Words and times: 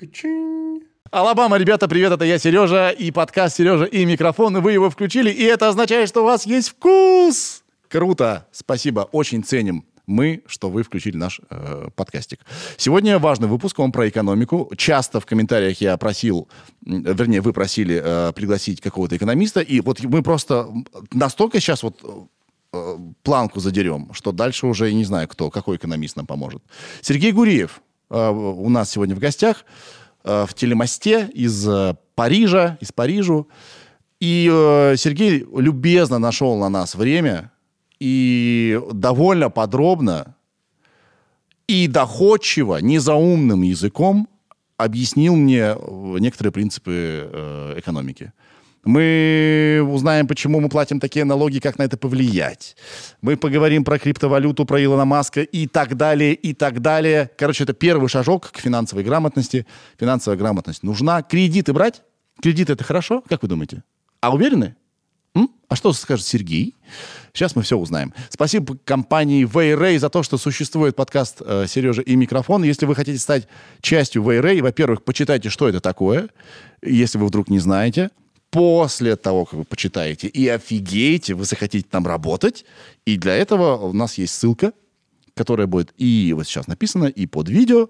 Качин. 0.00 0.80
Алабама, 1.10 1.58
ребята, 1.58 1.86
привет, 1.86 2.10
это 2.10 2.24
я, 2.24 2.38
Сережа, 2.38 2.88
и 2.88 3.10
подкаст 3.10 3.56
«Сережа 3.56 3.84
и 3.84 4.06
микрофон», 4.06 4.56
и 4.56 4.60
вы 4.60 4.72
его 4.72 4.88
включили, 4.88 5.30
и 5.30 5.42
это 5.42 5.68
означает, 5.68 6.08
что 6.08 6.22
у 6.22 6.24
вас 6.24 6.46
есть 6.46 6.70
вкус! 6.70 7.62
Круто! 7.86 8.46
Спасибо, 8.50 9.10
очень 9.12 9.44
ценим 9.44 9.84
мы, 10.06 10.42
что 10.46 10.70
вы 10.70 10.84
включили 10.84 11.18
наш 11.18 11.42
э, 11.50 11.88
подкастик. 11.94 12.40
Сегодня 12.78 13.18
важный 13.18 13.46
выпуск, 13.46 13.78
он 13.78 13.92
про 13.92 14.08
экономику. 14.08 14.72
Часто 14.74 15.20
в 15.20 15.26
комментариях 15.26 15.82
я 15.82 15.98
просил, 15.98 16.48
вернее, 16.80 17.42
вы 17.42 17.52
просили 17.52 18.00
э, 18.02 18.32
пригласить 18.32 18.80
какого-то 18.80 19.18
экономиста, 19.18 19.60
и 19.60 19.80
вот 19.82 20.02
мы 20.02 20.22
просто 20.22 20.66
настолько 21.12 21.60
сейчас 21.60 21.82
вот 21.82 22.00
э, 22.72 22.96
планку 23.22 23.60
задерем, 23.60 24.14
что 24.14 24.32
дальше 24.32 24.66
уже 24.66 24.90
не 24.94 25.04
знаю, 25.04 25.28
кто, 25.28 25.50
какой 25.50 25.76
экономист 25.76 26.16
нам 26.16 26.26
поможет. 26.26 26.62
Сергей 27.02 27.32
Гуриев 27.32 27.82
э, 27.82 27.89
у 28.10 28.68
нас 28.68 28.90
сегодня 28.90 29.14
в 29.14 29.18
гостях 29.18 29.64
э, 30.24 30.44
в 30.46 30.54
телемосте 30.54 31.30
из 31.32 31.66
э, 31.68 31.94
Парижа, 32.14 32.76
из 32.80 32.92
Парижу. 32.92 33.48
И 34.20 34.50
э, 34.52 34.96
Сергей 34.96 35.46
любезно 35.56 36.18
нашел 36.18 36.58
на 36.58 36.68
нас 36.68 36.94
время 36.94 37.52
и 38.00 38.80
довольно 38.92 39.48
подробно 39.50 40.34
и 41.68 41.86
доходчиво, 41.86 42.78
незаумным 42.78 43.62
языком 43.62 44.28
объяснил 44.76 45.36
мне 45.36 45.76
некоторые 46.18 46.52
принципы 46.52 47.30
э, 47.32 47.74
экономики. 47.78 48.32
Мы 48.84 49.86
узнаем, 49.86 50.26
почему 50.26 50.58
мы 50.60 50.70
платим 50.70 51.00
такие 51.00 51.24
налоги, 51.24 51.58
как 51.58 51.78
на 51.78 51.82
это 51.82 51.98
повлиять. 51.98 52.76
Мы 53.20 53.36
поговорим 53.36 53.84
про 53.84 53.98
криптовалюту, 53.98 54.64
про 54.64 54.82
Илона 54.82 55.04
Маска 55.04 55.42
и 55.42 55.66
так 55.66 55.96
далее, 55.96 56.32
и 56.32 56.54
так 56.54 56.80
далее. 56.80 57.30
Короче, 57.36 57.64
это 57.64 57.74
первый 57.74 58.08
шажок 58.08 58.50
к 58.50 58.58
финансовой 58.58 59.04
грамотности. 59.04 59.66
Финансовая 59.98 60.38
грамотность 60.38 60.82
нужна. 60.82 61.22
Кредиты 61.22 61.74
брать? 61.74 62.02
Кредиты 62.40 62.72
это 62.72 62.84
хорошо? 62.84 63.22
Как 63.28 63.42
вы 63.42 63.48
думаете? 63.48 63.84
А 64.20 64.32
уверены? 64.32 64.76
М? 65.34 65.50
А 65.68 65.76
что 65.76 65.92
скажет 65.92 66.26
Сергей? 66.26 66.74
Сейчас 67.34 67.54
мы 67.54 67.62
все 67.62 67.76
узнаем. 67.76 68.14
Спасибо 68.30 68.78
компании 68.84 69.44
Вейрей 69.44 69.98
за 69.98 70.08
то, 70.08 70.22
что 70.22 70.38
существует 70.38 70.96
подкаст 70.96 71.42
э, 71.44 71.66
«Сережа 71.68 72.02
и 72.02 72.16
микрофон». 72.16 72.62
Если 72.62 72.86
вы 72.86 72.94
хотите 72.94 73.18
стать 73.18 73.46
частью 73.82 74.22
Вейрей, 74.22 74.62
во-первых, 74.62 75.04
почитайте, 75.04 75.50
что 75.50 75.68
это 75.68 75.80
такое, 75.80 76.30
если 76.82 77.18
вы 77.18 77.26
вдруг 77.26 77.50
не 77.50 77.58
знаете. 77.58 78.10
После 78.50 79.16
того, 79.16 79.44
как 79.44 79.54
вы 79.54 79.64
почитаете 79.64 80.26
и 80.26 80.48
офигеете, 80.48 81.34
вы 81.34 81.44
захотите 81.44 81.86
там 81.88 82.06
работать. 82.06 82.64
И 83.04 83.16
для 83.16 83.36
этого 83.36 83.76
у 83.76 83.92
нас 83.92 84.18
есть 84.18 84.34
ссылка, 84.34 84.72
которая 85.34 85.66
будет 85.66 85.92
и 85.96 86.32
вот 86.34 86.46
сейчас 86.46 86.66
написана, 86.66 87.04
и 87.04 87.26
под 87.26 87.48
видео. 87.48 87.88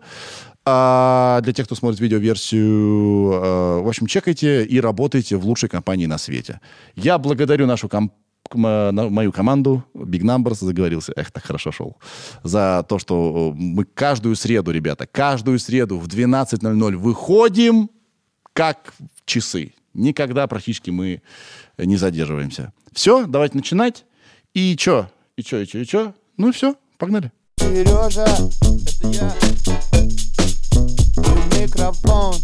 А 0.67 1.41
для 1.41 1.55
тех, 1.55 1.67
кто 1.67 1.75
смотрит 1.75 2.01
видеоверсию, 2.01 3.33
э, 3.33 3.81
в 3.81 3.89
общем, 3.89 4.07
чекайте 4.07 4.65
и 4.65 4.81
работайте 4.81 5.37
в 5.37 5.47
лучшей 5.47 5.71
компании 5.71 6.07
на 6.07 6.19
свете. 6.19 6.61
Я 6.95 7.19
благодарю 7.19 7.67
нашу 7.67 7.89
компанию 7.89 8.21
мою 8.53 9.33
команду 9.33 9.85
Big 9.95 10.23
Numbers 10.23 10.65
заговорился. 10.65 11.13
Эх, 11.17 11.31
так 11.31 11.45
хорошо 11.45 11.71
шел. 11.71 11.99
За 12.43 12.85
то, 12.89 12.99
что 12.99 13.53
мы 13.57 13.85
каждую 13.85 14.35
среду, 14.35 14.73
ребята, 14.73 15.07
каждую 15.07 15.59
среду 15.59 15.99
в 15.99 16.09
12.00 16.09 16.97
выходим 16.97 17.91
как 18.53 18.95
часы. 19.25 19.73
Никогда 20.01 20.47
практически 20.47 20.89
мы 20.89 21.21
не 21.77 21.99
задерживаемся. 21.99 22.73
Все, 22.91 23.27
давайте 23.27 23.59
начинать. 23.59 24.07
И 24.55 24.75
чё? 24.75 25.11
И 25.37 25.43
чё, 25.43 25.61
и 25.61 25.67
чё, 25.67 25.81
и 25.81 25.85
чё? 25.85 26.15
Ну 26.39 26.49
и 26.49 26.53
все, 26.53 26.75
погнали. 26.97 27.33
Сережа, 27.59 28.25
это 28.25 29.09
я. 29.09 29.35
Микрофон. 31.61 32.35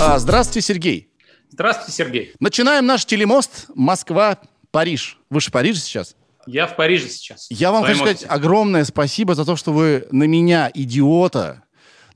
А, 0.00 0.18
здравствуйте, 0.18 0.66
Сергей. 0.66 1.10
Здравствуйте, 1.50 1.92
Сергей. 1.92 2.32
Начинаем 2.40 2.86
наш 2.86 3.04
телемост 3.04 3.66
Москва-Париж. 3.74 5.18
Вы 5.28 5.40
же 5.42 5.48
в 5.48 5.52
Париже 5.52 5.80
сейчас? 5.80 6.16
Я 6.46 6.66
в 6.66 6.76
Париже 6.76 7.10
сейчас. 7.10 7.46
Я 7.50 7.72
вам 7.72 7.84
хочу 7.84 7.98
сказать 7.98 8.24
огромное 8.26 8.84
спасибо 8.84 9.34
за 9.34 9.44
то, 9.44 9.56
что 9.56 9.74
вы 9.74 10.06
на 10.12 10.24
меня, 10.24 10.70
идиота, 10.72 11.64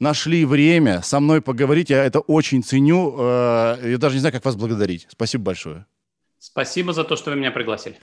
нашли 0.00 0.44
время 0.44 1.03
со 1.03 1.21
мной 1.21 1.41
поговорить. 1.41 1.91
Я 1.91 2.05
это 2.05 2.21
очень 2.21 2.65
ценю. 2.65 3.15
Э, 3.19 3.78
я 3.84 3.99
даже 3.99 4.16
не 4.16 4.21
знаю, 4.21 4.33
как 4.33 4.44
вас 4.44 4.56
благодарить. 4.56 5.06
Спасибо 5.11 5.44
большое. 5.44 5.87
Спасибо 6.38 6.93
за 6.93 7.05
то, 7.05 7.16
что 7.16 7.31
вы 7.31 7.37
меня 7.37 7.50
пригласили. 7.50 7.99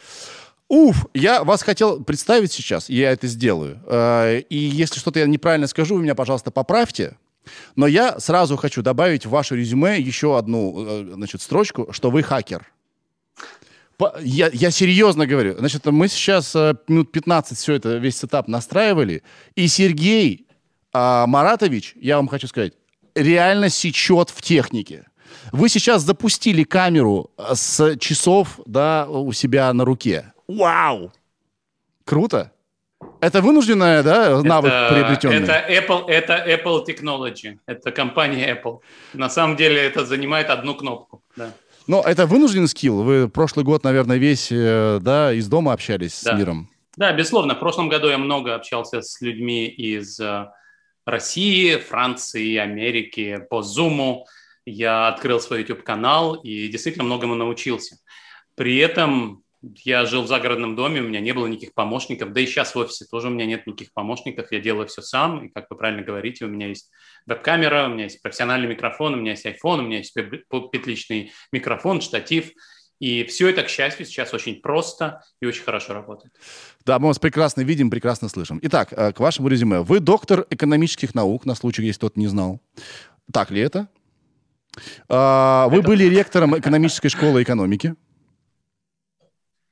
Уф, 0.70 1.08
я 1.14 1.44
вас 1.44 1.64
хотел 1.64 2.04
представить 2.04 2.52
сейчас, 2.52 2.90
и 2.90 2.96
я 2.96 3.12
это 3.12 3.28
сделаю. 3.28 3.80
Э, 3.88 4.40
и 4.40 4.58
если 4.58 5.00
что-то 5.00 5.20
я 5.20 5.26
неправильно 5.26 5.68
скажу, 5.68 5.96
вы 5.96 6.04
меня, 6.04 6.16
пожалуйста, 6.16 6.52
поправьте. 6.52 7.18
Но 7.76 7.88
я 7.88 8.20
сразу 8.20 8.58
хочу 8.58 8.82
добавить 8.82 9.26
в 9.26 9.30
ваше 9.30 9.56
резюме 9.56 10.00
еще 10.00 10.38
одну 10.38 10.86
э, 10.86 11.12
значит, 11.14 11.42
строчку, 11.42 11.92
что 11.92 12.12
вы 12.12 12.22
хакер. 12.22 12.72
Я, 14.22 14.52
я 14.54 14.70
серьезно 14.70 15.26
говорю. 15.26 15.58
Значит, 15.58 15.84
мы 15.88 16.08
сейчас 16.08 16.54
минут 16.88 17.12
15 17.12 17.58
все 17.58 17.74
это, 17.74 17.98
весь 17.98 18.16
сетап 18.16 18.48
настраивали, 18.48 19.24
и 19.56 19.68
Сергей 19.68 20.47
а, 21.00 21.28
Маратович, 21.28 21.94
я 22.02 22.18
вам 22.18 22.28
хочу 22.28 22.48
сказать, 22.48 22.74
реально 23.14 23.70
сечет 23.70 24.32
в 24.32 24.42
технике. 24.42 25.06
Вы 25.52 25.70
сейчас 25.70 26.02
запустили 26.02 26.64
камеру 26.64 27.30
э, 27.38 27.54
с 27.54 27.98
часов 27.98 28.60
да, 28.66 29.06
у 29.08 29.32
себя 29.32 29.72
на 29.74 29.86
руке. 29.86 30.34
Вау! 30.48 31.12
Круто! 32.04 32.52
Это 33.22 33.42
вынужденная, 33.42 34.02
да, 34.02 34.42
навык 34.42 34.72
это, 34.72 34.94
приобретенный? 34.94 35.44
Это 35.44 35.66
Apple, 35.70 36.08
это 36.08 36.44
Apple 36.48 36.84
Technology, 36.88 37.60
это 37.68 37.92
компания 37.92 38.52
Apple. 38.56 38.80
На 39.14 39.30
самом 39.30 39.56
деле 39.56 39.80
это 39.80 40.04
занимает 40.04 40.50
одну 40.50 40.74
кнопку, 40.74 41.22
да. 41.36 41.52
Но 41.86 42.02
это 42.02 42.26
вынужденный 42.26 42.68
скилл. 42.68 43.04
Вы 43.04 43.30
прошлый 43.30 43.64
год, 43.64 43.84
наверное, 43.84 44.18
весь, 44.18 44.48
э, 44.52 44.98
да, 45.00 45.32
из 45.32 45.48
дома 45.48 45.74
общались 45.74 46.24
да. 46.24 46.34
с 46.34 46.40
миром. 46.40 46.70
Да, 46.98 47.14
безусловно. 47.14 47.54
В 47.54 47.60
прошлом 47.60 47.88
году 47.88 48.08
я 48.08 48.18
много 48.18 48.56
общался 48.56 49.04
с 49.04 49.22
людьми 49.22 49.68
из 49.68 50.20
э, 50.20 50.48
России, 51.08 51.78
Франции, 51.78 52.58
Америки 52.58 53.40
по 53.50 53.62
Zoom. 53.62 54.26
Я 54.66 55.08
открыл 55.08 55.40
свой 55.40 55.62
YouTube-канал 55.62 56.36
и 56.36 56.68
действительно 56.68 57.06
многому 57.06 57.36
научился. 57.36 57.98
При 58.56 58.78
этом 58.78 59.44
я 59.62 60.06
жил 60.06 60.24
в 60.24 60.28
загородном 60.28 60.76
доме, 60.76 61.00
у 61.00 61.08
меня 61.08 61.22
не 61.22 61.32
было 61.32 61.48
никаких 61.48 61.74
помощников, 61.74 62.34
да 62.34 62.42
и 62.42 62.46
сейчас 62.46 62.76
в 62.76 62.78
офисе 62.78 63.06
тоже 63.10 63.28
у 63.28 63.32
меня 63.32 63.46
нет 63.46 63.66
никаких 63.66 63.94
помощников, 63.94 64.52
я 64.52 64.60
делаю 64.60 64.88
все 64.88 65.02
сам, 65.02 65.46
и 65.46 65.50
как 65.50 65.68
вы 65.70 65.78
правильно 65.78 66.04
говорите, 66.04 66.46
у 66.46 66.50
меня 66.50 66.68
есть 66.68 66.92
веб-камера, 67.26 67.88
у 67.88 67.94
меня 67.94 68.04
есть 68.04 68.22
профессиональный 68.22 68.68
микрофон, 68.68 69.14
у 69.14 69.18
меня 69.18 69.32
есть 69.32 69.46
iPhone, 69.46 69.80
у 69.80 69.82
меня 69.82 69.98
есть 70.00 70.14
петличный 70.14 71.32
микрофон, 71.52 72.02
штатив, 72.02 72.52
и 73.00 73.24
все 73.26 73.50
это, 73.50 73.64
к 73.64 73.70
счастью, 73.70 74.06
сейчас 74.06 74.34
очень 74.34 74.62
просто 74.62 75.22
и 75.42 75.46
очень 75.46 75.64
хорошо 75.64 75.94
работает. 75.94 76.34
Да, 76.88 77.00
мы 77.00 77.10
вас 77.10 77.20
прекрасно 77.20 77.64
видим, 77.64 77.90
прекрасно 77.90 78.30
слышим. 78.30 78.60
Итак, 78.64 78.94
э, 78.94 79.12
к 79.12 79.20
вашему 79.20 79.50
резюме. 79.50 79.82
Вы 79.82 80.00
доктор 80.00 80.48
экономических 80.50 81.14
наук, 81.14 81.46
на 81.46 81.54
случай, 81.54 81.84
если 81.84 81.98
кто-то 81.98 82.18
не 82.18 82.28
знал. 82.28 82.62
Так 83.34 83.52
ли 83.52 83.60
это? 83.60 83.90
А, 85.10 85.68
вы 85.68 85.80
это... 85.80 85.88
были 85.88 86.06
ректором 86.06 86.58
экономической 86.58 87.10
школы 87.10 87.44
экономики. 87.44 87.94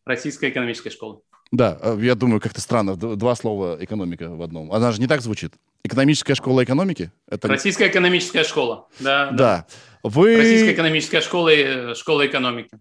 Российская 0.03 0.49
экономическая 0.49 0.89
школа. 0.89 1.21
Да, 1.53 1.79
э, 1.81 1.97
я 2.01 2.15
думаю, 2.15 2.41
как-то 2.41 2.59
странно, 2.59 2.97
два 2.97 3.35
слова 3.35 3.77
экономика 3.79 4.35
в 4.35 4.41
одном. 4.41 4.73
Она 4.73 4.91
же 4.91 4.99
не 4.99 5.07
так 5.07 5.21
звучит. 5.21 5.53
Экономическая 5.85 6.35
школа 6.35 6.65
экономики? 6.65 7.13
Это... 7.29 7.47
Российская 7.47 7.87
экономическая 7.87 8.43
школа, 8.43 8.89
да. 8.99 9.31
Да. 9.31 9.37
да. 9.37 9.67
Вы... 10.03 10.35
Российская 10.35 10.73
экономическая 10.73 11.21
школа, 11.21 11.47
э, 11.47 11.95
школа 11.95 12.27
экономики. 12.27 12.77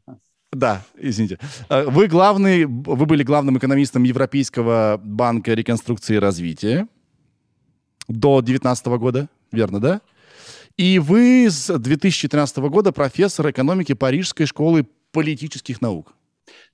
Да, 0.55 0.85
извините. 0.97 1.39
Э, 1.69 1.85
вы 1.85 2.07
главный, 2.07 2.65
вы 2.65 3.07
были 3.07 3.23
главным 3.23 3.59
экономистом 3.59 4.05
Европейского 4.05 5.01
банка 5.03 5.53
реконструкции 5.55 6.17
и 6.17 6.19
развития 6.19 6.87
до 8.09 8.41
2019 8.41 8.87
года, 8.87 9.29
верно, 9.51 9.81
да? 9.81 10.01
И 10.77 10.99
вы 10.99 11.47
с 11.49 11.77
2013 11.77 12.57
года 12.59 12.93
профессор 12.93 13.51
экономики 13.51 13.95
Парижской 13.95 14.47
школы 14.47 14.87
политических 15.13 15.81
наук. 15.81 16.15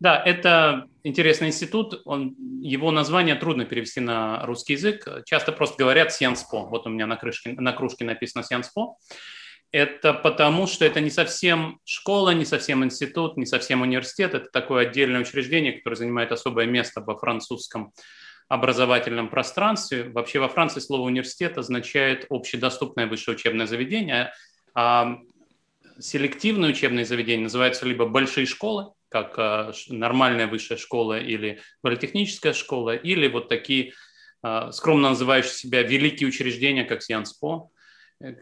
Да, 0.00 0.20
это 0.22 0.86
интересный 1.04 1.48
институт. 1.48 2.00
Он, 2.06 2.34
его 2.62 2.90
название 2.90 3.34
трудно 3.34 3.66
перевести 3.66 4.00
на 4.00 4.44
русский 4.46 4.72
язык. 4.72 5.06
Часто 5.26 5.52
просто 5.52 5.76
говорят 5.78 6.12
Сианспо. 6.12 6.66
Вот 6.66 6.86
у 6.86 6.90
меня 6.90 7.06
на, 7.06 7.16
крышке, 7.16 7.52
на 7.52 7.72
кружке 7.72 8.04
написано 8.04 8.42
Сианспо. 8.42 8.96
Это 9.72 10.12
потому, 10.12 10.66
что 10.66 10.84
это 10.84 11.00
не 11.00 11.10
совсем 11.10 11.78
школа, 11.84 12.30
не 12.30 12.44
совсем 12.44 12.84
институт, 12.84 13.36
не 13.36 13.46
совсем 13.46 13.82
университет. 13.82 14.34
Это 14.34 14.48
такое 14.50 14.88
отдельное 14.88 15.20
учреждение, 15.20 15.72
которое 15.72 15.96
занимает 15.96 16.32
особое 16.32 16.66
место 16.66 17.00
во 17.00 17.16
французском 17.16 17.92
образовательном 18.48 19.28
пространстве. 19.28 20.10
Вообще 20.10 20.40
во 20.40 20.48
Франции 20.48 20.80
слово 20.80 21.02
университет 21.02 21.56
означает 21.56 22.26
общедоступное 22.30 23.06
высшее 23.06 23.36
учебное 23.36 23.66
заведение, 23.66 24.32
а 24.74 25.18
селективные 26.00 26.72
учебные 26.72 27.04
заведения 27.04 27.44
называются 27.44 27.86
либо 27.86 28.06
большие 28.06 28.46
школы, 28.46 28.92
как 29.08 29.34
а, 29.38 29.72
нормальная 29.88 30.48
высшая 30.48 30.78
школа 30.78 31.20
или 31.20 31.60
политехническая 31.80 32.52
школа, 32.52 32.96
или 32.96 33.28
вот 33.28 33.48
такие 33.48 33.92
а, 34.42 34.72
скромно 34.72 35.10
называющие 35.10 35.52
себя 35.52 35.82
великие 35.84 36.28
учреждения, 36.28 36.82
как 36.82 37.02
Сианспо. 37.02 37.70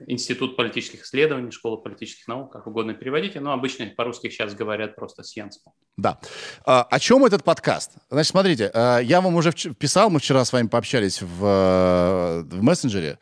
Институт 0.08 0.56
политических 0.56 1.04
исследований, 1.04 1.52
Школа 1.52 1.76
политических 1.76 2.26
наук, 2.26 2.52
как 2.52 2.66
угодно 2.66 2.94
переводите, 2.94 3.38
но 3.38 3.52
обычно 3.52 3.86
по-русски 3.86 4.28
сейчас 4.28 4.54
говорят 4.54 4.96
просто 4.96 5.22
Сьенспо. 5.22 5.72
Да. 5.96 6.18
А, 6.64 6.82
о 6.82 6.98
чем 6.98 7.24
этот 7.24 7.44
подкаст? 7.44 7.92
Значит, 8.10 8.30
смотрите, 8.30 8.70
а, 8.74 8.98
я 8.98 9.20
вам 9.20 9.36
уже 9.36 9.52
писал, 9.52 10.10
мы 10.10 10.18
вчера 10.18 10.44
с 10.44 10.52
вами 10.52 10.66
пообщались 10.66 11.22
в, 11.22 12.44
в 12.44 12.62
мессенджере, 12.62 13.18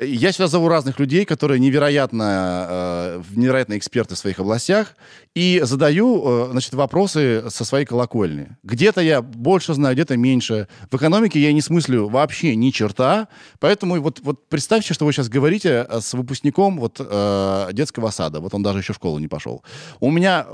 я 0.00 0.32
сюда 0.32 0.48
зову 0.48 0.68
разных 0.68 0.98
людей, 0.98 1.24
которые 1.24 1.60
невероятно, 1.60 2.66
э, 2.68 3.22
невероятно 3.36 3.76
эксперты 3.76 4.14
в 4.14 4.18
своих 4.18 4.38
областях, 4.38 4.96
и 5.34 5.60
задаю 5.62 6.22
э, 6.24 6.48
значит, 6.52 6.72
вопросы 6.74 7.44
со 7.50 7.64
своей 7.64 7.84
колокольни. 7.84 8.56
Где-то 8.62 9.02
я 9.02 9.20
больше 9.20 9.74
знаю, 9.74 9.94
где-то 9.94 10.16
меньше. 10.16 10.68
В 10.90 10.96
экономике 10.96 11.38
я 11.38 11.52
не 11.52 11.60
смыслю 11.60 12.08
вообще 12.08 12.56
ни 12.56 12.70
черта, 12.70 13.28
поэтому 13.58 14.00
вот, 14.00 14.20
вот 14.22 14.48
представьте, 14.48 14.94
что 14.94 15.04
вы 15.04 15.12
сейчас 15.12 15.28
говорите 15.28 15.86
э, 15.88 16.00
с 16.00 16.14
выпускником 16.14 16.78
вот, 16.78 16.96
э, 16.98 17.68
детского 17.72 18.10
сада, 18.10 18.40
вот 18.40 18.54
он 18.54 18.62
даже 18.62 18.78
еще 18.78 18.94
в 18.94 18.96
школу 18.96 19.18
не 19.18 19.28
пошел. 19.28 19.62
У 20.00 20.10
меня 20.10 20.46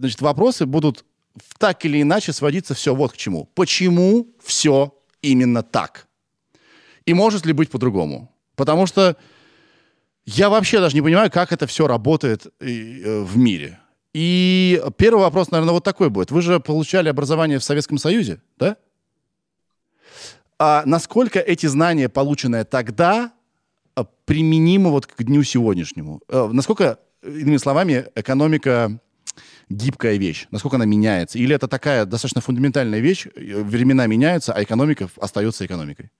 значит, 0.00 0.22
вопросы 0.22 0.64
будут 0.64 1.04
так 1.58 1.84
или 1.84 2.00
иначе 2.00 2.32
сводиться 2.32 2.74
все 2.74 2.94
вот 2.94 3.12
к 3.12 3.16
чему. 3.16 3.50
Почему 3.54 4.28
все 4.42 4.94
именно 5.20 5.62
так? 5.62 6.06
И 7.04 7.14
может 7.14 7.44
ли 7.44 7.52
быть 7.52 7.70
по-другому? 7.70 8.32
Потому 8.56 8.86
что 8.86 9.16
я 10.24 10.50
вообще 10.50 10.80
даже 10.80 10.96
не 10.96 11.02
понимаю, 11.02 11.30
как 11.30 11.52
это 11.52 11.66
все 11.66 11.86
работает 11.86 12.46
э, 12.60 13.20
в 13.22 13.36
мире. 13.36 13.78
И 14.12 14.82
первый 14.96 15.20
вопрос, 15.20 15.50
наверное, 15.50 15.74
вот 15.74 15.84
такой 15.84 16.10
будет. 16.10 16.30
Вы 16.30 16.42
же 16.42 16.58
получали 16.58 17.08
образование 17.08 17.58
в 17.58 17.64
Советском 17.64 17.98
Союзе, 17.98 18.40
да? 18.58 18.76
А 20.58 20.82
насколько 20.86 21.38
эти 21.38 21.66
знания, 21.66 22.08
полученные 22.08 22.64
тогда, 22.64 23.32
э, 23.94 24.04
применимы 24.24 24.90
вот 24.90 25.06
к 25.06 25.22
дню 25.22 25.44
сегодняшнему? 25.44 26.22
Э, 26.28 26.48
насколько, 26.50 26.98
иными 27.22 27.58
словами, 27.58 28.06
экономика 28.14 28.98
гибкая 29.68 30.16
вещь? 30.16 30.46
Насколько 30.50 30.76
она 30.76 30.86
меняется? 30.86 31.38
Или 31.38 31.54
это 31.54 31.68
такая 31.68 32.04
достаточно 32.04 32.40
фундаментальная 32.40 33.00
вещь, 33.00 33.26
времена 33.36 34.06
меняются, 34.06 34.54
а 34.54 34.62
экономика 34.62 35.08
остается 35.20 35.66
экономикой? 35.66 36.10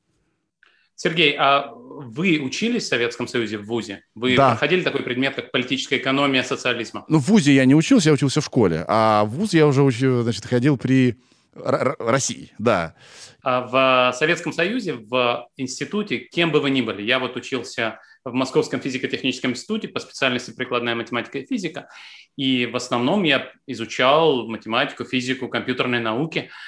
Сергей, 0.96 1.36
а 1.38 1.72
вы 2.00 2.40
учились 2.40 2.84
в 2.84 2.88
Советском 2.88 3.28
Союзе 3.28 3.58
в 3.58 3.66
ВУЗе? 3.66 4.02
Вы 4.14 4.36
да. 4.36 4.50
проходили 4.50 4.82
такой 4.82 5.02
предмет, 5.02 5.34
как 5.34 5.50
политическая 5.50 5.96
экономия 5.96 6.42
социализма? 6.42 7.04
Ну, 7.08 7.18
в 7.18 7.28
ВУЗе 7.28 7.54
я 7.54 7.64
не 7.64 7.74
учился, 7.74 8.10
я 8.10 8.14
учился 8.14 8.40
в 8.40 8.44
школе. 8.44 8.84
А 8.86 9.24
в 9.24 9.30
ВУЗ 9.30 9.54
я 9.54 9.66
уже 9.66 9.82
учил, 9.82 10.22
значит, 10.22 10.46
ходил 10.46 10.76
при 10.76 11.16
Р- 11.54 11.96
России, 11.98 12.52
да. 12.58 12.94
А 13.42 13.62
в 13.62 14.16
Советском 14.16 14.52
Союзе, 14.52 14.94
в 14.94 15.48
институте, 15.56 16.18
кем 16.18 16.50
бы 16.50 16.60
вы 16.60 16.70
ни 16.70 16.82
были, 16.82 17.02
я 17.02 17.18
вот 17.18 17.36
учился 17.36 18.00
в 18.24 18.32
Московском 18.32 18.80
физико-техническом 18.80 19.52
институте 19.52 19.88
по 19.88 20.00
специальности 20.00 20.50
прикладная 20.50 20.96
математика 20.96 21.38
и 21.38 21.46
физика, 21.46 21.88
и 22.36 22.66
в 22.66 22.76
основном 22.76 23.22
я 23.22 23.52
изучал 23.66 24.48
математику, 24.48 25.04
физику, 25.04 25.48
компьютерные 25.48 26.00
науки– 26.00 26.50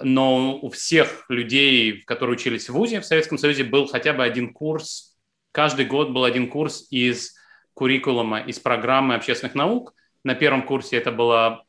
но 0.00 0.58
у 0.58 0.70
всех 0.70 1.24
людей, 1.28 2.02
которые 2.02 2.36
учились 2.36 2.68
в 2.68 2.72
ВУЗе 2.72 3.00
в 3.00 3.06
Советском 3.06 3.38
Союзе, 3.38 3.64
был 3.64 3.86
хотя 3.86 4.12
бы 4.12 4.22
один 4.22 4.52
курс, 4.52 5.16
каждый 5.52 5.86
год 5.86 6.10
был 6.10 6.24
один 6.24 6.48
курс 6.48 6.86
из 6.90 7.34
куррикулума, 7.74 8.40
из 8.40 8.58
программы 8.58 9.14
общественных 9.14 9.54
наук. 9.54 9.94
На 10.24 10.34
первом 10.34 10.64
курсе 10.64 10.96
это 10.96 11.10
была 11.10 11.64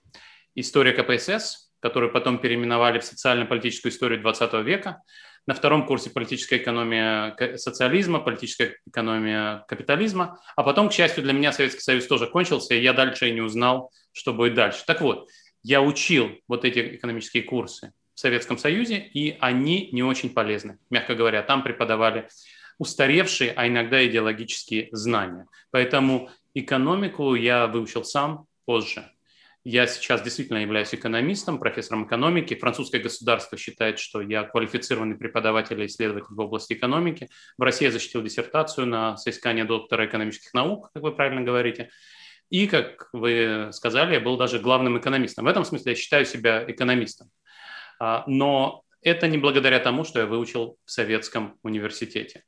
история 0.55 0.93
КПСС, 0.93 1.71
которую 1.79 2.11
потом 2.11 2.37
переименовали 2.37 2.99
в 2.99 3.03
социально-политическую 3.03 3.91
историю 3.91 4.21
20 4.21 4.53
века. 4.65 5.01
На 5.45 5.53
втором 5.53 5.85
курсе 5.85 6.09
политическая 6.09 6.57
экономия 6.57 7.35
социализма, 7.57 8.19
политическая 8.19 8.77
экономия 8.87 9.65
капитализма. 9.67 10.39
А 10.55 10.63
потом, 10.63 10.87
к 10.87 10.93
счастью 10.93 11.23
для 11.23 11.33
меня, 11.33 11.51
Советский 11.51 11.81
Союз 11.81 12.07
тоже 12.07 12.27
кончился, 12.27 12.75
и 12.75 12.81
я 12.81 12.93
дальше 12.93 13.27
и 13.27 13.33
не 13.33 13.41
узнал, 13.41 13.91
что 14.13 14.33
будет 14.33 14.53
дальше. 14.53 14.83
Так 14.85 15.01
вот, 15.01 15.27
я 15.61 15.81
учил 15.81 16.31
вот 16.47 16.63
эти 16.63 16.95
экономические 16.95 17.43
курсы 17.43 17.91
в 18.15 18.19
Советском 18.19 18.57
Союзе, 18.57 18.97
и 18.97 19.37
они 19.39 19.89
не 19.91 20.03
очень 20.03 20.29
полезны, 20.29 20.77
мягко 20.89 21.15
говоря. 21.15 21.41
Там 21.43 21.63
преподавали 21.63 22.27
устаревшие, 22.77 23.53
а 23.55 23.67
иногда 23.67 24.05
идеологические 24.05 24.89
знания. 24.91 25.47
Поэтому 25.71 26.29
экономику 26.53 27.35
я 27.35 27.67
выучил 27.67 28.03
сам 28.03 28.47
позже. 28.65 29.09
Я 29.65 29.87
сейчас 29.87 30.21
действительно 30.21 30.57
являюсь 30.57 30.93
экономистом, 30.93 31.57
профессором 31.57 32.05
экономики. 32.05 32.53
Французское 32.53 33.01
государство 33.01 33.57
считает, 33.57 33.97
что 33.97 34.19
я 34.21 34.43
квалифицированный 34.43 35.15
преподаватель 35.15 35.81
и 35.81 35.85
исследователь 35.85 36.33
в 36.35 36.39
области 36.41 36.73
экономики. 36.73 37.29
В 37.57 37.61
России 37.61 37.85
я 37.85 37.91
защитил 37.91 38.21
диссертацию 38.21 38.85
на 38.87 39.15
соискание 39.15 39.63
доктора 39.63 40.05
экономических 40.05 40.53
наук, 40.53 40.89
как 40.93 41.01
вы 41.01 41.15
правильно 41.15 41.41
говорите. 41.41 41.89
И, 42.49 42.67
как 42.67 43.07
вы 43.13 43.69
сказали, 43.71 44.15
я 44.15 44.19
был 44.19 44.35
даже 44.35 44.59
главным 44.59 44.99
экономистом. 44.99 45.45
В 45.45 45.47
этом 45.47 45.63
смысле 45.63 45.93
я 45.93 45.95
считаю 45.95 46.25
себя 46.25 46.65
экономистом. 46.67 47.31
А, 47.99 48.23
но 48.27 48.83
это 49.01 49.27
не 49.27 49.37
благодаря 49.37 49.79
тому, 49.79 50.03
что 50.03 50.19
я 50.19 50.25
выучил 50.25 50.77
в 50.85 50.91
советском 50.91 51.57
университете. 51.63 52.43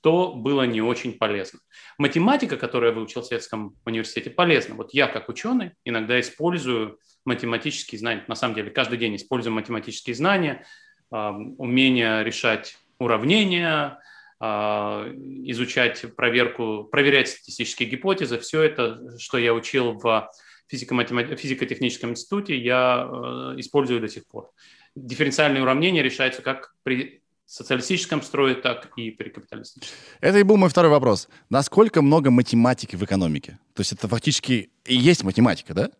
То 0.00 0.32
было 0.32 0.62
не 0.62 0.80
очень 0.80 1.18
полезно. 1.18 1.60
Математика, 1.98 2.56
которую 2.56 2.90
я 2.90 2.96
выучил 2.96 3.20
в 3.20 3.26
Советском 3.26 3.76
университете, 3.84 4.30
полезна. 4.30 4.74
Вот 4.74 4.94
я, 4.94 5.06
как 5.08 5.28
ученый, 5.28 5.72
иногда 5.84 6.18
использую 6.20 6.98
математические 7.26 7.98
знания. 7.98 8.24
На 8.26 8.34
самом 8.34 8.54
деле, 8.54 8.70
каждый 8.70 8.96
день 8.96 9.16
использую 9.16 9.52
математические 9.52 10.16
знания, 10.16 10.64
умение 11.10 12.24
решать 12.24 12.78
уравнения, 12.98 13.98
а, 14.38 15.06
изучать 15.44 16.16
проверку, 16.16 16.84
проверять 16.84 17.28
статистические 17.28 17.90
гипотезы. 17.90 18.38
Все 18.38 18.62
это, 18.62 19.18
что 19.18 19.36
я 19.36 19.52
учил 19.52 19.98
в 19.98 20.30
физико-техническом 20.68 22.10
институте, 22.10 22.56
я 22.56 23.06
э, 23.06 23.60
использую 23.60 24.00
до 24.00 24.08
сих 24.08 24.26
пор 24.28 24.50
дифференциальные 24.94 25.62
уравнения 25.62 26.02
решаются 26.02 26.42
как 26.42 26.74
при 26.82 27.22
социалистическом 27.46 28.22
строе, 28.22 28.54
так 28.54 28.90
и 28.96 29.10
при 29.10 29.28
капиталистическом. 29.28 29.98
Это 30.20 30.38
и 30.38 30.44
был 30.44 30.56
мой 30.56 30.68
второй 30.68 30.90
вопрос. 30.90 31.28
Насколько 31.48 32.00
много 32.00 32.30
математики 32.30 32.94
в 32.94 33.04
экономике? 33.04 33.58
То 33.74 33.80
есть 33.80 33.92
это 33.92 34.06
фактически 34.06 34.70
и 34.84 34.94
есть 34.94 35.24
математика, 35.24 35.74
да? 35.74 35.90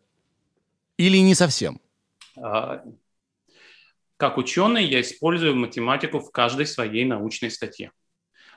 Или 0.96 1.18
не 1.18 1.34
совсем? 1.34 1.80
А, 2.36 2.84
как 4.16 4.38
ученый 4.38 4.84
я 4.84 5.00
использую 5.00 5.56
математику 5.56 6.20
в 6.20 6.30
каждой 6.30 6.66
своей 6.66 7.04
научной 7.04 7.50
статье. 7.50 7.90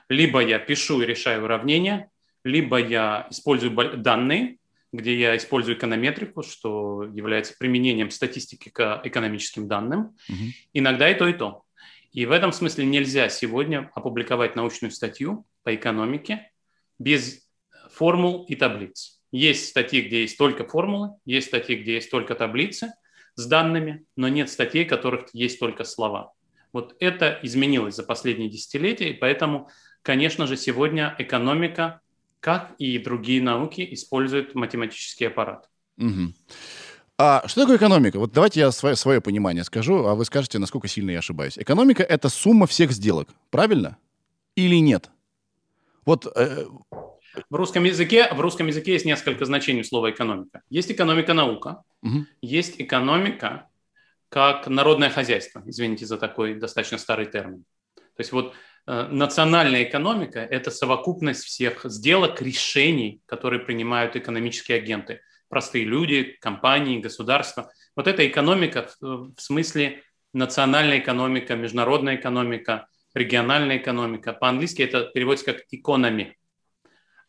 Либо 0.08 0.40
я 0.40 0.58
пишу 0.58 1.00
и 1.00 1.06
решаю 1.06 1.44
уравнения, 1.44 2.10
либо 2.44 2.78
я 2.78 3.26
использую 3.30 3.96
данные, 3.96 4.58
где 4.94 5.18
я 5.18 5.36
использую 5.36 5.76
эконометрику, 5.76 6.44
что 6.44 7.02
является 7.02 7.54
применением 7.58 8.10
статистики 8.10 8.68
к 8.68 9.00
экономическим 9.02 9.66
данным. 9.66 10.16
Угу. 10.28 10.44
Иногда 10.72 11.10
и 11.10 11.14
то, 11.14 11.26
и 11.26 11.32
то. 11.32 11.64
И 12.12 12.26
в 12.26 12.30
этом 12.30 12.52
смысле 12.52 12.86
нельзя 12.86 13.28
сегодня 13.28 13.90
опубликовать 13.94 14.54
научную 14.54 14.92
статью 14.92 15.46
по 15.64 15.74
экономике 15.74 16.52
без 17.00 17.44
формул 17.90 18.44
и 18.44 18.54
таблиц. 18.54 19.20
Есть 19.32 19.68
статьи, 19.68 20.00
где 20.00 20.20
есть 20.20 20.38
только 20.38 20.64
формулы, 20.64 21.10
есть 21.24 21.48
статьи, 21.48 21.74
где 21.74 21.94
есть 21.94 22.08
только 22.08 22.36
таблицы 22.36 22.92
с 23.34 23.46
данными, 23.46 24.04
но 24.14 24.28
нет 24.28 24.48
статей, 24.48 24.84
в 24.84 24.88
которых 24.88 25.26
есть 25.32 25.58
только 25.58 25.82
слова. 25.82 26.34
Вот 26.72 26.94
это 27.00 27.40
изменилось 27.42 27.96
за 27.96 28.04
последние 28.04 28.48
десятилетия, 28.48 29.10
и 29.10 29.14
поэтому, 29.14 29.68
конечно 30.02 30.46
же, 30.46 30.56
сегодня 30.56 31.16
экономика 31.18 32.00
как 32.44 32.74
и 32.76 32.98
другие 32.98 33.40
науки 33.40 33.88
используют 33.92 34.54
математический 34.54 35.28
аппарат. 35.28 35.66
Угу. 35.96 36.34
А 37.16 37.48
что 37.48 37.62
такое 37.62 37.78
экономика? 37.78 38.18
Вот 38.18 38.32
давайте 38.32 38.60
я 38.60 38.70
свое, 38.70 38.96
свое 38.96 39.22
понимание 39.22 39.64
скажу, 39.64 40.04
а 40.06 40.14
вы 40.14 40.26
скажете, 40.26 40.58
насколько 40.58 40.86
сильно 40.86 41.12
я 41.12 41.20
ошибаюсь. 41.20 41.56
Экономика— 41.56 42.02
это 42.14 42.28
сумма 42.28 42.66
всех 42.66 42.92
сделок, 42.92 43.30
правильно? 43.50 43.96
Или 44.56 44.76
нет? 44.76 45.10
Вот... 46.04 46.26
Э... 46.36 46.66
В 47.48 47.54
русском 47.54 47.84
языке 47.84 48.28
в 48.30 48.38
русском 48.40 48.66
языке 48.66 48.92
есть 48.92 49.06
несколько 49.06 49.46
значений 49.46 49.82
слова 49.82 50.10
экономика. 50.10 50.60
Есть 50.68 50.92
экономика 50.92 51.32
наука, 51.32 51.82
угу. 52.02 52.26
есть 52.42 52.74
экономика 52.78 53.70
как 54.28 54.68
народное 54.68 55.08
хозяйство. 55.08 55.62
Извините 55.64 56.04
за 56.04 56.18
такой 56.18 56.56
достаточно 56.56 56.98
старый 56.98 57.24
термин. 57.24 57.64
То 57.94 58.20
есть 58.20 58.32
вот 58.32 58.52
национальная 58.86 59.84
экономика– 59.84 60.40
это 60.50 60.70
совокупность 60.70 61.44
всех 61.44 61.84
сделок, 61.84 62.42
решений, 62.42 63.20
которые 63.26 63.60
принимают 63.60 64.16
экономические 64.16 64.78
агенты. 64.78 65.20
Простые 65.48 65.84
люди, 65.84 66.36
компании, 66.40 67.00
государства. 67.00 67.70
Вот 67.96 68.08
эта 68.08 68.26
экономика 68.26 68.90
в 69.00 69.34
смысле 69.38 70.02
национальная 70.32 70.98
экономика, 70.98 71.54
международная 71.54 72.16
экономика, 72.16 72.88
региональная 73.14 73.78
экономика. 73.78 74.32
По-английски 74.32 74.82
это 74.82 75.04
переводится 75.14 75.52
как 75.52 75.62
economy. 75.72 76.32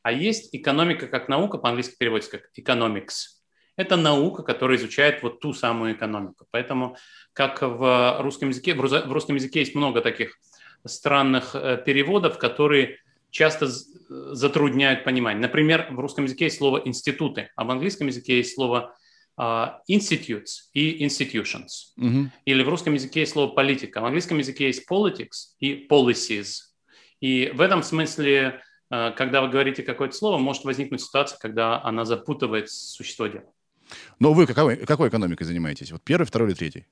А 0.02 0.12
есть 0.12 0.54
экономика 0.56 1.08
как 1.08 1.30
наука, 1.30 1.58
по-английски 1.58 1.96
переводится 1.98 2.32
как 2.32 2.50
economics. 2.60 3.36
Это 3.78 3.96
наука, 3.96 4.44
которая 4.44 4.78
изучает 4.78 5.22
вот 5.22 5.40
ту 5.40 5.54
самую 5.54 5.94
экономику. 5.94 6.48
Поэтому, 6.52 6.98
как 7.34 7.62
в 7.62 8.22
русском 8.22 8.50
языке, 8.50 8.74
в 8.74 9.12
русском 9.12 9.36
языке 9.36 9.60
есть 9.60 9.76
много 9.76 10.02
таких 10.02 10.40
странных 10.86 11.56
э, 11.56 11.82
переводов, 11.86 12.38
которые 12.38 12.98
часто 13.32 13.68
затрудняют 14.08 15.04
понимание. 15.04 15.42
Например, 15.42 15.88
в 15.92 16.00
русском 16.00 16.24
языке 16.24 16.46
есть 16.46 16.58
слово 16.58 16.82
«институты», 16.86 17.50
а 17.56 17.66
в 17.66 17.72
английском 17.72 18.08
языке 18.08 18.38
есть 18.38 18.56
слово 18.56 18.96
uh, 19.40 19.74
institutes 19.90 20.70
и 20.74 21.06
institutions. 21.06 21.92
Угу. 21.98 22.32
Или 22.46 22.64
в 22.64 22.70
русском 22.70 22.94
языке 22.94 23.22
есть 23.22 23.34
слово 23.34 23.52
политика, 23.52 24.00
а 24.00 24.04
в 24.04 24.06
английском 24.06 24.38
языке 24.38 24.68
есть 24.68 24.90
politics 24.90 25.56
и 25.60 25.86
policies. 25.90 26.60
И 27.20 27.52
в 27.54 27.62
этом 27.62 27.84
смысле, 27.84 28.62
uh, 28.94 29.14
когда 29.14 29.42
вы 29.42 29.50
говорите 29.50 29.84
какое-то 29.84 30.16
слово, 30.16 30.38
может 30.38 30.64
возникнуть 30.64 31.02
ситуация, 31.02 31.38
когда 31.38 31.84
она 31.84 32.06
запутывает 32.06 32.70
существо 32.70 33.28
дела. 33.28 33.52
Но 34.20 34.34
вы 34.34 34.48
какой, 34.48 34.78
какой 34.78 35.10
экономикой 35.10 35.44
занимаетесь? 35.44 35.92
Вот 35.92 36.02
первый, 36.04 36.26
второй 36.26 36.50
или 36.50 36.56
третий? 36.56 36.86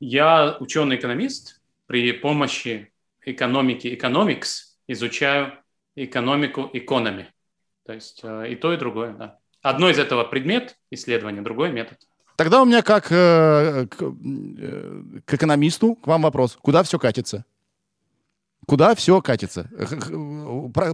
Я 0.00 0.56
ученый-экономист. 0.58 1.61
При 1.92 2.12
помощи 2.12 2.90
экономики 3.20 3.86
economics 3.86 4.78
изучаю 4.88 5.52
экономику 5.94 6.70
экономи. 6.72 7.30
То 7.84 7.92
есть 7.92 8.20
э, 8.22 8.52
и 8.52 8.56
то, 8.56 8.72
и 8.72 8.78
другое, 8.78 9.12
да. 9.12 9.38
Одно 9.60 9.90
из 9.90 9.98
этого 9.98 10.24
предмет 10.24 10.78
исследования, 10.90 11.42
другой 11.42 11.70
метод. 11.70 11.98
Тогда 12.36 12.62
у 12.62 12.64
меня 12.64 12.80
как 12.80 13.12
э, 13.12 13.86
к, 13.88 14.02
э, 14.02 15.20
к 15.26 15.34
экономисту 15.34 15.96
к 15.96 16.06
вам 16.06 16.22
вопрос. 16.22 16.56
Куда 16.62 16.82
все 16.82 16.98
катится? 16.98 17.44
Куда 18.66 18.94
все 18.94 19.20
катится? 19.20 19.68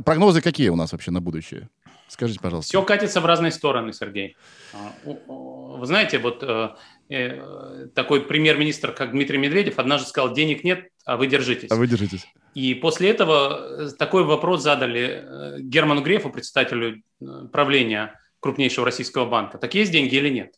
Прогнозы 0.04 0.40
какие 0.40 0.70
у 0.70 0.76
нас 0.76 0.92
вообще 0.92 1.10
на 1.10 1.20
будущее? 1.20 1.68
Скажите, 2.08 2.40
пожалуйста. 2.40 2.70
Все 2.70 2.82
катится 2.82 3.20
в 3.20 3.26
разные 3.26 3.52
стороны, 3.52 3.92
Сергей. 3.92 4.36
А, 4.72 4.94
вы 5.04 5.86
знаете, 5.86 6.18
вот 6.18 6.42
э, 6.42 6.70
э, 7.10 7.86
такой 7.94 8.22
премьер-министр, 8.22 8.92
как 8.92 9.10
Дмитрий 9.10 9.36
Медведев, 9.36 9.78
однажды 9.78 10.08
сказал, 10.08 10.32
денег 10.32 10.64
нет, 10.64 10.88
а 11.04 11.18
вы 11.18 11.26
держитесь. 11.26 11.70
А 11.70 11.76
вы 11.76 11.86
держитесь. 11.86 12.26
И 12.54 12.72
после 12.74 13.10
этого 13.10 13.88
э, 13.88 13.90
такой 13.90 14.24
вопрос 14.24 14.62
задали 14.62 15.60
Герману 15.60 16.02
Грефу, 16.02 16.30
председателю 16.30 17.02
правления 17.52 18.18
крупнейшего 18.40 18.86
российского 18.86 19.26
банка. 19.26 19.58
Так 19.58 19.74
есть 19.74 19.92
деньги 19.92 20.14
или 20.14 20.30
нет? 20.30 20.54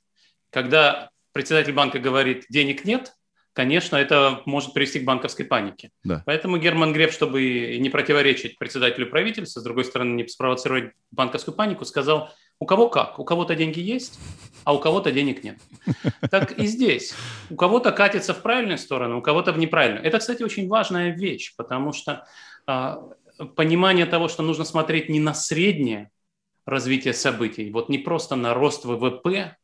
Когда 0.51 1.11
председатель 1.33 1.73
банка 1.73 1.99
говорит, 1.99 2.47
денег 2.49 2.85
нет, 2.85 3.15
конечно, 3.53 3.97
это 3.97 4.43
может 4.47 4.73
привести 4.73 5.01
к 5.01 5.05
банковской 5.05 5.45
панике. 5.45 5.91
Да. 6.05 6.23
Поэтому 6.27 6.57
Герман 6.57 6.93
Греф, 6.93 7.13
чтобы 7.13 7.79
не 7.79 7.91
противоречить 7.91 8.59
председателю 8.59 9.09
правительства, 9.09 9.61
с 9.61 9.65
другой 9.65 9.85
стороны, 9.85 10.15
не 10.15 10.29
спровоцировать 10.29 10.93
банковскую 11.11 11.55
панику, 11.55 11.85
сказал, 11.85 12.31
у 12.59 12.67
кого 12.67 12.89
как, 12.89 13.19
у 13.19 13.25
кого-то 13.25 13.55
деньги 13.57 13.81
есть, 13.81 14.21
а 14.65 14.75
у 14.75 14.79
кого-то 14.79 15.11
денег 15.11 15.43
нет. 15.43 15.59
Так 16.31 16.53
и 16.59 16.67
здесь. 16.67 17.15
У 17.49 17.57
кого-то 17.57 17.91
катится 17.91 18.35
в 18.35 18.43
правильную 18.43 18.79
сторону, 18.79 19.19
у 19.19 19.23
кого-то 19.23 19.53
в 19.53 19.59
неправильную. 19.59 20.05
Это, 20.05 20.19
кстати, 20.19 20.43
очень 20.43 20.69
важная 20.69 21.11
вещь, 21.11 21.55
потому 21.57 21.93
что 21.93 22.27
а, 22.67 23.03
понимание 23.57 24.07
того, 24.07 24.29
что 24.29 24.43
нужно 24.43 24.65
смотреть 24.65 25.09
не 25.09 25.19
на 25.19 25.35
среднее 25.35 26.11
развитие 26.67 27.15
событий, 27.15 27.71
вот 27.71 27.89
не 27.89 27.99
просто 27.99 28.37
на 28.37 28.55
рост 28.55 28.85
ВВП, 28.85 29.57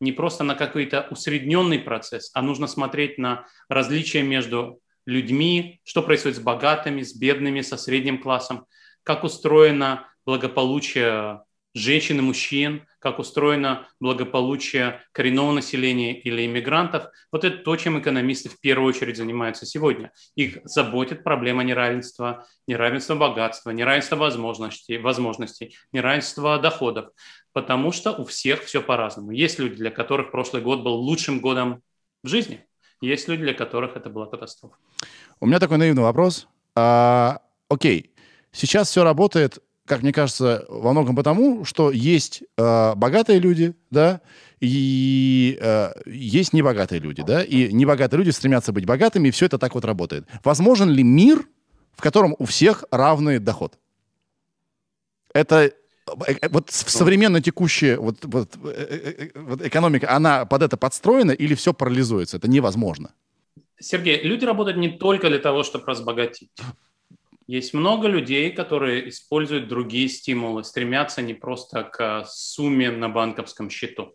не 0.00 0.12
просто 0.12 0.44
на 0.44 0.54
какой-то 0.54 1.06
усредненный 1.10 1.78
процесс, 1.78 2.30
а 2.34 2.42
нужно 2.42 2.66
смотреть 2.66 3.18
на 3.18 3.46
различия 3.68 4.22
между 4.22 4.80
людьми, 5.06 5.80
что 5.84 6.02
происходит 6.02 6.36
с 6.36 6.42
богатыми, 6.42 7.02
с 7.02 7.14
бедными, 7.16 7.62
со 7.62 7.76
средним 7.76 8.20
классом, 8.20 8.66
как 9.02 9.24
устроено 9.24 10.06
благополучие 10.26 11.40
женщин 11.78 12.18
и 12.18 12.22
мужчин, 12.22 12.86
как 12.98 13.18
устроено 13.18 13.86
благополучие 14.00 15.00
коренного 15.12 15.52
населения 15.52 16.20
или 16.20 16.46
иммигрантов. 16.46 17.06
Вот 17.32 17.44
это 17.44 17.58
то, 17.58 17.76
чем 17.76 17.98
экономисты 18.00 18.48
в 18.48 18.60
первую 18.60 18.88
очередь 18.88 19.16
занимаются 19.16 19.66
сегодня. 19.66 20.12
Их 20.34 20.58
заботит 20.64 21.24
проблема 21.24 21.62
неравенства, 21.62 22.46
неравенства 22.66 23.14
богатства, 23.14 23.70
неравенства 23.70 24.16
возможностей, 24.16 24.98
возможностей 24.98 25.76
неравенства 25.92 26.58
доходов 26.58 27.10
потому 27.52 27.90
что 27.90 28.12
у 28.12 28.24
всех 28.24 28.62
все 28.62 28.80
по-разному. 28.80 29.32
Есть 29.32 29.58
люди, 29.58 29.74
для 29.74 29.90
которых 29.90 30.30
прошлый 30.30 30.62
год 30.62 30.82
был 30.82 30.94
лучшим 30.94 31.40
годом 31.40 31.82
в 32.22 32.28
жизни, 32.28 32.64
есть 33.00 33.28
люди, 33.28 33.42
для 33.42 33.54
которых 33.54 33.96
это 33.96 34.10
была 34.10 34.26
катастрофа. 34.26 34.76
У 35.40 35.46
меня 35.46 35.58
такой 35.58 35.78
наивный 35.78 36.02
вопрос. 36.02 36.46
А, 36.74 37.40
окей, 37.68 38.12
сейчас 38.52 38.88
все 38.90 39.02
работает, 39.02 39.58
как 39.88 40.02
мне 40.02 40.12
кажется, 40.12 40.64
во 40.68 40.92
многом 40.92 41.16
потому, 41.16 41.64
что 41.64 41.90
есть 41.90 42.42
а, 42.56 42.94
богатые 42.94 43.40
люди, 43.40 43.74
да, 43.90 44.20
и 44.60 45.56
э, 45.60 45.92
есть 46.06 46.52
небогатые 46.52 47.00
люди, 47.00 47.22
да, 47.22 47.44
и 47.44 47.72
небогатые 47.72 48.18
люди 48.18 48.30
стремятся 48.30 48.72
быть 48.72 48.86
богатыми, 48.86 49.28
и 49.28 49.30
все 49.30 49.46
это 49.46 49.56
так 49.56 49.74
вот 49.74 49.84
работает. 49.84 50.26
Возможен 50.42 50.90
ли 50.90 51.04
мир, 51.04 51.46
в 51.94 52.02
котором 52.02 52.34
у 52.38 52.44
всех 52.44 52.84
равный 52.90 53.38
доход? 53.38 53.78
Это 55.32 55.72
Э, 56.26 56.32
э, 56.42 56.48
вот 56.50 56.70
современная 56.70 57.40
текущая 57.40 57.96
вот, 57.96 58.16
вот, 58.22 58.56
э, 58.64 59.28
вот 59.34 59.62
экономика, 59.62 60.10
она 60.10 60.44
под 60.44 60.62
это 60.62 60.76
подстроена 60.76 61.32
или 61.32 61.54
все 61.54 61.72
парализуется? 61.72 62.36
Это 62.36 62.48
невозможно. 62.48 63.12
Сергей, 63.80 64.22
люди 64.22 64.44
работают 64.44 64.78
не 64.78 64.88
только 64.88 65.28
для 65.28 65.38
того, 65.38 65.62
чтобы 65.62 65.84
разбогатеть. 65.86 66.50
Есть 67.48 67.74
много 67.74 68.06
людей, 68.06 68.52
которые 68.52 69.08
используют 69.08 69.66
другие 69.66 70.08
стимулы, 70.08 70.62
стремятся 70.62 71.20
не 71.22 71.34
просто 71.34 71.82
к 71.82 72.24
сумме 72.26 72.92
на 72.92 73.08
банковском 73.08 73.70
счету. 73.70 74.14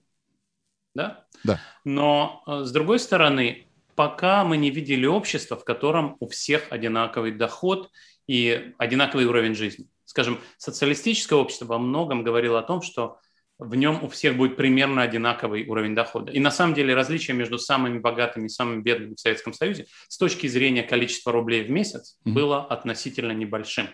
Да? 0.96 1.26
Да. 1.44 1.60
Но, 1.84 2.44
с 2.46 2.72
другой 2.72 3.00
стороны, 3.00 3.68
пока 3.96 4.46
мы 4.46 4.56
не 4.56 4.70
видели 4.70 5.06
общество, 5.06 5.58
в 5.58 5.66
котором 5.66 6.16
у 6.22 6.30
всех 6.30 6.68
одинаковый 6.70 7.34
доход 7.34 7.90
и 8.28 8.74
одинаковый 8.78 9.26
уровень 9.26 9.56
жизни 9.56 9.90
скажем, 10.14 10.40
социалистическое 10.58 11.40
общество 11.40 11.66
во 11.66 11.80
многом 11.80 12.24
говорило 12.24 12.60
о 12.60 12.64
том, 12.64 12.84
что 12.84 13.18
в 13.64 13.76
нем 13.76 14.04
у 14.04 14.10
всех 14.10 14.36
будет 14.36 14.56
примерно 14.56 15.02
одинаковый 15.02 15.66
уровень 15.66 15.96
дохода. 15.96 16.32
И 16.32 16.40
на 16.40 16.52
самом 16.52 16.74
деле 16.74 16.94
различие 16.94 17.36
между 17.36 17.58
самыми 17.58 18.00
богатыми 18.00 18.46
и 18.46 18.50
самыми 18.50 18.82
бедными 18.82 19.16
в 19.16 19.20
Советском 19.20 19.54
Союзе 19.54 19.88
с 20.08 20.18
точки 20.18 20.48
зрения 20.48 20.84
количества 20.84 21.32
рублей 21.32 21.64
в 21.64 21.70
месяц 21.70 22.18
mm-hmm. 22.26 22.32
было 22.32 22.66
относительно 22.66 23.32
небольшим. 23.32 23.88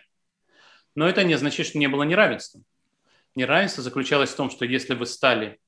Но 0.96 1.08
это 1.08 1.24
не 1.24 1.34
означает, 1.34 1.70
что 1.70 1.78
не 1.78 1.88
было 1.88 2.04
неравенства. 2.04 2.62
Неравенство 3.36 3.84
заключалось 3.84 4.32
в 4.32 4.36
том, 4.36 4.50
что 4.50 4.66
если 4.66 4.96
вы 4.96 5.06
стали 5.06 5.60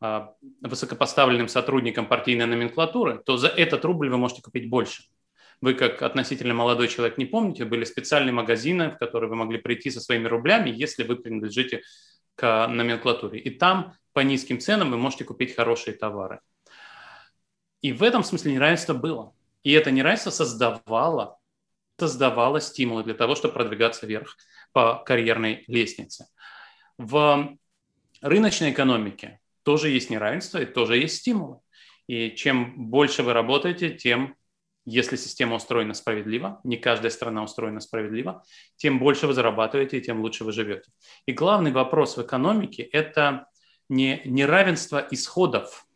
а, 0.00 0.32
высокопоставленным 0.62 1.48
сотрудником 1.48 2.06
партийной 2.06 2.46
номенклатуры, 2.46 3.22
то 3.24 3.36
за 3.36 3.48
этот 3.48 3.84
рубль 3.84 4.08
вы 4.08 4.16
можете 4.16 4.42
купить 4.42 4.68
больше. 4.68 5.04
Вы, 5.60 5.74
как 5.74 6.00
относительно 6.00 6.54
молодой 6.54 6.88
человек, 6.88 7.18
не 7.18 7.26
помните, 7.26 7.66
были 7.66 7.84
специальные 7.84 8.32
магазины, 8.32 8.90
в 8.90 8.96
которые 8.96 9.28
вы 9.28 9.36
могли 9.36 9.58
прийти 9.58 9.90
со 9.90 10.00
своими 10.00 10.26
рублями, 10.26 10.70
если 10.70 11.02
вы 11.04 11.16
принадлежите 11.16 11.82
к 12.40 12.66
номенклатуре. 12.68 13.38
И 13.38 13.50
там 13.50 13.92
по 14.14 14.20
низким 14.20 14.60
ценам 14.60 14.90
вы 14.90 14.96
можете 14.96 15.24
купить 15.24 15.54
хорошие 15.54 15.94
товары. 15.94 16.40
И 17.82 17.92
в 17.92 18.02
этом 18.02 18.24
смысле 18.24 18.54
неравенство 18.54 18.94
было. 18.94 19.34
И 19.62 19.72
это 19.72 19.90
неравенство 19.90 20.30
создавало, 20.30 21.38
создавало 21.98 22.62
стимулы 22.62 23.04
для 23.04 23.12
того, 23.12 23.34
чтобы 23.34 23.52
продвигаться 23.52 24.06
вверх 24.06 24.38
по 24.72 25.02
карьерной 25.04 25.64
лестнице. 25.66 26.28
В 26.96 27.56
рыночной 28.22 28.70
экономике 28.70 29.38
тоже 29.62 29.90
есть 29.90 30.08
неравенство 30.08 30.58
и 30.58 30.64
тоже 30.64 30.96
есть 30.96 31.18
стимулы. 31.18 31.58
И 32.06 32.30
чем 32.30 32.88
больше 32.88 33.22
вы 33.22 33.34
работаете, 33.34 33.90
тем 33.90 34.34
если 34.90 35.16
система 35.16 35.56
устроена 35.56 35.94
справедливо, 35.94 36.60
не 36.64 36.76
каждая 36.76 37.10
страна 37.10 37.42
устроена 37.42 37.80
справедливо, 37.80 38.42
тем 38.76 38.98
больше 38.98 39.26
вы 39.26 39.34
зарабатываете, 39.34 40.00
тем 40.00 40.20
лучше 40.20 40.44
вы 40.44 40.52
живете. 40.52 40.90
И 41.26 41.32
главный 41.32 41.72
вопрос 41.72 42.16
в 42.16 42.22
экономике– 42.22 42.82
это 42.92 43.46
не 43.88 44.20
неравенство 44.24 45.06
исходов, 45.10 45.86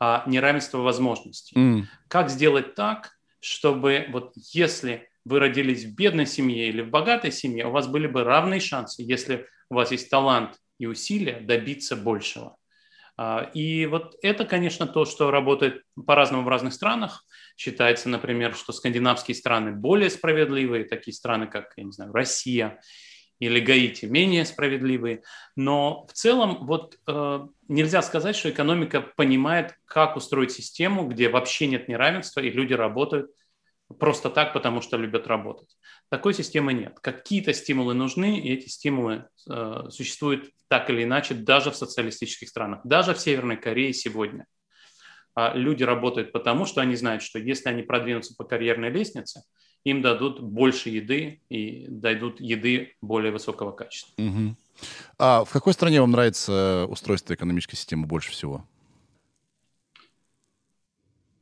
а 0.00 0.24
неравенство 0.26 0.78
возможностей. 0.78 1.56
Mm. 1.56 1.82
Как 2.08 2.30
сделать 2.30 2.74
так, 2.74 3.12
чтобы 3.40 4.06
вот 4.10 4.32
если 4.52 5.08
вы 5.24 5.38
родились 5.38 5.84
в 5.84 5.94
бедной 5.94 6.26
семье 6.26 6.68
или 6.68 6.82
в 6.82 6.90
богатой 6.90 7.32
семье, 7.32 7.66
у 7.66 7.70
вас 7.70 7.86
были 7.86 8.06
бы 8.06 8.24
равные 8.24 8.60
шансы, 8.60 9.02
если 9.02 9.46
у 9.70 9.74
вас 9.74 9.90
есть 9.90 10.10
талант 10.10 10.58
и 10.78 10.86
усилия 10.86 11.40
добиться 11.40 11.96
большего. 11.96 12.56
А, 13.16 13.50
и 13.54 13.86
вот 13.86 14.16
это, 14.22 14.44
конечно, 14.44 14.86
то, 14.86 15.04
что 15.04 15.30
работает 15.30 15.82
по-разному 16.06 16.44
в 16.44 16.48
разных 16.48 16.74
странах. 16.74 17.24
Считается, 17.56 18.08
например, 18.08 18.54
что 18.54 18.72
скандинавские 18.72 19.34
страны 19.34 19.72
более 19.72 20.10
справедливые, 20.10 20.84
такие 20.84 21.14
страны, 21.14 21.46
как, 21.46 21.72
я 21.76 21.84
не 21.84 21.92
знаю, 21.92 22.12
Россия 22.12 22.80
или 23.38 23.60
Гаити 23.60 24.06
менее 24.06 24.44
справедливые. 24.44 25.22
Но 25.56 26.06
в 26.06 26.12
целом 26.12 26.66
вот 26.66 26.96
э, 27.06 27.46
нельзя 27.68 28.02
сказать, 28.02 28.36
что 28.36 28.50
экономика 28.50 29.00
понимает, 29.00 29.74
как 29.86 30.16
устроить 30.16 30.52
систему, 30.52 31.06
где 31.06 31.28
вообще 31.28 31.66
нет 31.66 31.88
неравенства, 31.88 32.40
и 32.40 32.50
люди 32.50 32.72
работают 32.74 33.30
просто 33.98 34.30
так, 34.30 34.52
потому 34.52 34.80
что 34.80 34.96
любят 34.96 35.26
работать. 35.26 35.76
Такой 36.08 36.34
системы 36.34 36.72
нет. 36.72 36.98
Какие-то 37.00 37.52
стимулы 37.52 37.94
нужны, 37.94 38.38
и 38.38 38.52
эти 38.52 38.68
стимулы 38.68 39.28
э, 39.48 39.84
существуют 39.90 40.50
так 40.68 40.90
или 40.90 41.04
иначе 41.04 41.34
даже 41.34 41.70
в 41.70 41.76
социалистических 41.76 42.48
странах, 42.48 42.80
даже 42.84 43.14
в 43.14 43.20
Северной 43.20 43.56
Корее 43.56 43.92
сегодня. 43.92 44.46
А 45.34 45.52
люди 45.54 45.82
работают 45.82 46.32
потому, 46.32 46.64
что 46.64 46.80
они 46.80 46.94
знают, 46.94 47.22
что 47.22 47.38
если 47.38 47.68
они 47.68 47.82
продвинутся 47.82 48.34
по 48.36 48.44
карьерной 48.44 48.90
лестнице, 48.90 49.42
им 49.84 50.00
дадут 50.00 50.40
больше 50.40 50.88
еды 50.88 51.42
и 51.48 51.86
дадут 51.88 52.40
еды 52.40 52.94
более 53.02 53.32
высокого 53.32 53.72
качества. 53.72 54.14
Угу. 54.22 54.56
А 55.18 55.44
в 55.44 55.50
какой 55.50 55.72
стране 55.72 56.00
вам 56.00 56.12
нравится 56.12 56.86
устройство 56.88 57.34
экономической 57.34 57.76
системы 57.76 58.06
больше 58.06 58.30
всего? 58.30 58.66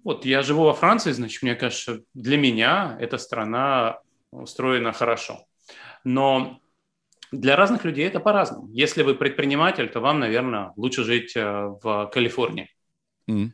Вот 0.05 0.25
я 0.25 0.43
живу 0.43 0.65
во 0.65 0.75
Франции, 0.75 1.13
значит, 1.13 1.43
мне 1.43 1.55
кажется, 1.55 2.03
для 2.15 2.37
меня 2.37 2.97
эта 3.01 3.19
страна 3.19 4.01
устроена 4.33 4.93
хорошо. 4.93 5.47
Но 6.03 6.59
для 7.31 7.55
разных 7.55 7.85
людей 7.85 8.07
это 8.07 8.19
по-разному. 8.19 8.69
Если 8.73 9.03
вы 9.03 9.15
предприниматель, 9.15 9.89
то 9.89 10.01
вам, 10.01 10.19
наверное, 10.19 10.73
лучше 10.77 11.05
жить 11.05 11.37
э, 11.37 11.43
в 11.83 12.11
Калифорнии. 12.13 12.69
Mm. 13.31 13.51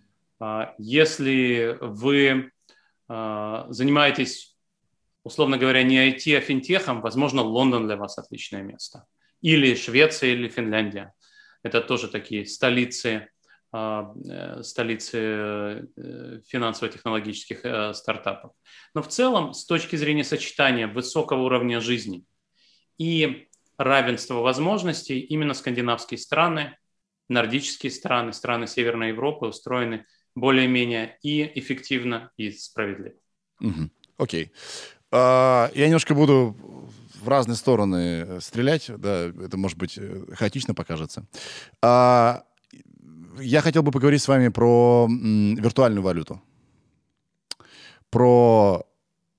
Если 0.78 1.76
вы 1.80 2.52
а, 3.08 3.66
занимаетесь, 3.70 4.56
условно 5.24 5.56
говоря, 5.56 5.82
не 5.82 6.10
IT, 6.10 6.36
а 6.36 6.40
финтехом, 6.40 7.00
возможно, 7.00 7.42
Лондон 7.42 7.86
для 7.86 7.96
вас 7.96 8.18
отличное 8.18 8.62
место. 8.62 9.06
Или 9.40 9.74
Швеция, 9.74 10.30
или 10.30 10.48
Финляндия. 10.48 11.12
Это 11.62 11.80
тоже 11.80 12.08
такие 12.08 12.46
столицы 12.46 13.28
а, 13.70 14.14
э, 14.26 14.62
столицы 14.62 15.18
э, 15.18 16.40
финансово-технологических 16.46 17.64
э, 17.64 17.92
стартапов. 17.92 18.52
Но 18.94 19.02
в 19.02 19.08
целом, 19.08 19.52
с 19.52 19.66
точки 19.66 19.96
зрения 19.96 20.24
сочетания 20.24 20.88
высокого 20.88 21.42
уровня 21.42 21.78
жизни 21.80 22.24
и 22.96 23.48
равенства 23.76 24.36
возможностей, 24.36 25.20
именно 25.20 25.52
скандинавские 25.52 26.16
страны, 26.16 26.78
нордические 27.28 27.92
страны, 27.92 28.32
страны 28.32 28.66
Северной 28.66 29.08
Европы 29.08 29.46
устроены 29.46 30.06
более-менее 30.34 31.18
и 31.22 31.50
эффективно, 31.58 32.30
и 32.36 32.50
справедливо. 32.50 33.14
Угу. 33.60 33.90
Окей. 34.18 34.52
А, 35.10 35.70
я 35.74 35.86
немножко 35.86 36.14
буду 36.14 36.56
в 37.14 37.28
разные 37.28 37.56
стороны 37.56 38.40
стрелять, 38.40 38.90
да, 38.96 39.26
это, 39.26 39.56
может 39.56 39.78
быть, 39.78 39.98
хаотично 40.34 40.74
покажется. 40.74 41.26
А, 41.82 42.44
я 43.40 43.60
хотел 43.60 43.82
бы 43.82 43.90
поговорить 43.90 44.22
с 44.22 44.28
вами 44.28 44.48
про 44.48 45.06
м, 45.08 45.54
виртуальную 45.56 46.02
валюту. 46.02 46.40
Про 48.10 48.86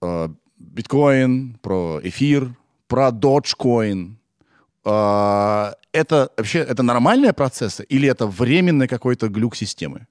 э, 0.02 0.30
биткоин, 0.58 1.58
про 1.62 2.00
эфир, 2.04 2.56
про 2.88 3.10
Dogecoin. 3.10 4.16
Э, 4.86 5.74
это 5.92 6.32
вообще 6.38 6.60
это 6.60 6.84
нормальные 6.84 7.34
процессы 7.34 7.84
или 7.84 8.08
это 8.08 8.28
временный 8.28 8.88
какой-то 8.88 9.28
глюк 9.28 9.56
системы? 9.56 10.08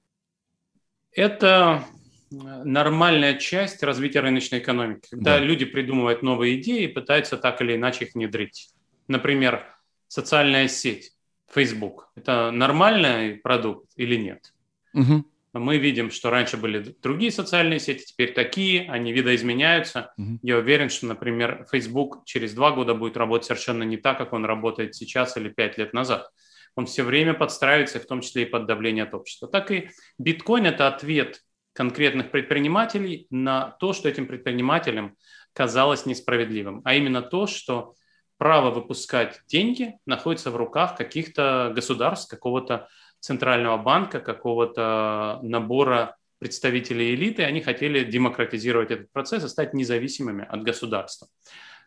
Это 1.13 1.85
нормальная 2.31 3.35
часть 3.35 3.83
развития 3.83 4.19
рыночной 4.19 4.59
экономики, 4.59 5.07
когда 5.11 5.37
да. 5.37 5.43
люди 5.43 5.65
придумывают 5.65 6.21
новые 6.21 6.59
идеи 6.59 6.83
и 6.83 6.87
пытаются 6.87 7.37
так 7.37 7.61
или 7.61 7.75
иначе 7.75 8.05
их 8.05 8.13
внедрить. 8.13 8.69
Например, 9.07 9.65
социальная 10.07 10.67
сеть 10.67 11.13
Facebook. 11.51 12.09
Это 12.15 12.51
нормальный 12.51 13.35
продукт 13.35 13.89
или 13.95 14.15
нет? 14.15 14.53
Угу. 14.93 15.25
Мы 15.53 15.77
видим, 15.77 16.11
что 16.11 16.29
раньше 16.29 16.57
были 16.57 16.95
другие 17.01 17.31
социальные 17.31 17.79
сети, 17.79 18.05
теперь 18.05 18.33
такие, 18.33 18.89
они 18.89 19.11
видоизменяются. 19.11 20.13
Угу. 20.17 20.39
Я 20.43 20.57
уверен, 20.57 20.89
что, 20.89 21.07
например, 21.07 21.65
Facebook 21.71 22.23
через 22.25 22.53
два 22.53 22.71
года 22.71 22.93
будет 22.93 23.17
работать 23.17 23.47
совершенно 23.47 23.83
не 23.83 23.97
так, 23.97 24.19
как 24.19 24.33
он 24.33 24.45
работает 24.45 24.93
сейчас 24.93 25.35
или 25.37 25.49
пять 25.49 25.79
лет 25.79 25.93
назад. 25.93 26.29
Он 26.75 26.85
все 26.85 27.03
время 27.03 27.33
подстраивается, 27.33 27.99
в 27.99 28.05
том 28.05 28.21
числе 28.21 28.43
и 28.43 28.45
под 28.45 28.65
давление 28.65 29.03
от 29.03 29.13
общества. 29.13 29.47
Так 29.47 29.71
и 29.71 29.89
биткоин– 30.17 30.65
это 30.67 30.87
ответ 30.87 31.41
конкретных 31.73 32.31
предпринимателей 32.31 33.27
на 33.29 33.71
то, 33.79 33.93
что 33.93 34.09
этим 34.09 34.27
предпринимателям 34.27 35.15
казалось 35.53 36.05
несправедливым, 36.05 36.81
а 36.83 36.95
именно 36.95 37.21
то, 37.21 37.47
что 37.47 37.95
право 38.37 38.71
выпускать 38.71 39.41
деньги 39.47 39.95
находится 40.05 40.49
в 40.51 40.55
руках 40.55 40.95
каких-то 40.95 41.71
государств, 41.75 42.29
какого-то 42.29 42.87
центрального 43.19 43.77
банка, 43.77 44.19
какого-то 44.19 45.39
набора 45.43 46.15
представителей 46.39 47.13
элиты. 47.15 47.43
Они 47.43 47.61
хотели 47.61 48.03
демократизировать 48.03 48.91
этот 48.91 49.11
процесс 49.11 49.43
и 49.43 49.49
стать 49.49 49.73
независимыми 49.73 50.45
от 50.47 50.63
государства. 50.63 51.27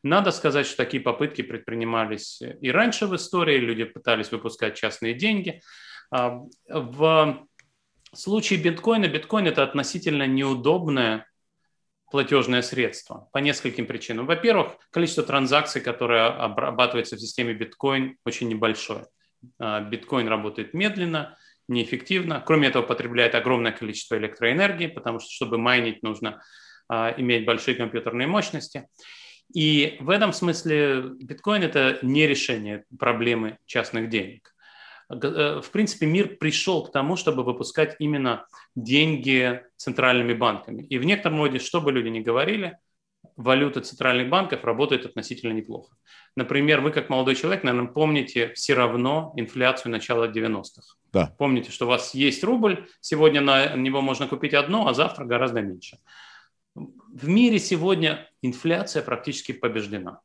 Надо 0.03 0.33
сказать, 0.33 0.67
что 0.67 0.77
такие 0.77 1.03
попытки 1.03 1.43
предпринимались 1.43 2.43
и 2.43 2.71
раньше 2.71 3.07
в 3.07 3.15
истории. 3.15 3.59
Люди 3.59 3.85
пытались 3.85 4.33
выпускать 4.33 4.75
частные 4.77 5.15
деньги. 5.15 5.61
А, 6.11 6.41
в 6.69 7.47
случае 8.15 8.61
биткоина, 8.61 9.09
биткоин– 9.09 9.47
это 9.49 9.63
относительно 9.63 10.27
неудобная 10.27 11.27
платежное 12.11 12.61
средство 12.63 13.29
по 13.33 13.39
нескольким 13.39 13.87
причинам. 13.87 14.27
Во-первых, 14.27 14.77
количество 14.91 15.23
транзакций, 15.23 15.81
которое 15.81 16.27
обрабатывается 16.27 17.17
в 17.17 17.21
системе 17.21 17.55
биткоин, 17.55 18.19
очень 18.27 18.49
небольшое. 18.49 19.07
А, 19.59 19.81
биткоин 19.81 20.29
работает 20.29 20.75
медленно, 20.75 21.39
неэффективно. 21.69 22.43
Кроме 22.45 22.69
этого, 22.69 22.83
потребляет 22.83 23.35
огромное 23.35 23.73
количество 23.73 24.17
электроэнергии, 24.17 24.89
потому 24.89 25.21
что, 25.21 25.31
чтобы 25.31 25.59
майнить, 25.59 26.03
нужно 26.03 26.43
а, 26.89 27.15
иметь 27.17 27.47
большие 27.47 27.77
компьютерные 27.77 28.27
мощности. 28.27 28.89
И 29.55 29.97
в 30.01 30.11
этом 30.11 30.33
смысле 30.33 31.03
биткоин– 31.21 31.63
это 31.65 31.99
не 32.03 32.27
решение 32.27 32.85
проблемы 32.99 33.59
частных 33.67 34.09
денег. 34.09 34.55
Э, 35.11 35.61
в 35.63 35.71
принципе, 35.71 36.07
мир 36.07 36.37
пришел 36.37 36.85
к 36.85 36.93
тому, 36.93 37.17
чтобы 37.17 37.45
выпускать 37.45 37.97
именно 37.99 38.47
деньги 38.75 39.63
центральными 39.77 40.33
банками. 40.33 40.83
И 40.83 40.99
в 40.99 41.05
некотором 41.05 41.39
роде, 41.39 41.59
что 41.59 41.81
бы 41.81 41.93
люди 41.93 42.09
ни 42.09 42.21
говорили, 42.21 42.79
валюта 43.37 43.81
центральных 43.81 44.29
банков 44.29 44.65
работает 44.65 45.07
относительно 45.07 45.53
неплохо. 45.53 45.95
Например, 46.37 46.81
вы 46.81 46.91
как 46.91 47.09
молодой 47.09 47.35
человек, 47.35 47.63
наверное, 47.63 47.93
помните 47.93 48.53
все 48.55 48.75
равно 48.75 49.33
инфляцию 49.37 49.93
начала 49.93 50.29
90-х. 50.29 50.97
Да. 51.13 51.35
Помните, 51.39 51.71
что 51.71 51.85
у 51.85 51.89
вас 51.89 52.15
есть 52.15 52.43
рубль, 52.43 52.87
сегодня 53.01 53.41
на 53.41 53.75
него 53.77 54.01
можно 54.01 54.27
купить 54.27 54.55
одно, 54.55 54.89
а 54.89 54.95
завтра 54.95 55.25
гораздо 55.25 55.61
меньше. 55.61 55.99
В 56.75 57.29
мире 57.29 57.59
сегодня 57.59 58.29
инфляция 58.43 59.03
практически 59.03 59.53
побеждена. 59.53 60.21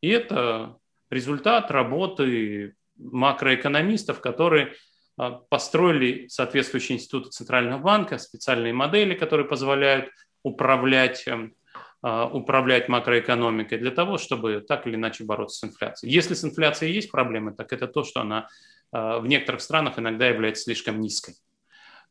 И 0.00 0.08
это 0.08 0.78
результат 1.10 1.70
работы 1.70 2.74
макроэкономистов, 2.96 4.20
которые 4.20 4.74
а, 5.16 5.30
построили 5.30 6.26
соответствующие 6.28 6.96
институты 6.96 7.30
Центрального 7.30 7.80
банка, 7.80 8.18
специальные 8.18 8.72
модели, 8.72 9.14
которые 9.14 9.46
позволяют 9.46 10.10
управлять, 10.42 11.26
эм, 11.26 11.54
а, 12.02 12.26
управлять 12.26 12.88
макроэкономикой 12.88 13.78
для 13.78 13.90
того, 13.90 14.18
чтобы 14.18 14.64
так 14.66 14.86
или 14.86 14.96
иначе 14.96 15.24
бороться 15.24 15.58
с 15.58 15.70
инфляцией. 15.70 16.12
Если 16.12 16.34
с 16.34 16.44
инфляцией 16.44 16.94
есть 16.94 17.10
проблемы, 17.10 17.54
так 17.54 17.72
это 17.72 17.86
то, 17.86 18.02
что 18.02 18.20
она 18.20 18.48
а, 18.90 19.18
в 19.20 19.26
некоторых 19.26 19.60
странах 19.60 19.98
иногда 19.98 20.26
является 20.28 20.64
слишком 20.64 21.00
низкой. 21.00 21.34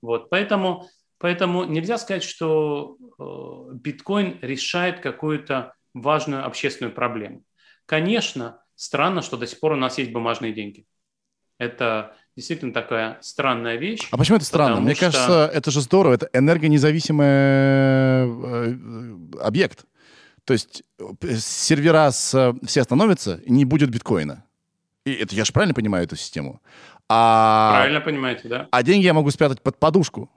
Вот, 0.01 0.29
поэтому, 0.29 0.87
поэтому 1.21 1.63
нельзя 1.65 1.97
сказать, 1.97 2.23
что 2.23 2.97
э, 3.19 3.73
биткоин 3.75 4.39
решает 4.41 4.99
какую-то 4.99 5.73
важную 5.93 6.45
общественную 6.45 6.93
проблему. 6.93 7.43
Конечно, 7.85 8.61
странно, 8.75 9.21
что 9.21 9.37
до 9.37 9.47
сих 9.47 9.59
пор 9.59 9.73
у 9.73 9.75
нас 9.75 9.97
есть 9.97 10.11
бумажные 10.11 10.53
деньги. 10.53 10.85
Это 11.57 12.15
действительно 12.35 12.73
такая 12.73 13.19
странная 13.21 13.75
вещь. 13.75 14.07
А 14.11 14.17
почему 14.17 14.37
это 14.37 14.45
странно? 14.45 14.79
Мне 14.81 14.95
что... 14.95 15.05
кажется, 15.05 15.51
это 15.53 15.69
же 15.71 15.81
здорово. 15.81 16.13
Это 16.15 16.29
энергонезависимый 16.33 17.27
э, 17.27 18.75
объект. 19.41 19.85
То 20.45 20.53
есть 20.53 20.83
э, 20.97 21.35
сервера 21.37 22.09
с, 22.11 22.55
все 22.65 22.81
остановятся, 22.81 23.35
и 23.45 23.51
не 23.51 23.65
будет 23.65 23.89
биткоина. 23.89 24.43
И 25.05 25.13
это 25.13 25.35
я 25.35 25.45
же 25.45 25.53
правильно 25.53 25.73
понимаю 25.73 26.05
эту 26.05 26.15
систему? 26.15 26.61
А, 27.09 27.73
правильно 27.75 28.01
понимаете, 28.01 28.47
да. 28.47 28.67
А 28.71 28.83
деньги 28.83 29.05
я 29.05 29.13
могу 29.13 29.29
спрятать 29.31 29.61
под 29.61 29.77
подушку. 29.77 30.29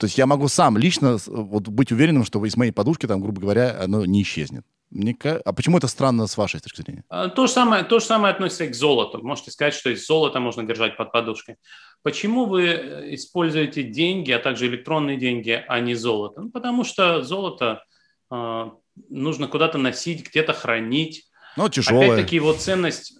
То 0.00 0.06
есть 0.06 0.16
я 0.16 0.24
могу 0.24 0.48
сам 0.48 0.78
лично 0.78 1.18
вот, 1.26 1.68
быть 1.68 1.92
уверенным, 1.92 2.24
что 2.24 2.42
из 2.46 2.56
моей 2.56 2.72
подушки, 2.72 3.04
там, 3.04 3.20
грубо 3.20 3.42
говоря, 3.42 3.78
оно 3.82 4.06
не 4.06 4.22
исчезнет. 4.22 4.64
Мне, 4.88 5.14
а 5.44 5.52
почему 5.52 5.76
это 5.76 5.88
странно 5.88 6.26
с 6.26 6.38
вашей 6.38 6.58
точки 6.58 6.80
зрения? 6.80 7.04
А, 7.10 7.28
то 7.28 7.46
же, 7.46 7.52
самое, 7.52 7.84
то 7.84 8.00
же 8.00 8.06
самое 8.06 8.32
относится 8.32 8.64
и 8.64 8.68
к 8.68 8.74
золоту. 8.74 9.22
Можете 9.22 9.50
сказать, 9.50 9.74
что 9.74 9.90
из 9.90 10.06
золота 10.06 10.40
можно 10.40 10.64
держать 10.64 10.96
под 10.96 11.12
подушкой. 11.12 11.56
Почему 12.02 12.46
вы 12.46 12.68
э, 12.68 13.14
используете 13.14 13.82
деньги, 13.82 14.32
а 14.32 14.38
также 14.38 14.68
электронные 14.68 15.18
деньги, 15.18 15.62
а 15.68 15.80
не 15.80 15.94
золото? 15.94 16.40
Ну, 16.40 16.50
потому 16.50 16.82
что 16.82 17.22
золото 17.22 17.84
э, 18.32 18.70
нужно 19.10 19.48
куда-то 19.48 19.76
носить, 19.76 20.26
где-то 20.30 20.54
хранить. 20.54 21.26
Ну, 21.58 21.68
тяжелое. 21.68 22.06
Опять-таки 22.06 22.36
его 22.36 22.54
ценность 22.54 23.18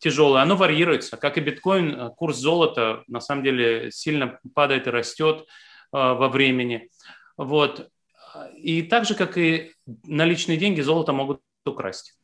тяжелая, 0.00 0.42
оно 0.42 0.56
варьируется. 0.56 1.16
Как 1.16 1.38
и 1.38 1.40
биткоин, 1.40 1.94
э, 1.94 2.10
курс 2.16 2.36
золота 2.36 3.04
на 3.06 3.20
самом 3.20 3.44
деле 3.44 3.92
сильно 3.92 4.40
падает 4.54 4.88
и 4.88 4.90
растет 4.90 5.46
во 5.92 6.28
времени. 6.28 6.90
Вот. 7.36 7.90
И 8.56 8.82
так 8.82 9.04
же, 9.04 9.14
как 9.14 9.36
и 9.38 9.72
наличные 10.04 10.56
деньги, 10.56 10.80
золото 10.80 11.12
могут 11.12 11.40
украсть. 11.64 12.16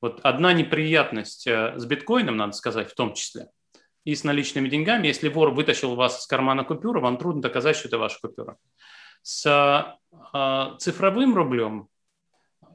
Вот 0.00 0.20
одна 0.22 0.52
неприятность 0.52 1.46
э, 1.46 1.78
с 1.78 1.86
биткоином, 1.86 2.36
надо 2.36 2.52
сказать, 2.52 2.90
в 2.90 2.94
том 2.94 3.14
числе, 3.14 3.48
и 4.04 4.14
с 4.14 4.22
наличными 4.22 4.68
деньгами, 4.68 5.06
если 5.06 5.30
вор 5.30 5.50
вытащил 5.50 5.94
вас 5.94 6.22
из 6.22 6.26
кармана 6.26 6.62
купюру, 6.64 7.00
вам 7.00 7.16
трудно 7.16 7.40
доказать, 7.40 7.76
что 7.76 7.88
это 7.88 7.96
ваша 7.96 8.18
купюра. 8.20 8.58
С 9.22 9.98
э, 10.34 10.76
цифровым 10.78 11.34
рублем 11.34 11.88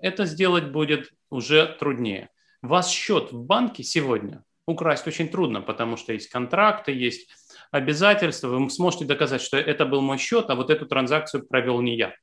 это 0.01 0.25
сделать 0.25 0.71
будет 0.71 1.11
уже 1.29 1.75
труднее. 1.79 2.29
Ваш 2.63 2.87
счет 2.87 3.31
в 3.31 3.43
банке 3.43 3.83
сегодня 3.83 4.43
украсть 4.69 5.07
очень 5.07 5.29
трудно, 5.29 5.61
потому 5.61 5.97
что 5.97 6.13
есть 6.13 6.29
контракты, 6.29 6.91
есть 6.91 7.29
обязательства. 7.71 8.47
Вы 8.47 8.69
сможете 8.69 9.05
доказать, 9.05 9.41
что 9.41 9.57
это 9.57 9.85
был 9.85 10.01
мой 10.01 10.17
счет, 10.17 10.49
а 10.49 10.55
вот 10.55 10.69
эту 10.69 10.85
транзакцию 10.85 11.45
провел 11.47 11.81
не 11.81 11.95
я, 11.95 12.15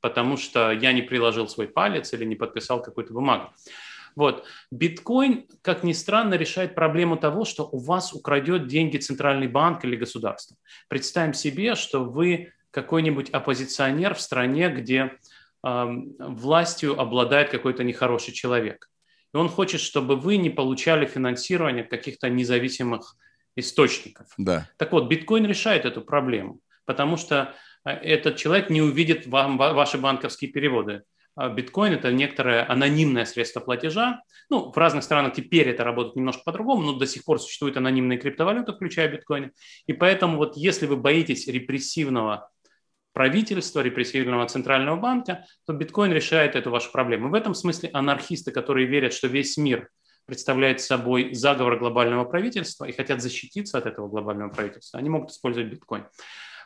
потому 0.00 0.36
что 0.36 0.72
я 0.72 0.92
не 0.92 1.02
приложил 1.02 1.48
свой 1.48 1.68
палец 1.68 2.12
или 2.12 2.24
не 2.24 2.36
подписал 2.36 2.82
какую-то 2.82 3.12
бумагу. 3.12 3.50
Вот. 4.14 4.44
Биткоин, 4.70 5.46
как 5.62 5.84
ни 5.84 5.92
странно, 5.92 6.34
решает 6.34 6.74
проблему 6.74 7.16
того, 7.16 7.44
что 7.44 7.64
у 7.64 7.78
вас 7.78 8.12
украдет 8.12 8.66
деньги 8.66 8.98
центральный 8.98 9.48
банк 9.48 9.84
или 9.84 9.96
государство. 9.96 10.56
Представим 10.88 11.32
себе, 11.32 11.74
что 11.74 12.04
вы 12.04 12.52
какой-нибудь 12.70 13.30
оппозиционер 13.30 14.14
в 14.14 14.20
стране, 14.20 14.68
где 14.68 15.12
э, 15.64 15.86
властью 16.18 17.00
обладает 17.00 17.50
какой-то 17.50 17.84
нехороший 17.84 18.34
человек. 18.34 18.90
И 19.32 19.36
он 19.36 19.48
хочет, 19.48 19.80
чтобы 19.80 20.16
вы 20.16 20.36
не 20.36 20.50
получали 20.50 21.06
финансирование 21.06 21.84
каких-то 21.84 22.28
независимых 22.28 23.16
источников. 23.56 24.26
Да. 24.38 24.68
Так 24.76 24.92
вот, 24.92 25.08
биткоин 25.08 25.46
решает 25.46 25.84
эту 25.84 26.02
проблему, 26.02 26.60
потому 26.84 27.16
что 27.16 27.54
э, 27.84 27.90
этот 27.90 28.36
человек 28.36 28.70
не 28.70 28.82
увидит 28.82 29.26
вам 29.26 29.56
ваши 29.56 29.98
банковские 29.98 30.50
переводы. 30.50 31.02
А 31.34 31.48
биткоин– 31.48 31.92
это 31.94 32.12
некоторое 32.12 32.68
анонимное 32.68 33.24
средство 33.24 33.60
платежа. 33.60 34.20
Ну, 34.50 34.70
в 34.70 34.76
разных 34.76 35.02
странах 35.02 35.32
теперь 35.32 35.68
это 35.68 35.82
работает 35.82 36.16
немножко 36.16 36.42
по-другому, 36.44 36.82
но 36.82 36.92
до 36.92 37.06
сих 37.06 37.24
пор 37.24 37.40
существуют 37.40 37.78
анонимные 37.78 38.18
криптовалюты, 38.18 38.72
включая 38.72 39.08
биткоин. 39.08 39.52
И 39.86 39.94
поэтому 39.94 40.36
вот 40.36 40.56
если 40.56 40.86
вы 40.86 40.96
боитесь 40.96 41.46
репрессивного 41.46 42.50
правительства, 43.12 43.80
репрессивного 43.80 44.46
центрального 44.46 44.96
банка, 44.96 45.44
то 45.66 45.72
биткоин 45.72 46.12
решает 46.12 46.56
эту 46.56 46.70
вашу 46.70 46.90
проблему. 46.90 47.30
В 47.30 47.34
этом 47.34 47.54
смысле 47.54 47.90
анархисты, 47.92 48.50
которые 48.50 48.86
верят, 48.86 49.12
что 49.12 49.28
весь 49.28 49.56
мир 49.56 49.88
представляет 50.26 50.80
собой 50.80 51.34
заговор 51.34 51.78
глобального 51.78 52.24
правительства 52.24 52.84
и 52.84 52.92
хотят 52.92 53.20
защититься 53.20 53.78
от 53.78 53.86
этого 53.86 54.08
глобального 54.08 54.50
правительства, 54.50 54.98
они 54.98 55.10
могут 55.10 55.30
использовать 55.30 55.70
биткоин. 55.70 56.06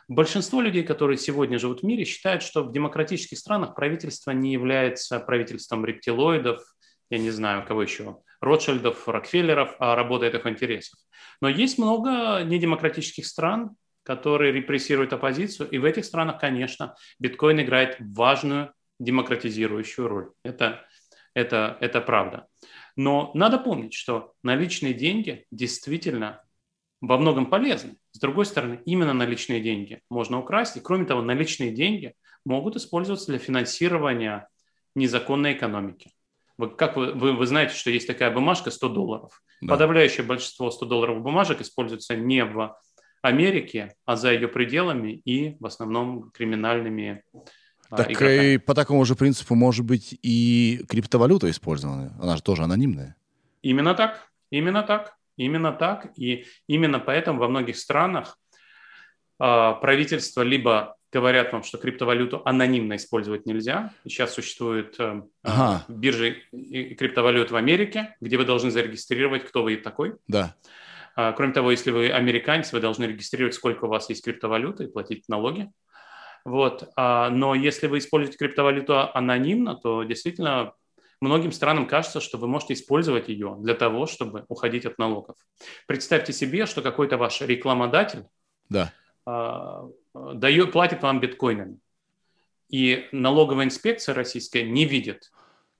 Большинство 0.07 0.61
людей, 0.61 0.83
которые 0.83 1.17
сегодня 1.17 1.59
живут 1.59 1.81
в 1.81 1.83
мире, 1.83 2.05
считают, 2.05 2.41
что 2.41 2.63
в 2.63 2.71
демократических 2.71 3.37
странах 3.37 3.75
правительство 3.75 4.31
не 4.31 4.53
является 4.53 5.19
правительством 5.19 5.85
рептилоидов, 5.85 6.61
я 7.09 7.17
не 7.17 7.29
знаю, 7.29 7.65
кого 7.65 7.81
еще, 7.81 8.17
Ротшильдов, 8.39 9.07
Рокфеллеров, 9.07 9.75
а 9.79 9.95
работает 9.95 10.35
их 10.35 10.45
интересов. 10.45 10.97
Но 11.41 11.49
есть 11.49 11.77
много 11.77 12.41
недемократических 12.43 13.25
стран, 13.25 13.71
которые 14.07 14.53
репрессируют 14.53 15.11
оппозицию, 15.11 15.69
и 15.69 15.77
в 15.79 15.83
этих 15.83 16.05
странах, 16.05 16.39
конечно, 16.39 16.95
биткоин 17.19 17.59
играет 17.59 17.97
важную 17.99 18.71
демократизирующую 19.01 20.07
роль. 20.07 20.29
Это, 20.43 20.85
это, 21.33 21.77
это 21.81 21.99
правда. 21.99 22.47
Но 22.95 23.31
надо 23.33 23.57
помнить, 23.57 23.93
что 23.93 24.31
наличные 24.43 24.93
деньги 24.93 25.45
действительно 25.51 26.41
во 27.01 27.17
многом 27.17 27.47
полезны. 27.47 27.97
С 28.11 28.19
другой 28.19 28.45
стороны, 28.45 28.79
именно 28.85 29.11
наличные 29.11 29.59
деньги 29.59 30.01
можно 30.09 30.39
украсть, 30.39 30.77
и 30.77 30.79
кроме 30.79 31.03
того, 31.03 31.21
наличные 31.21 31.71
деньги 31.71 32.13
могут 32.45 32.77
использоваться 32.77 33.27
для 33.27 33.39
финансирования 33.39 34.47
незаконной 34.95 35.51
экономики. 35.51 36.13
Вы, 36.57 36.69
как 36.69 36.95
вы, 36.95 37.11
вы, 37.11 37.33
вы 37.33 37.45
знаете, 37.45 37.75
что 37.75 37.91
есть 37.91 38.07
такая 38.07 38.31
бумажка 38.31 38.71
100 38.71 38.87
долларов. 38.87 39.41
Да. 39.59 39.73
Подавляющее 39.73 40.25
большинство 40.25 40.71
100 40.71 40.85
долларов 40.85 41.21
бумажек 41.21 41.59
используется 41.59 42.15
не 42.15 42.45
в 42.45 42.77
Америке, 43.21 43.95
а 44.05 44.15
за 44.15 44.33
ее 44.33 44.47
пределами 44.47 45.21
и 45.25 45.57
в 45.59 45.65
основном 45.65 46.31
криминальными 46.31 47.23
а, 47.89 47.97
так 47.97 48.11
игроками. 48.11 48.53
и 48.53 48.57
по 48.57 48.73
такому 48.73 49.05
же 49.05 49.15
принципу 49.15 49.55
может 49.55 49.85
быть 49.85 50.17
и 50.21 50.83
криптовалюта 50.89 51.49
использована. 51.49 52.15
Она 52.21 52.35
же 52.35 52.43
тоже 52.43 52.63
анонимная. 52.63 53.15
Именно 53.61 53.95
так. 53.95 54.29
Именно 54.49 54.83
так. 54.83 55.15
Именно 55.37 55.71
так. 55.71 56.11
И 56.17 56.45
именно 56.67 56.99
поэтому 56.99 57.39
во 57.39 57.47
многих 57.47 57.77
странах 57.77 58.37
э, 59.39 59.73
правительство 59.81 60.41
либо 60.41 60.97
говорят 61.11 61.53
вам, 61.53 61.63
что 61.63 61.77
криптовалюту 61.77 62.41
анонимно 62.45 62.97
использовать 62.97 63.45
нельзя. 63.45 63.93
Сейчас 64.03 64.33
существуют 64.33 64.95
э, 64.99 65.21
ага. 65.43 65.85
биржи 65.87 66.43
и 66.51 66.95
криптовалют 66.95 67.51
в 67.51 67.55
Америке, 67.55 68.15
где 68.19 68.37
вы 68.37 68.45
должны 68.45 68.71
зарегистрировать, 68.71 69.45
кто 69.45 69.63
вы 69.63 69.77
такой. 69.77 70.15
Да. 70.27 70.55
А, 71.17 71.33
кроме 71.33 71.51
того, 71.51 71.71
если 71.71 71.89
вы 71.89 72.11
американец, 72.11 72.71
вы 72.71 72.79
должны 72.79 73.05
регистрировать, 73.05 73.55
сколько 73.55 73.85
у 73.85 73.87
вас 73.87 74.07
есть 74.07 74.23
криптовалюты 74.23 74.83
и 74.83 74.87
платить 74.87 75.27
налоги. 75.27 75.71
Вот. 76.45 76.87
А, 76.95 77.31
но 77.31 77.55
если 77.55 77.87
вы 77.87 77.97
используете 77.97 78.37
криптовалюту 78.37 78.99
анонимно, 79.11 79.75
то 79.75 80.03
действительно 80.03 80.73
многим 81.19 81.51
странам 81.51 81.87
кажется, 81.87 82.21
что 82.21 82.37
вы 82.37 82.47
можете 82.47 82.75
использовать 82.75 83.29
ее 83.29 83.57
для 83.59 83.73
того, 83.73 84.05
чтобы 84.05 84.45
уходить 84.47 84.85
от 84.85 84.99
налогов. 84.99 85.37
Представьте 85.87 86.33
себе, 86.33 86.67
что 86.67 86.83
какой-то 86.83 87.17
ваш 87.17 87.41
рекламодатель 87.41 88.25
да. 88.69 88.93
дает, 90.13 90.71
платит 90.71 91.01
вам 91.01 91.19
биткоинами, 91.19 91.79
и 92.69 93.07
налоговая 93.11 93.65
инспекция 93.65 94.13
российская 94.13 94.61
не 94.61 94.85
видит 94.85 95.31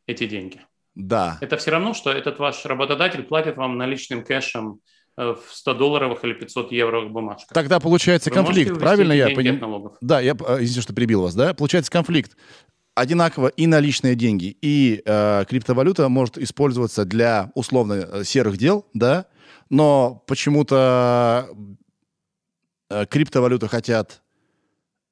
эти 0.08 0.26
деньги. 0.26 0.66
Да. 0.96 1.38
Это 1.42 1.58
все 1.58 1.70
равно, 1.70 1.94
что 1.94 2.10
этот 2.10 2.40
ваш 2.40 2.66
работодатель 2.66 3.22
платит 3.22 3.56
вам 3.58 3.78
наличным 3.78 4.24
кэшем 4.26 4.82
в 5.18 5.40
100 5.50 5.74
долларовых 5.74 6.24
или 6.24 6.34
500 6.34 6.72
евровых 6.72 7.12
бумажках. 7.12 7.54
Тогда 7.54 7.80
получается 7.80 8.30
Вы 8.30 8.36
конфликт, 8.36 8.80
правильно 8.80 9.14
я 9.14 9.30
понимаю? 9.30 9.98
Да, 10.00 10.20
я, 10.20 10.34
э, 10.34 10.58
извините, 10.60 10.82
что 10.82 10.94
перебил 10.94 11.24
вас, 11.24 11.34
да? 11.34 11.54
Получается 11.54 11.92
конфликт. 11.92 12.38
Одинаково 12.94 13.48
и 13.50 13.68
наличные 13.68 14.16
деньги, 14.16 14.58
и 14.62 15.02
э, 15.06 15.46
криптовалюта 15.48 16.08
может 16.10 16.38
использоваться 16.38 17.06
для 17.06 17.52
условно 17.54 17.94
э, 17.94 18.24
серых 18.24 18.58
дел, 18.58 18.86
да, 18.94 19.26
но 19.70 20.24
почему-то 20.28 21.50
э, 22.90 23.06
криптовалюты 23.08 23.68
хотят 23.68 24.24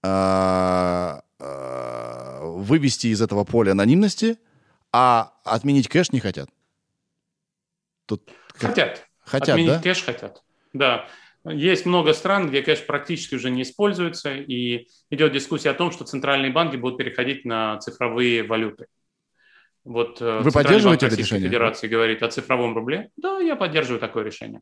э, 0.03 1.19
э, 1.39 2.39
вывести 2.41 3.07
из 3.07 3.21
этого 3.21 3.43
поля 3.43 3.71
анонимности, 3.71 4.37
а 4.91 5.33
отменить 5.43 5.87
кэш 5.87 6.11
не 6.11 6.19
хотят. 6.19 6.49
Тут 8.07 8.29
хотят. 8.55 9.05
Хотят, 9.25 9.49
Отменить 9.49 9.73
да? 9.73 9.81
кэш 9.81 10.03
хотят. 10.03 10.43
Да. 10.73 11.07
Есть 11.45 11.85
много 11.85 12.13
стран, 12.13 12.49
где 12.49 12.61
кэш 12.61 12.85
практически 12.85 13.35
уже 13.35 13.51
не 13.51 13.63
используется, 13.63 14.33
и 14.33 14.87
идет 15.11 15.31
дискуссия 15.31 15.71
о 15.71 15.75
том, 15.75 15.91
что 15.91 16.03
центральные 16.03 16.51
банки 16.51 16.75
будут 16.75 16.97
переходить 16.97 17.45
на 17.45 17.77
цифровые 17.79 18.43
валюты. 18.43 18.87
Вот 19.83 20.19
э, 20.21 20.39
Вы 20.39 20.51
поддерживаете 20.51 21.05
это 21.05 21.15
решение? 21.15 21.47
Федерации 21.47 21.87
говорит 21.87 22.23
о 22.23 22.29
цифровом 22.29 22.75
рубле. 22.75 23.11
Да, 23.17 23.39
я 23.39 23.55
поддерживаю 23.55 23.99
такое 23.99 24.23
решение. 24.23 24.61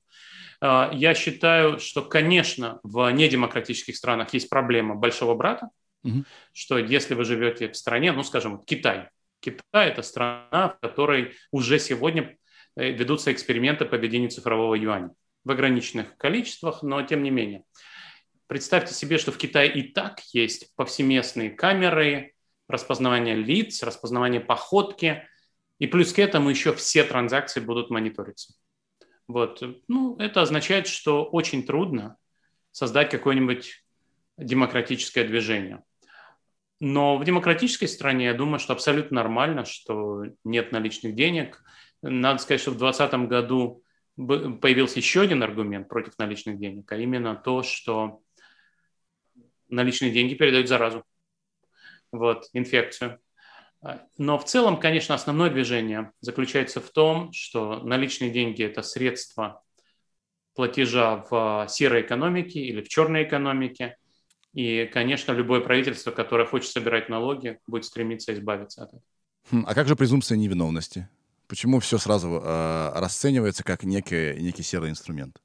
А, 0.60 0.92
я 0.94 1.14
считаю, 1.14 1.80
что, 1.80 2.02
конечно, 2.02 2.82
в 2.84 3.10
недемократических 3.10 3.96
странах 3.96 4.34
есть 4.34 4.50
проблема 4.50 4.96
большого 4.96 5.36
брата, 5.36 5.70
угу. 6.04 6.26
что 6.52 6.78
если 6.78 7.14
вы 7.14 7.24
живете 7.24 7.70
в 7.70 7.78
стране, 7.78 8.12
ну, 8.12 8.24
скажем, 8.24 8.62
Китай. 8.66 9.08
Китай– 9.40 9.62
это 9.90 10.02
страна, 10.02 10.76
в 10.78 10.78
которой 10.82 11.34
уже 11.52 11.80
сегодня 11.80 12.24
Э, 12.24 12.43
ведутся 12.76 13.32
эксперименты 13.32 13.86
по 13.86 13.96
введению 13.96 14.30
цифрового 14.30 14.76
юаня 14.76 15.12
в 15.44 15.52
ограниченных 15.52 16.18
количествах, 16.18 16.84
но 16.84 17.02
тем 17.02 17.24
не 17.24 17.30
менее. 17.30 17.64
Представьте 18.48 18.94
себе, 18.94 19.18
что 19.18 19.32
в 19.32 19.38
Китае 19.38 19.74
и 19.74 19.94
так 19.94 20.22
есть 20.34 20.74
повсеместные 20.76 21.50
камеры, 21.50 22.34
распознавание 22.68 23.36
лиц, 23.36 23.84
распознавание 23.84 24.42
походки, 24.42 25.28
и 25.80 25.88
плюс 25.88 26.14
к 26.14 26.20
этому 26.20 26.50
еще 26.50 26.74
все 26.74 27.04
транзакции 27.04 27.60
будут 27.60 27.90
мониториться. 27.90 28.54
Вот. 29.28 29.64
Ну, 29.88 30.18
это 30.18 30.42
означает, 30.42 30.88
что 30.88 31.24
очень 31.24 31.66
трудно 31.66 32.18
создать 32.72 33.10
какое-нибудь 33.10 33.84
демократическое 34.38 35.24
движение. 35.24 35.84
Но 36.80 37.18
в 37.18 37.24
демократической 37.24 37.88
стране 37.88 38.26
я 38.26 38.34
думаю, 38.34 38.60
что 38.60 38.74
абсолютно 38.74 39.16
нормально, 39.16 39.64
что 39.64 40.24
нет 40.44 40.72
наличных 40.72 41.16
денег, 41.16 41.64
надо 42.04 42.40
сказать, 42.42 42.62
что 42.62 42.72
в 42.72 42.78
2020 42.78 43.30
году 43.30 43.84
появился 44.16 45.00
еще 45.00 45.22
один 45.22 45.42
аргумент 45.42 45.90
против 45.90 46.18
наличных 46.20 46.60
денег, 46.60 46.92
а 46.92 46.98
именно 46.98 47.36
то, 47.36 47.64
что 47.64 48.22
наличные 49.70 50.12
деньги 50.12 50.36
передают 50.36 50.68
заразу, 50.68 51.04
вот, 52.12 52.48
инфекцию. 52.54 53.20
Но 54.18 54.38
в 54.38 54.46
целом, 54.46 54.80
конечно, 54.80 55.16
основное 55.16 55.50
движение 55.50 56.12
заключается 56.22 56.80
в 56.80 56.90
том, 56.90 57.34
что 57.34 57.80
наличные 57.84 58.32
деньги– 58.32 58.64
это 58.66 58.82
средства 58.82 59.62
платежа 60.56 61.26
в 61.30 61.68
серой 61.70 62.02
экономике 62.02 62.60
или 62.60 62.82
в 62.82 62.88
черной 62.88 63.24
экономике. 63.24 63.98
И, 64.54 64.86
конечно, 64.94 65.32
любое 65.32 65.62
правительство, 65.62 66.12
которое 66.12 66.46
хочет 66.46 66.70
собирать 66.70 67.10
налоги, 67.10 67.60
будет 67.66 67.86
стремиться 67.86 68.34
избавиться 68.34 68.84
от 68.84 68.90
этого. 68.90 69.02
Хм, 69.52 69.66
а 69.68 69.74
как 69.74 69.88
же 69.88 69.96
презумпция 69.96 70.38
невиновности? 70.38 71.10
Почему 71.48 71.80
все 71.80 71.98
сразу 71.98 72.42
э, 72.44 72.92
расценивается 72.96 73.64
как 73.64 73.84
некий, 73.84 74.36
некий 74.40 74.64
серый 74.64 74.90
инструмент? 74.90 75.38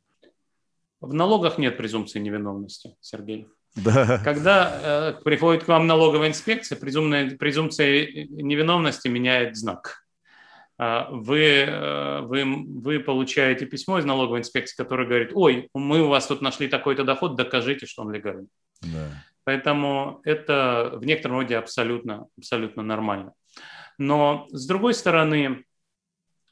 В 1.00 1.12
налогах 1.12 1.58
нет 1.58 1.76
презумпции 1.76 2.18
невиновности, 2.18 2.96
Сергей. 3.00 3.46
Да. 3.76 4.18
Когда 4.24 4.80
э, 4.82 5.22
приходит 5.24 5.64
к 5.64 5.68
вам 5.68 5.86
налоговая 5.86 6.28
инспекция, 6.28 6.78
презумная, 6.78 7.36
презумпция 7.36 8.06
невиновности 8.28 9.08
меняет 9.08 9.56
знак. 9.56 10.04
А, 10.78 11.08
вы, 11.10 11.40
э, 11.66 12.20
вы, 12.22 12.44
вы 12.44 13.00
получаете 13.00 13.66
письмо 13.66 13.98
из 13.98 14.04
налоговой 14.04 14.40
инспекции, 14.40 14.76
которое 14.76 15.06
говорит, 15.06 15.30
ой, 15.34 15.68
мы 15.74 16.02
у 16.02 16.08
вас 16.08 16.26
тут 16.26 16.40
нашли 16.40 16.68
такой-то 16.68 17.04
доход, 17.04 17.36
докажите, 17.36 17.86
что 17.86 18.02
он 18.02 18.12
легальный. 18.12 18.48
Да. 18.82 19.10
Поэтому 19.44 20.20
это 20.24 20.92
в 20.94 21.04
некотором 21.04 21.38
роде 21.38 21.56
абсолютно, 21.56 22.26
абсолютно 22.36 22.82
нормально. 22.82 23.32
Но 23.96 24.46
с 24.50 24.66
другой 24.66 24.94
стороны, 24.94 25.64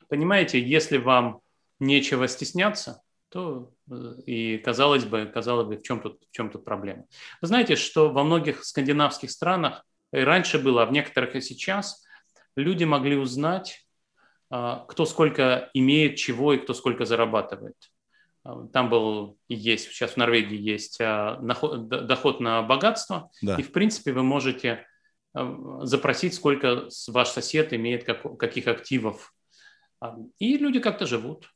понимаете, 0.09 0.61
если 0.61 0.99
вам 0.99 1.40
нечего 1.79 2.29
стесняться, 2.29 3.03
то 3.29 3.73
э, 3.90 4.14
и 4.27 4.59
казалось 4.59 5.05
бы, 5.05 5.27
казалось 5.27 5.66
бы, 5.66 5.77
в 5.77 5.83
чем 5.83 6.01
тут, 6.01 6.23
в 6.31 6.35
чем 6.35 6.51
тут 6.51 6.64
проблема. 6.64 7.05
Вы 7.40 7.49
знаете, 7.49 7.77
что 7.77 8.11
во 8.11 8.25
многих 8.25 8.64
скандинавских 8.64 9.31
странах, 9.31 9.85
и 10.12 10.19
раньше 10.19 10.59
было, 10.59 10.83
а 10.83 10.87
в 10.87 10.92
некоторых 10.92 11.35
и 11.35 11.40
сейчас, 11.40 12.05
люди 12.57 12.85
могли 12.85 13.16
узнать, 13.16 13.87
а, 14.51 14.85
кто 14.88 15.07
сколько 15.07 15.71
имеет 15.75 16.16
чего 16.16 16.53
и 16.53 16.59
кто 16.59 16.75
сколько 16.75 17.05
зарабатывает. 17.05 17.77
А, 18.45 18.66
там 18.73 18.88
был 18.88 19.38
и 19.49 19.55
есть, 19.55 19.90
сейчас 19.90 20.12
в 20.12 20.16
Норвегии 20.16 20.59
есть 20.59 21.01
а, 21.01 21.38
доход 21.40 22.40
на 22.40 22.62
богатство, 22.62 23.31
да. 23.42 23.57
и 23.57 23.62
в 23.62 23.73
принципе 23.73 24.12
вы 24.12 24.23
можете 24.23 24.87
запросить, 25.83 26.33
сколько 26.33 26.88
ваш 27.09 27.29
сосед 27.29 27.75
имеет 27.75 28.05
как, 28.05 28.38
каких 28.38 28.69
активов. 28.69 29.35
И 30.38 30.59
люди 30.59 30.80
как-то 30.80 31.06
живут. 31.06 31.52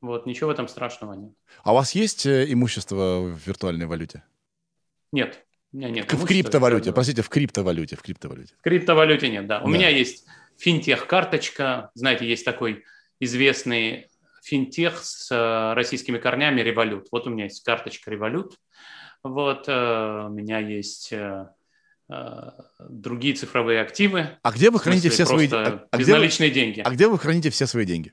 Вот, 0.00 0.26
ничего 0.26 0.48
в 0.48 0.52
этом 0.52 0.68
страшного 0.68 1.14
нет. 1.14 1.32
А 1.62 1.72
у 1.72 1.76
вас 1.76 1.94
есть 1.94 2.26
э, 2.26 2.44
имущество 2.52 3.20
в 3.22 3.46
виртуальной 3.46 3.86
валюте? 3.86 4.22
Нет. 5.12 5.46
У 5.72 5.78
меня 5.78 5.88
нет. 5.88 6.12
В 6.12 6.26
криптовалюте, 6.26 6.92
простите, 6.92 7.22
в 7.22 7.28
криптовалюте, 7.30 7.96
в 7.96 8.02
криптовалюте. 8.02 8.54
В 8.58 8.62
криптовалюте 8.62 9.30
нет, 9.30 9.46
да. 9.46 9.60
У 9.60 9.66
да. 9.66 9.70
меня 9.70 9.88
есть 9.88 10.26
финтех-карточка. 10.58 11.90
Знаете, 11.94 12.28
есть 12.28 12.44
такой 12.44 12.84
известный 13.18 14.10
финтех 14.42 15.02
с 15.02 15.30
э, 15.30 15.72
российскими 15.74 16.18
корнями 16.18 16.60
Револют. 16.60 17.08
Вот 17.10 17.26
у 17.26 17.30
меня 17.30 17.44
есть 17.44 17.64
карточка 17.64 18.10
Револют. 18.10 18.58
Вот 19.22 19.68
э, 19.68 20.26
у 20.26 20.28
меня 20.28 20.58
есть 20.58 21.14
другие 22.78 23.34
цифровые 23.34 23.80
активы. 23.80 24.38
А 24.42 24.52
где 24.52 24.70
вы 24.70 24.78
храните 24.78 25.08
все 25.08 25.24
свои 25.24 25.48
а, 25.50 25.86
а 25.90 25.96
безналичные 25.96 26.50
вы, 26.50 26.54
деньги? 26.54 26.80
А 26.80 26.90
где 26.90 27.08
вы 27.08 27.18
храните 27.18 27.50
все 27.50 27.66
свои 27.66 27.86
деньги? 27.86 28.12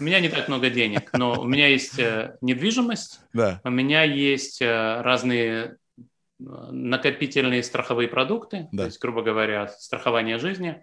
У 0.00 0.04
меня 0.04 0.20
не 0.20 0.28
так 0.28 0.48
много 0.48 0.70
денег, 0.70 1.12
но 1.12 1.40
у 1.40 1.44
меня 1.44 1.68
есть 1.68 1.98
э, 1.98 2.36
недвижимость, 2.40 3.20
да. 3.32 3.60
у 3.64 3.70
меня 3.70 4.02
есть 4.04 4.62
э, 4.62 5.00
разные 5.02 5.76
э, 5.98 6.02
накопительные 6.38 7.62
страховые 7.62 8.08
продукты, 8.08 8.68
да. 8.72 8.84
то 8.84 8.86
есть, 8.86 9.00
грубо 9.00 9.22
говоря, 9.22 9.68
страхование 9.68 10.38
жизни, 10.38 10.82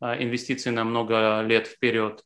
инвестиции 0.00 0.70
на 0.70 0.82
много 0.82 1.42
лет 1.42 1.68
вперед. 1.68 2.24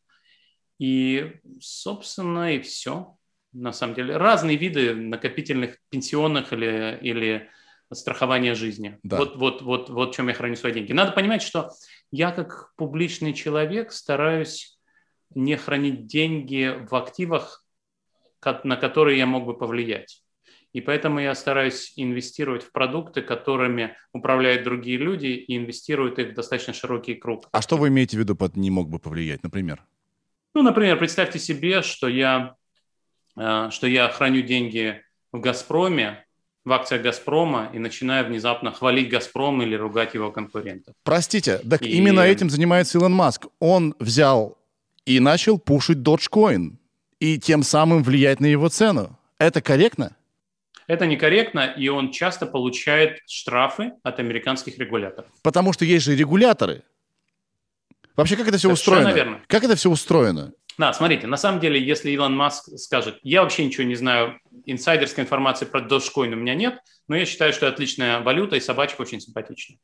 И, 0.79 1.33
собственно, 1.61 2.55
и 2.55 2.61
все. 2.61 3.17
На 3.53 3.73
самом 3.73 3.95
деле, 3.95 4.17
разные 4.17 4.57
виды 4.57 4.95
накопительных 4.95 5.77
пенсионных 5.91 6.55
или, 6.55 6.99
или 7.03 7.51
страхования 7.93 8.55
жизни. 8.55 8.99
Да. 9.03 9.19
Вот, 9.19 9.37
вот, 9.37 9.63
вот, 9.63 9.91
вот 9.91 10.13
в 10.13 10.17
чем 10.17 10.29
я 10.29 10.35
храню 10.35 10.57
свои 10.57 10.73
деньги. 10.73 10.93
Надо 10.93 11.13
понимать, 11.13 11.43
что 11.43 11.71
я 12.11 12.31
как 12.33 12.73
публичный 12.77 13.33
человек 13.33 13.93
стараюсь 13.93 14.79
не 15.35 15.57
хранить 15.57 16.07
деньги 16.07 16.75
в 16.89 16.95
активах, 16.95 17.65
на 18.65 18.77
которые 18.77 19.19
я 19.19 19.27
мог 19.27 19.45
бы 19.45 19.57
повлиять. 19.57 20.23
И 20.73 20.81
поэтому 20.83 21.21
я 21.21 21.35
стараюсь 21.35 21.95
инвестировать 21.97 22.63
в 22.63 22.71
продукты, 22.71 23.23
которыми 23.23 23.97
управляют 24.13 24.63
другие 24.63 24.99
люди, 24.99 25.29
и 25.29 25.57
инвестируют 25.57 26.19
их 26.19 26.33
в 26.33 26.35
достаточно 26.35 26.75
широкий 26.75 27.15
круг. 27.15 27.49
А 27.51 27.63
что 27.63 27.79
вы 27.79 27.89
имеете 27.89 28.19
в 28.19 28.21
виду 28.21 28.37
под 28.37 28.57
«не 28.57 28.71
мог 28.71 28.91
бы 28.91 28.99
повлиять», 28.99 29.43
например? 29.43 29.83
Ну, 30.55 30.63
например, 30.63 30.99
представьте 30.99 31.39
себе, 31.39 31.81
что 31.81 32.09
я, 32.09 32.57
э, 33.39 33.71
что 33.71 33.87
я 33.87 34.09
храню 34.11 34.43
деньги 34.43 35.03
в 35.33 35.41
«Газпроме», 35.41 36.26
в 36.67 36.73
акциях 36.73 37.01
«Газпрома» 37.03 37.71
и 37.73 37.79
начинаю 37.79 38.27
внезапно 38.27 38.73
хвалить 38.73 39.09
«Газпром» 39.09 39.63
или 39.63 39.77
ругать 39.77 40.15
его 40.15 40.33
конкурентов. 40.33 40.95
Простите, 41.05 41.59
так 41.59 41.81
и... 41.81 41.89
именно 41.89 42.21
этим 42.21 42.51
занимается 42.51 42.99
Илон 42.99 43.13
Маск. 43.13 43.47
Он 43.61 43.95
взял 44.01 44.59
и 45.07 45.21
начал 45.21 45.59
пушить 45.59 45.99
Dogecoin 45.99 46.73
и 47.21 47.39
тем 47.39 47.63
самым 47.63 48.03
влиять 48.03 48.41
на 48.41 48.47
его 48.47 48.69
цену. 48.69 49.17
Это 49.39 49.63
корректно? 49.63 50.17
Это 50.89 51.07
некорректно, 51.07 51.73
и 51.77 51.89
он 51.89 52.11
часто 52.11 52.47
получает 52.47 53.21
штрафы 53.29 53.93
от 54.03 54.19
американских 54.19 54.77
регуляторов. 54.79 55.31
Потому 55.43 55.73
что 55.73 55.85
есть 55.85 56.05
же 56.05 56.17
регуляторы. 56.17 56.83
Вообще, 58.17 58.35
как 58.37 58.49
это 58.49 58.59
все 58.59 58.75
Совершенно 58.75 58.99
устроено? 58.99 59.17
Верно. 59.17 59.41
Как 59.47 59.63
это 59.63 59.77
все 59.77 59.89
устроено? 59.89 60.53
Да, 60.79 60.93
смотрите, 60.93 61.27
на 61.27 61.37
самом 61.37 61.61
деле, 61.61 61.83
если 61.83 62.11
Илон 62.11 62.37
Маск 62.37 62.69
скажет, 62.79 63.19
я 63.23 63.43
вообще 63.43 63.65
ничего 63.65 63.85
не 63.85 63.95
знаю, 63.95 64.39
инсайдерской 64.67 65.25
информации 65.25 65.65
про 65.65 65.81
Dogecoin 65.81 66.33
у 66.33 66.37
меня 66.37 66.55
нет, 66.55 66.79
но 67.09 67.17
я 67.17 67.25
считаю, 67.25 67.53
что 67.53 67.69
отличная 67.69 68.21
валюта, 68.21 68.57
и 68.57 68.61
собачка 68.61 69.01
очень 69.01 69.21
симпатичная. 69.21 69.79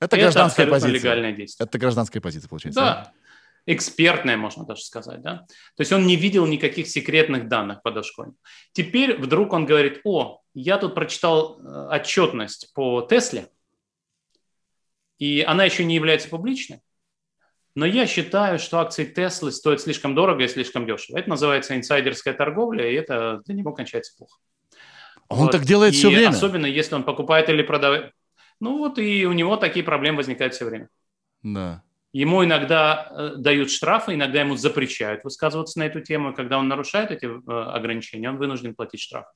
Это, 0.00 0.16
это 0.16 0.24
гражданская 0.24 0.66
позиция. 0.66 0.92
легальное 0.92 1.32
действие. 1.32 1.66
Это 1.66 1.78
гражданская 1.78 2.20
позиция, 2.20 2.48
получается. 2.48 2.80
Да 2.80 3.12
экспертное, 3.66 4.36
можно 4.36 4.64
даже 4.64 4.82
сказать. 4.82 5.22
Да? 5.22 5.46
То 5.76 5.80
есть 5.80 5.92
он 5.92 6.06
не 6.06 6.16
видел 6.16 6.46
никаких 6.46 6.86
секретных 6.86 7.48
данных 7.48 7.82
по 7.82 7.88
Dogecoin. 7.88 8.34
Теперь 8.72 9.16
вдруг 9.16 9.52
он 9.52 9.66
говорит, 9.66 10.00
о, 10.04 10.40
я 10.54 10.78
тут 10.78 10.94
прочитал 10.94 11.60
э, 11.60 11.88
отчетность 11.96 12.72
по 12.74 13.02
Тесле, 13.02 13.48
и 15.18 15.42
она 15.42 15.64
еще 15.64 15.84
не 15.84 15.94
является 15.94 16.28
публичной, 16.28 16.80
но 17.74 17.86
я 17.86 18.06
считаю, 18.06 18.58
что 18.58 18.78
акции 18.78 19.04
Теслы 19.04 19.50
стоят 19.50 19.80
слишком 19.80 20.14
дорого 20.14 20.44
и 20.44 20.48
слишком 20.48 20.86
дешево. 20.86 21.18
Это 21.18 21.28
называется 21.28 21.76
инсайдерская 21.76 22.34
торговля, 22.34 22.88
и 22.88 22.94
это 22.94 23.42
для 23.46 23.54
него 23.54 23.72
кончается 23.72 24.16
плохо. 24.16 24.38
Он 25.28 25.38
вот. 25.38 25.52
так 25.52 25.62
делает 25.62 25.94
и 25.94 25.96
все 25.96 26.08
время. 26.08 26.28
Особенно 26.28 26.66
если 26.66 26.94
он 26.94 27.02
покупает 27.02 27.48
или 27.48 27.62
продает. 27.62 28.12
Ну 28.60 28.78
вот 28.78 28.98
и 28.98 29.26
у 29.26 29.32
него 29.32 29.56
такие 29.56 29.84
проблемы 29.84 30.18
возникают 30.18 30.54
все 30.54 30.64
время. 30.64 30.88
Да. 31.42 31.82
Ему 32.12 32.44
иногда 32.44 33.08
э, 33.10 33.32
дают 33.38 33.72
штрафы, 33.72 34.14
иногда 34.14 34.38
ему 34.38 34.54
запрещают 34.54 35.24
высказываться 35.24 35.80
на 35.80 35.84
эту 35.84 36.00
тему. 36.00 36.32
Когда 36.32 36.58
он 36.58 36.68
нарушает 36.68 37.10
эти 37.10 37.24
э, 37.24 37.62
ограничения, 37.72 38.30
он 38.30 38.36
вынужден 38.36 38.76
платить 38.76 39.00
штраф. 39.00 39.26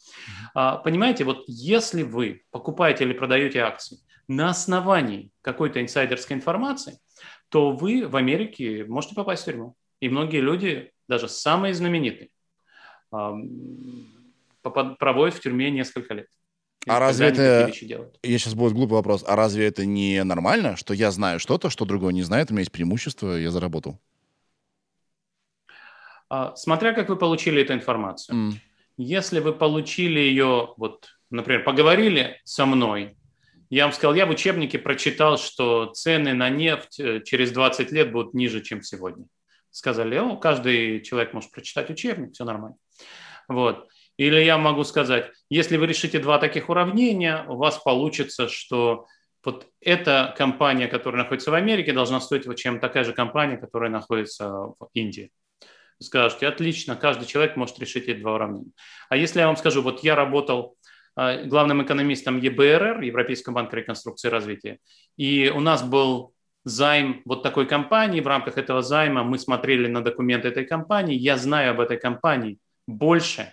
А, 0.55 0.77
понимаете, 0.77 1.25
вот 1.25 1.43
если 1.49 2.05
вы 2.05 2.43
покупаете 2.53 3.03
или 3.03 3.15
продаете 3.15 3.63
акции 3.63 3.99
на 4.29 4.51
основании 4.51 5.33
какой-то 5.43 5.83
инсайдерской 5.83 6.37
информации, 6.37 7.01
то 7.49 7.73
вы 7.73 8.07
в 8.07 8.17
Америке 8.17 8.85
можете 8.87 9.15
попасть 9.15 9.43
в 9.43 9.47
тюрьму. 9.47 9.75
И 10.01 10.09
многие 10.09 10.41
люди, 10.41 10.93
даже 11.09 11.29
самые 11.29 11.75
знаменитые, 11.75 12.31
проводят 14.63 15.35
в 15.35 15.41
тюрьме 15.41 15.71
несколько 15.71 16.15
лет. 16.15 16.29
А 16.87 16.99
разве 17.01 17.29
это... 17.29 17.71
Я 18.23 18.39
сейчас 18.39 18.55
будет 18.55 18.73
глупый 18.73 18.95
вопрос. 18.95 19.25
А 19.27 19.37
разве 19.37 19.67
это 19.67 19.85
не 19.85 20.23
нормально, 20.25 20.77
что 20.77 20.95
я 20.95 21.11
знаю 21.11 21.41
что-то, 21.41 21.71
что 21.71 21.85
другой 21.85 22.15
не 22.15 22.23
знает, 22.23 22.51
у 22.51 22.55
меня 22.55 22.61
есть 22.61 22.73
преимущество, 22.73 23.37
я 23.37 23.51
заработал? 23.51 23.99
А, 26.31 26.55
смотря 26.57 26.93
как 26.93 27.09
вы 27.09 27.17
получили 27.17 27.63
эту 27.63 27.73
информацию. 27.75 28.37
Mm. 28.37 28.53
Если 28.97 29.41
вы 29.41 29.53
получили 29.53 30.21
ее, 30.21 30.75
вот, 30.77 31.09
например, 31.31 31.65
поговорили 31.65 32.41
со 32.45 32.67
мной, 32.67 33.17
я 33.71 33.85
вам 33.85 33.93
сказал, 33.93 34.15
я 34.15 34.27
в 34.27 34.31
учебнике 34.31 34.79
прочитал, 34.79 35.39
что 35.39 35.87
цены 35.87 36.35
на 36.35 36.49
нефть 36.49 37.01
э, 37.01 37.21
через 37.25 37.53
20 37.53 37.93
лет 37.93 38.13
будут 38.13 38.35
ниже, 38.35 38.63
чем 38.63 38.83
сегодня. 38.83 39.27
Сказали, 39.71 40.17
о, 40.17 40.37
каждый 40.37 41.03
человек 41.03 41.35
может 41.35 41.51
прочитать 41.51 41.91
учебник, 41.91 42.33
все 42.33 42.45
нормально. 42.45 42.77
Вот. 43.49 43.89
Или 44.17 44.41
я 44.41 44.59
могу 44.59 44.85
сказать, 44.85 45.31
если 45.49 45.77
вы 45.77 45.87
решите 45.87 46.19
два 46.19 46.39
таких 46.39 46.69
уравнения, 46.69 47.45
у 47.49 47.57
вас 47.57 47.79
получится, 47.79 48.49
что 48.49 49.07
вот 49.45 49.67
эта 49.81 50.35
компания, 50.37 50.89
которая 50.89 51.23
находится 51.23 51.51
в 51.51 51.55
Америке, 51.55 51.93
должна 51.93 52.21
стоить 52.21 52.47
вот 52.47 52.57
чем 52.57 52.81
такая 52.81 53.05
же 53.05 53.13
компания, 53.13 53.57
которая 53.57 53.91
находится 53.91 54.49
в 54.49 54.89
Индии. 54.95 55.31
Скажете, 56.01 56.47
отлично, 56.47 56.97
каждый 56.97 57.27
человек 57.27 57.57
может 57.57 57.79
решить 57.79 58.05
эти 58.05 58.19
два 58.21 58.35
уравнения. 58.35 58.71
А 59.09 59.17
если 59.17 59.41
я 59.41 59.47
вам 59.47 59.57
скажу, 59.57 59.83
вот 59.83 60.05
я 60.05 60.15
работал 60.15 60.77
главным 61.47 61.83
экономистом 61.83 62.39
ЕБРР, 62.39 63.01
Европейского 63.03 63.55
банка 63.55 63.77
реконструкции 63.77 64.29
и 64.29 64.31
развития, 64.31 64.79
и 65.17 65.53
у 65.55 65.61
нас 65.61 65.83
был 65.83 66.33
займ 66.65 67.23
вот 67.25 67.43
такой 67.43 67.67
компании, 67.67 68.21
в 68.21 68.27
рамках 68.27 68.59
этого 68.59 68.83
займа 68.83 69.25
мы 69.25 69.39
смотрели 69.39 69.89
на 69.89 70.03
документы 70.03 70.49
этой 70.49 70.65
компании, 70.65 71.17
я 71.17 71.37
знаю 71.37 71.73
об 71.73 71.81
этой 71.81 71.99
компании 71.99 72.59
больше, 72.87 73.53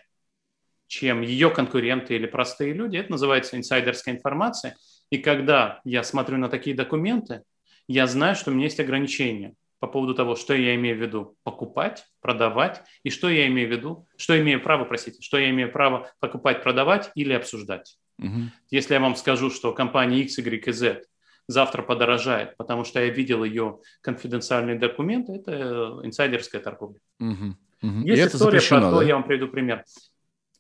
чем 0.88 1.22
ее 1.22 1.50
конкуренты 1.50 2.16
или 2.16 2.28
простые 2.28 2.74
люди. 2.74 2.98
Это 2.98 3.12
называется 3.12 3.58
инсайдерская 3.58 4.16
информация. 4.16 4.76
И 5.10 5.18
когда 5.18 5.82
я 5.84 6.04
смотрю 6.04 6.38
на 6.38 6.50
такие 6.50 6.76
документы, 6.76 7.42
я 7.88 8.08
знаю, 8.08 8.36
что 8.36 8.52
у 8.52 8.54
меня 8.54 8.66
есть 8.66 8.80
ограничения. 8.80 9.56
По 9.80 9.88
поводу 9.88 10.14
того, 10.16 10.36
что 10.36 10.54
я 10.54 10.76
имею 10.76 10.98
в 10.98 11.02
виду 11.02 11.36
покупать, 11.44 12.06
продавать, 12.22 12.84
и 13.04 13.10
что 13.10 13.30
я 13.30 13.48
имею 13.48 13.68
в 13.68 13.72
виду, 13.72 14.08
что 14.18 14.40
имею 14.40 14.62
право, 14.62 14.86
простите, 14.86 15.22
что 15.22 15.38
я 15.38 15.50
имею 15.50 15.72
право 15.72 16.10
покупать, 16.20 16.64
продавать 16.64 17.12
или 17.16 17.34
обсуждать. 17.34 17.98
Угу. 18.20 18.52
Если 18.72 18.94
я 18.94 19.00
вам 19.00 19.16
скажу, 19.16 19.50
что 19.50 19.74
компания 19.74 20.22
X, 20.22 20.38
Y 20.38 20.68
и 20.68 20.72
Z 20.72 21.02
завтра 21.48 21.82
подорожает, 21.82 22.58
потому 22.58 22.84
что 22.84 23.00
я 23.00 23.10
видел 23.10 23.44
ее 23.44 23.80
конфиденциальные 24.02 24.80
документы, 24.80 25.34
это 25.34 26.00
инсайдерская 26.04 26.62
торговля. 26.62 27.00
Угу. 27.20 27.56
Угу. 27.82 28.00
Есть 28.06 28.34
и 28.34 28.38
история 28.38 28.62
про 28.62 28.82
то, 28.82 29.00
да? 29.00 29.06
я 29.06 29.16
вам 29.16 29.24
приведу 29.24 29.48
пример. 29.48 29.84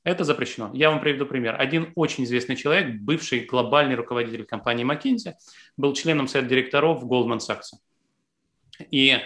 Это 0.03 0.23
запрещено. 0.23 0.69
Я 0.73 0.91
вам 0.91 1.01
приведу 1.01 1.25
пример. 1.25 1.59
Один 1.59 1.91
очень 1.95 2.25
известный 2.25 2.55
человек, 2.55 3.01
бывший 3.01 3.39
глобальный 3.45 3.95
руководитель 3.95 4.45
компании 4.45 4.85
McKinsey, 4.85 5.33
был 5.77 5.93
членом 5.93 6.27
совета 6.27 6.49
директоров 6.49 7.03
Goldman 7.03 7.39
Sachs. 7.39 7.71
И 8.91 9.19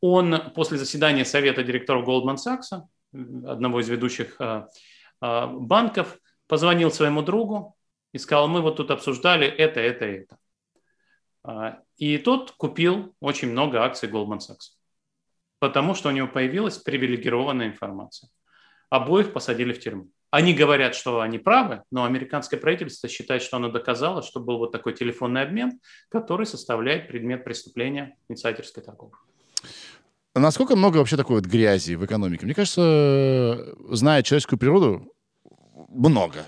он 0.00 0.52
после 0.54 0.78
заседания 0.78 1.24
совета 1.24 1.62
директоров 1.62 2.06
Goldman 2.06 2.36
Sachs, 2.36 2.82
одного 3.12 3.80
из 3.80 3.88
ведущих 3.88 4.36
э, 4.40 4.66
э, 5.22 5.46
банков, 5.46 6.18
позвонил 6.46 6.90
своему 6.90 7.22
другу 7.22 7.76
и 8.12 8.18
сказал, 8.18 8.48
мы 8.48 8.60
вот 8.60 8.76
тут 8.76 8.90
обсуждали 8.90 9.46
это, 9.46 9.80
это, 9.80 10.04
это. 10.04 10.38
А, 11.44 11.80
и 11.96 12.18
тот 12.18 12.52
купил 12.52 13.14
очень 13.20 13.50
много 13.50 13.82
акций 13.82 14.08
Goldman 14.08 14.38
Sachs, 14.38 14.76
потому 15.58 15.94
что 15.94 16.08
у 16.08 16.12
него 16.12 16.28
появилась 16.28 16.78
привилегированная 16.78 17.68
информация. 17.68 18.30
Обоих 18.90 19.32
посадили 19.32 19.72
в 19.72 19.80
тюрьму. 19.80 20.08
Они 20.30 20.52
говорят, 20.52 20.94
что 20.94 21.20
они 21.20 21.38
правы, 21.38 21.82
но 21.90 22.04
американское 22.04 22.60
правительство 22.60 23.08
считает, 23.08 23.42
что 23.42 23.56
оно 23.56 23.70
доказало, 23.70 24.22
что 24.22 24.40
был 24.40 24.58
вот 24.58 24.72
такой 24.72 24.92
телефонный 24.92 25.42
обмен, 25.42 25.80
который 26.10 26.44
составляет 26.44 27.08
предмет 27.08 27.44
преступления 27.44 28.16
инсайдерской 28.28 28.82
торговли. 28.82 29.16
Насколько 30.34 30.76
много 30.76 30.98
вообще 30.98 31.16
такой 31.16 31.36
вот 31.36 31.46
грязи 31.46 31.94
в 31.94 32.04
экономике? 32.04 32.44
Мне 32.44 32.54
кажется, 32.54 33.74
зная 33.88 34.22
человеческую 34.22 34.58
природу, 34.58 35.12
много. 35.88 36.46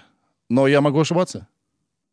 Но 0.48 0.66
я 0.66 0.80
могу 0.80 1.00
ошибаться? 1.00 1.48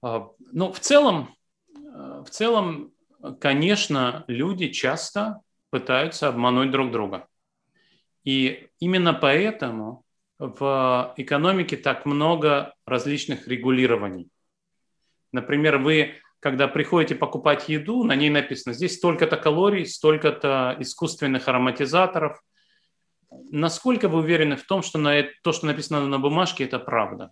А, 0.02 0.30
ну, 0.54 0.72
в 0.72 0.80
целом, 0.80 1.36
э, 1.76 2.24
в 2.26 2.30
целом, 2.30 2.94
конечно, 3.40 4.24
люди 4.28 4.70
часто 4.70 5.42
пытаются 5.70 6.30
обмануть 6.30 6.72
друг 6.72 6.92
друга. 6.92 7.28
И 8.24 8.70
именно 8.80 9.14
поэтому 9.14 10.04
в 10.40 11.14
экономике 11.18 11.78
так 11.78 12.06
много 12.06 12.74
различных 12.86 13.48
регулирований. 13.48 14.30
Например, 15.32 15.78
вы, 15.78 16.16
когда 16.40 16.68
приходите 16.68 17.16
покупать 17.16 17.70
еду, 17.70 18.04
на 18.04 18.16
ней 18.16 18.30
написано, 18.30 18.74
здесь 18.74 18.98
столько-то 18.98 19.38
калорий, 19.38 19.86
столько-то 19.86 20.76
искусственных 20.80 21.48
ароматизаторов. 21.48 22.42
Насколько 23.50 24.08
вы 24.08 24.20
уверены 24.20 24.56
в 24.56 24.66
том, 24.66 24.84
что 24.84 25.00
на 25.00 25.24
то, 25.44 25.52
что 25.52 25.66
написано 25.66 26.06
на 26.06 26.20
бумажке, 26.20 26.64
это 26.64 26.80
правда? 26.80 27.32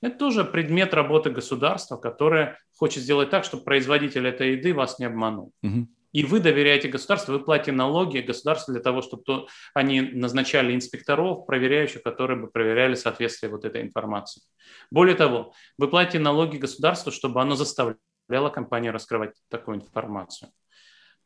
Это 0.00 0.18
тоже 0.18 0.44
предмет 0.44 0.94
работы 0.94 1.30
государства, 1.30 1.96
которое 1.96 2.58
хочет 2.76 3.04
сделать 3.04 3.30
так, 3.30 3.44
чтобы 3.44 3.62
производитель 3.62 4.26
этой 4.26 4.52
еды 4.52 4.74
вас 4.74 4.98
не 4.98 5.04
обманул. 5.04 5.52
Угу 5.62 5.86
и 6.12 6.24
вы 6.24 6.40
доверяете 6.40 6.88
государству, 6.88 7.32
вы 7.32 7.44
платите 7.44 7.72
налоги 7.72 8.18
государству 8.18 8.72
для 8.72 8.82
того, 8.82 9.02
чтобы 9.02 9.22
то, 9.22 9.48
они 9.74 10.00
назначали 10.00 10.74
инспекторов, 10.74 11.46
проверяющих, 11.46 12.02
которые 12.02 12.38
бы 12.38 12.48
проверяли 12.48 12.94
соответствие 12.94 13.50
вот 13.50 13.64
этой 13.64 13.82
информации. 13.82 14.42
Более 14.90 15.16
того, 15.16 15.54
вы 15.78 15.88
платите 15.88 16.18
налоги 16.18 16.58
государству, 16.58 17.10
чтобы 17.10 17.40
оно 17.40 17.54
заставляло 17.54 18.50
компанию 18.50 18.92
раскрывать 18.92 19.32
такую 19.48 19.78
информацию, 19.78 20.50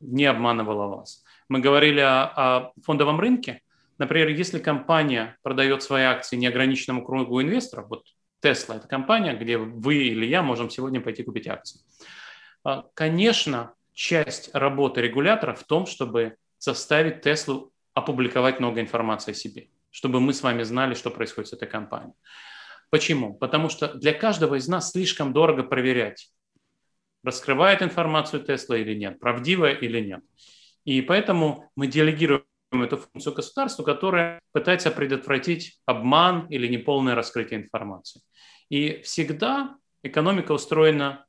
не 0.01 0.25
обманывало 0.25 0.96
вас. 0.96 1.25
Мы 1.49 1.61
говорили 1.61 2.01
о, 2.01 2.25
о 2.25 2.72
фондовом 2.85 3.20
рынке. 3.20 3.62
Например, 3.99 4.29
если 4.29 4.59
компания 4.59 5.37
продает 5.42 5.83
свои 5.83 6.03
акции 6.03 6.37
неограниченному 6.37 7.05
кругу 7.05 7.42
инвесторов, 7.42 7.88
вот 7.88 8.05
Tesla– 8.42 8.77
это 8.77 8.87
компания, 8.87 9.35
где 9.35 9.57
вы 9.57 9.96
или 9.96 10.27
я 10.27 10.42
можем 10.42 10.70
сегодня 10.70 11.01
пойти 11.01 11.22
купить 11.22 11.49
акции. 11.49 11.81
А, 12.62 12.85
конечно, 12.94 13.72
часть 13.97 14.55
работы 14.55 15.01
регулятора 15.01 15.55
в 15.55 15.65
том, 15.65 15.87
чтобы 15.87 16.37
заставить 16.59 17.23
Теслу 17.23 17.73
опубликовать 17.95 18.61
много 18.61 18.81
информации 18.81 19.33
о 19.33 19.35
себе, 19.35 19.71
чтобы 19.91 20.21
мы 20.21 20.35
с 20.35 20.43
вами 20.43 20.63
знали, 20.63 20.95
что 20.95 21.11
происходит 21.11 21.49
с 21.49 21.53
этой 21.55 21.67
компанией. 21.67 22.15
Почему? 22.91 23.35
Потому 23.35 23.71
что 23.71 23.95
для 23.95 24.13
каждого 24.13 24.57
из 24.57 24.69
нас 24.69 24.93
слишком 24.93 25.33
дорого 25.33 25.63
проверять, 25.63 26.31
раскрывает 27.25 27.81
информацию 27.83 28.45
Тесла 28.45 28.77
или 28.77 28.95
нет, 28.95 29.19
правдивая 29.19 29.73
или 29.73 30.01
нет. 30.01 30.21
И 30.85 31.01
поэтому 31.01 31.71
мы 31.75 31.87
делегируем 31.87 32.45
эту 32.71 32.99
функцию 32.99 33.35
государству, 33.35 33.83
которая 33.83 34.41
пытается 34.53 34.91
предотвратить 34.91 35.81
обман 35.87 36.47
или 36.49 36.69
неполное 36.69 37.15
раскрытие 37.15 37.63
информации. 37.63 38.21
И 38.69 39.01
всегда 39.01 39.77
экономика 40.03 40.53
устроена 40.53 41.25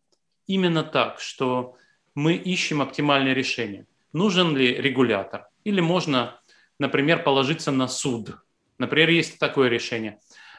именно 0.47 0.84
так, 0.84 1.21
что 1.21 1.77
мы 2.17 2.34
ищем 2.34 2.82
оптимальное 2.82 3.34
решение. 3.34 3.86
Нужен 4.12 4.58
ли 4.58 4.73
регулятор? 4.73 5.49
Или 5.63 5.82
можно, 5.82 6.39
например, 6.80 7.21
положиться 7.21 7.71
на 7.71 7.88
суд? 7.88 8.39
Например, 8.80 9.10
есть 9.12 9.38
такое 9.38 9.69
решение. 9.69 10.17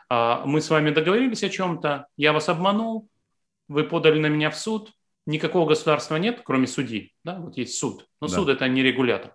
А, 0.09 0.47
мы 0.47 0.61
с 0.61 0.71
вами 0.71 0.91
договорились 0.91 1.43
о 1.43 1.49
чем-то, 1.49 2.07
я 2.17 2.33
вас 2.33 2.49
обманул, 2.49 3.09
вы 3.67 3.83
подали 3.83 4.21
на 4.21 4.29
меня 4.29 4.51
в 4.51 4.57
суд, 4.57 4.93
никакого 5.27 5.69
государства 5.69 6.15
нет, 6.15 6.43
кроме 6.45 6.69
судьи. 6.69 7.13
Да? 7.25 7.41
Вот 7.41 7.57
есть 7.57 7.77
суд, 7.77 8.07
но 8.21 8.29
да. 8.29 8.35
суд 8.37 8.49
это 8.51 8.69
не 8.69 8.85
регулятор. 8.85 9.35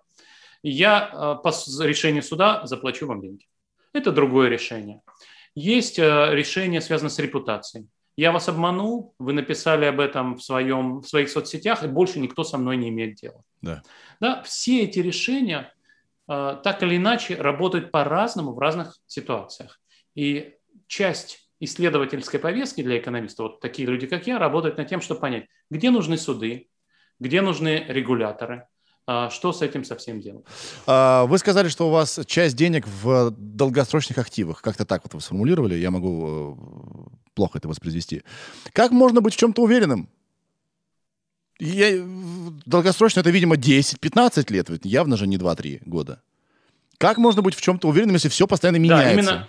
Я 0.62 1.04
а, 1.04 1.34
по 1.34 1.50
решению 1.82 2.22
суда 2.22 2.62
заплачу 2.64 3.06
вам 3.06 3.20
деньги. 3.20 3.46
Это 3.92 4.12
другое 4.12 4.48
решение. 4.48 5.02
Есть 5.54 5.98
а, 5.98 6.30
решение, 6.30 6.80
связанное 6.80 7.10
с 7.10 7.18
репутацией 7.18 7.86
я 8.16 8.32
вас 8.32 8.48
обманул, 8.48 9.14
вы 9.18 9.32
написали 9.32 9.84
об 9.86 10.00
этом 10.00 10.36
в, 10.36 10.42
своем, 10.42 11.00
в 11.00 11.08
своих 11.08 11.28
соцсетях, 11.28 11.82
и 11.82 11.88
больше 11.88 12.20
никто 12.20 12.44
со 12.44 12.58
мной 12.58 12.76
не 12.76 12.88
имеет 12.88 13.16
дела. 13.16 13.42
Да. 13.60 13.82
Да, 14.20 14.42
все 14.42 14.84
эти 14.84 15.00
решения 15.00 15.72
э, 16.28 16.60
так 16.62 16.82
или 16.82 16.96
иначе 16.96 17.36
работают 17.36 17.90
по-разному 17.90 18.52
в 18.52 18.58
разных 18.58 18.96
ситуациях. 19.06 19.80
И 20.14 20.54
часть 20.86 21.48
исследовательской 21.60 22.38
повестки 22.38 22.82
для 22.82 22.98
экономистов, 22.98 23.52
вот 23.52 23.60
такие 23.60 23.88
люди, 23.88 24.06
как 24.06 24.26
я, 24.26 24.38
работают 24.38 24.76
над 24.76 24.88
тем, 24.88 25.00
чтобы 25.00 25.20
понять, 25.20 25.46
где 25.70 25.90
нужны 25.90 26.16
суды, 26.16 26.68
где 27.18 27.40
нужны 27.40 27.84
регуляторы, 27.88 28.56
а, 28.56 28.73
что 29.06 29.52
с 29.52 29.62
этим 29.62 29.84
совсем 29.84 30.20
делать? 30.20 30.44
А, 30.86 31.24
вы 31.26 31.38
сказали, 31.38 31.68
что 31.68 31.88
у 31.88 31.90
вас 31.90 32.20
часть 32.26 32.56
денег 32.56 32.86
в 32.86 33.30
долгосрочных 33.36 34.18
активах. 34.18 34.62
Как-то 34.62 34.84
так 34.84 35.02
вот 35.04 35.14
вы 35.14 35.20
сформулировали. 35.20 35.74
Я 35.74 35.90
могу 35.90 36.56
э, 36.56 37.30
плохо 37.34 37.58
это 37.58 37.68
воспроизвести. 37.68 38.22
Как 38.72 38.92
можно 38.92 39.20
быть 39.20 39.34
в 39.34 39.36
чем-то 39.36 39.62
уверенным? 39.62 40.08
Я, 41.58 42.02
долгосрочно 42.66 43.20
это, 43.20 43.30
видимо, 43.30 43.56
10-15 43.56 44.52
лет. 44.52 44.70
Ведь 44.70 44.84
явно 44.84 45.16
же 45.16 45.26
не 45.26 45.36
2-3 45.36 45.82
года. 45.84 46.22
Как 46.98 47.18
можно 47.18 47.42
быть 47.42 47.54
в 47.54 47.60
чем-то 47.60 47.88
уверенным, 47.88 48.14
если 48.14 48.28
все 48.28 48.46
постоянно 48.46 48.78
меняется? 48.78 49.06
Да, 49.06 49.12
именно. 49.12 49.48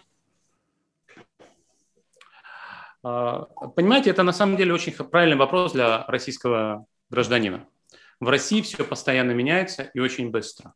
Понимаете, 3.76 4.10
это 4.10 4.24
на 4.24 4.34
самом 4.34 4.58
деле 4.58 4.74
очень 4.74 4.92
правильный 4.92 5.38
вопрос 5.38 5.74
для 5.74 6.06
российского 6.08 6.88
гражданина. 7.10 7.66
В 8.26 8.30
России 8.30 8.64
все 8.64 8.84
постоянно 8.84 9.34
меняется 9.34 9.84
и 9.94 10.00
очень 10.00 10.32
быстро. 10.32 10.74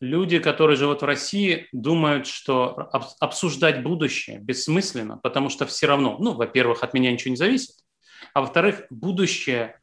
Люди, 0.00 0.38
которые 0.38 0.78
живут 0.78 1.02
в 1.02 1.04
России, 1.04 1.68
думают, 1.70 2.26
что 2.26 2.88
обсуждать 3.20 3.82
будущее 3.82 4.38
бессмысленно, 4.38 5.18
потому 5.18 5.50
что 5.50 5.66
все 5.66 5.86
равно, 5.86 6.16
ну, 6.18 6.32
во-первых, 6.32 6.82
от 6.82 6.94
меня 6.94 7.12
ничего 7.12 7.32
не 7.32 7.36
зависит, 7.36 7.76
а 8.32 8.40
во-вторых, 8.40 8.86
будущее 8.88 9.78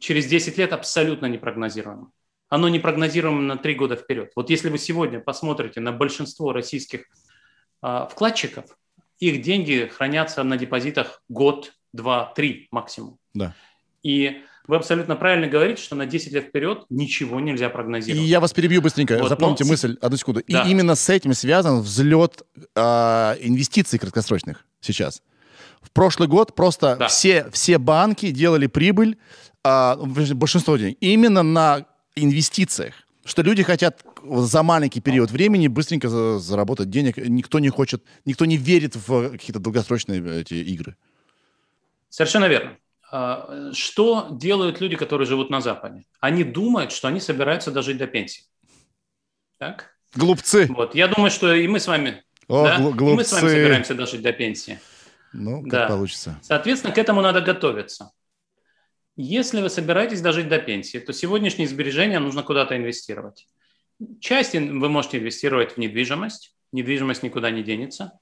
через 0.00 0.26
10 0.26 0.58
лет 0.58 0.72
абсолютно 0.72 1.26
непрогнозируемо. 1.26 2.10
Оно 2.48 2.68
не 2.68 2.80
прогнозируемо 2.80 3.40
на 3.40 3.56
3 3.56 3.74
года 3.76 3.94
вперед. 3.94 4.32
Вот 4.34 4.50
если 4.50 4.68
вы 4.68 4.78
сегодня 4.78 5.20
посмотрите 5.20 5.78
на 5.78 5.92
большинство 5.92 6.52
российских 6.52 7.04
э, 7.84 8.08
вкладчиков, 8.10 8.76
их 9.20 9.42
деньги 9.42 9.88
хранятся 9.94 10.42
на 10.42 10.56
депозитах 10.56 11.22
год, 11.28 11.72
два, 11.92 12.32
три 12.34 12.66
максимум. 12.72 13.20
Да. 13.32 13.54
И 14.02 14.42
вы 14.66 14.76
абсолютно 14.76 15.16
правильно 15.16 15.46
говорите, 15.46 15.82
что 15.82 15.96
на 15.96 16.06
10 16.06 16.32
лет 16.32 16.44
вперед 16.46 16.84
ничего 16.90 17.40
нельзя 17.40 17.68
прогнозировать. 17.68 18.24
И 18.24 18.28
я 18.28 18.40
вас 18.40 18.52
перебью 18.52 18.82
быстренько. 18.82 19.18
Вот, 19.18 19.28
Запомните 19.28 19.64
но... 19.64 19.70
мысль, 19.70 19.96
одну 20.00 20.16
секунду. 20.16 20.42
Да. 20.48 20.62
И 20.62 20.70
именно 20.70 20.94
с 20.94 21.08
этим 21.08 21.34
связан 21.34 21.80
взлет 21.80 22.42
э, 22.74 22.80
инвестиций 23.40 23.98
краткосрочных 23.98 24.64
сейчас. 24.80 25.22
В 25.80 25.90
прошлый 25.90 26.28
год 26.28 26.54
просто 26.54 26.96
да. 26.96 27.08
все, 27.08 27.48
все 27.52 27.78
банки 27.78 28.30
делали 28.30 28.66
прибыль, 28.66 29.18
э, 29.64 29.94
большинство 30.34 30.76
денег, 30.76 30.96
именно 31.00 31.42
на 31.42 31.86
инвестициях. 32.16 32.94
Что 33.24 33.42
люди 33.42 33.62
хотят 33.62 34.04
за 34.24 34.62
маленький 34.62 35.00
период 35.00 35.30
времени 35.30 35.68
быстренько 35.68 36.08
заработать 36.38 36.90
денег. 36.90 37.16
Никто 37.16 37.58
не 37.58 37.68
хочет, 37.68 38.04
никто 38.24 38.44
не 38.44 38.56
верит 38.56 38.96
в 38.96 39.30
какие-то 39.30 39.58
долгосрочные 39.58 40.40
эти 40.40 40.54
игры. 40.54 40.96
Совершенно 42.08 42.46
верно. 42.46 42.76
А, 43.10 43.70
что 43.72 44.28
делают 44.30 44.80
люди, 44.80 44.96
которые 44.96 45.26
живут 45.26 45.50
на 45.50 45.60
Западе? 45.60 46.04
Они 46.20 46.44
думают, 46.44 46.92
что 46.92 47.08
они 47.08 47.20
собираются 47.20 47.70
дожить 47.70 47.98
до 47.98 48.06
пенсии. 48.06 48.44
Так? 49.58 49.90
Глупцы. 50.14 50.66
Вот. 50.70 50.94
Я 50.94 51.08
думаю, 51.08 51.30
что 51.30 51.52
и 51.54 51.66
мы 51.68 51.78
с 51.80 51.86
вами, 51.86 52.22
О, 52.48 52.64
да? 52.64 52.78
глупцы. 52.78 53.04
и 53.12 53.16
мы 53.16 53.24
с 53.24 53.32
вами 53.32 53.48
собираемся 53.48 53.94
дожить 53.94 54.22
до 54.22 54.32
пенсии. 54.32 54.80
Ну, 55.32 55.62
как 55.62 55.70
Да. 55.70 55.88
получится. 55.88 56.38
Соответственно, 56.42 56.94
к 56.94 56.98
этому 56.98 57.20
надо 57.20 57.40
готовиться. 57.40 58.10
Если 59.16 59.60
вы 59.62 59.70
собираетесь 59.70 60.20
дожить 60.20 60.48
до 60.48 60.58
пенсии, 60.58 60.98
то 60.98 61.12
сегодняшние 61.12 61.68
сбережения 61.68 62.18
нужно 62.18 62.42
куда-то 62.42 62.76
инвестировать. 62.76 63.46
Часть 64.20 64.54
вы 64.54 64.88
можете 64.88 65.18
инвестировать 65.18 65.72
в 65.72 65.78
недвижимость. 65.78 66.54
Недвижимость 66.72 67.22
никуда 67.22 67.50
не 67.50 67.62
денется. 67.62 68.12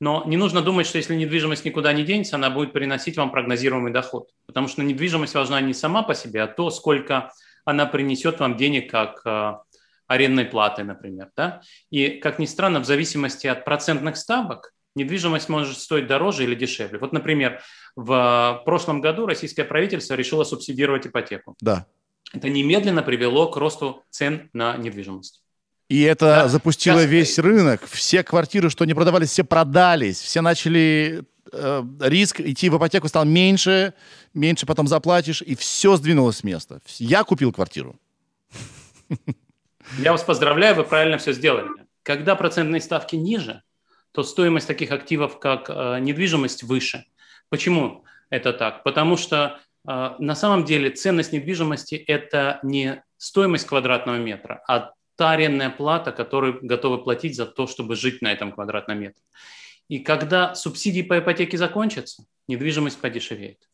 Но 0.00 0.24
не 0.26 0.36
нужно 0.36 0.62
думать, 0.62 0.86
что 0.86 0.98
если 0.98 1.14
недвижимость 1.14 1.64
никуда 1.64 1.92
не 1.92 2.04
денется, 2.04 2.36
она 2.36 2.50
будет 2.50 2.72
приносить 2.72 3.16
вам 3.16 3.30
прогнозируемый 3.30 3.92
доход. 3.92 4.28
Потому 4.46 4.68
что 4.68 4.82
недвижимость 4.82 5.34
важна 5.34 5.60
не 5.60 5.74
сама 5.74 6.02
по 6.02 6.14
себе, 6.14 6.42
а 6.42 6.46
то, 6.46 6.70
сколько 6.70 7.32
она 7.64 7.86
принесет 7.86 8.38
вам 8.40 8.56
денег 8.56 8.90
как 8.90 9.22
э, 9.24 9.54
арендной 10.06 10.44
платы, 10.44 10.84
например. 10.84 11.30
Да? 11.36 11.62
И, 11.90 12.08
как 12.08 12.38
ни 12.38 12.46
странно, 12.46 12.80
в 12.80 12.84
зависимости 12.84 13.46
от 13.46 13.64
процентных 13.64 14.16
ставок 14.16 14.72
недвижимость 14.94 15.48
может 15.48 15.78
стоить 15.78 16.06
дороже 16.06 16.44
или 16.44 16.54
дешевле. 16.54 16.98
Вот, 16.98 17.12
например, 17.12 17.60
в 17.94 18.62
прошлом 18.64 19.00
году 19.00 19.26
российское 19.26 19.64
правительство 19.64 20.14
решило 20.14 20.44
субсидировать 20.44 21.06
ипотеку. 21.06 21.54
Да. 21.60 21.86
Это 22.32 22.48
немедленно 22.48 23.02
привело 23.02 23.50
к 23.50 23.56
росту 23.56 24.02
цен 24.10 24.50
на 24.52 24.76
недвижимость. 24.76 25.42
И 25.88 26.02
это 26.02 26.26
Да. 26.26 26.48
запустило 26.48 26.98
Сейчас- 27.00 27.10
весь 27.10 27.38
рынок. 27.38 27.82
Все 27.88 28.22
квартиры, 28.22 28.70
что 28.70 28.84
не 28.84 28.94
продавались, 28.94 29.30
все 29.30 29.44
продались. 29.44 30.20
Все 30.20 30.40
начали... 30.40 31.22
э, 31.52 31.82
риск 32.00 32.40
идти 32.40 32.68
в 32.70 32.76
ипотеку 32.76 33.06
стал 33.08 33.24
меньше, 33.24 33.94
меньше 34.34 34.66
потом 34.66 34.88
заплатишь, 34.88 35.42
и 35.42 35.54
все 35.54 35.96
сдвинулось 35.96 36.38
с 36.38 36.44
места. 36.44 36.80
Я 36.98 37.22
купил 37.22 37.52
квартиру. 37.52 37.94
Я 39.98 40.12
вас 40.12 40.22
поздравляю, 40.24 40.74
вы 40.74 40.82
правильно 40.84 41.18
все 41.18 41.32
сделали. 41.32 41.68
Когда 42.02 42.34
процентные 42.34 42.80
ставки 42.80 43.14
ниже, 43.16 43.62
то 44.12 44.22
стоимость 44.24 44.66
таких 44.66 44.90
активов, 44.90 45.38
как 45.38 45.70
э, 45.70 45.98
недвижимость, 46.00 46.62
выше. 46.64 47.04
Почему 47.48 48.04
это 48.30 48.52
так? 48.52 48.82
Потому 48.82 49.16
что 49.16 49.60
э, 49.88 50.10
на 50.18 50.34
самом 50.34 50.64
деле 50.64 50.90
ценность 50.90 51.32
недвижимости– 51.32 51.94
это 52.08 52.58
не 52.64 53.02
стоимость 53.18 53.66
квадратного 53.66 54.16
метра, 54.16 54.62
а 54.66 54.92
та 55.16 55.30
арендная 55.30 55.70
плата, 55.70 56.12
которую 56.12 56.60
готовы 56.62 57.02
платить 57.02 57.36
за 57.36 57.46
то, 57.46 57.66
чтобы 57.66 57.96
жить 57.96 58.22
на 58.22 58.32
этом 58.32 58.52
квадратном 58.52 59.00
метре. 59.00 59.22
И 59.88 60.00
когда 60.00 60.54
субсидии 60.54 61.02
по 61.02 61.18
ипотеке 61.18 61.56
закончатся, 61.56 62.24
недвижимость 62.48 63.00
подешевеет. 63.00 63.68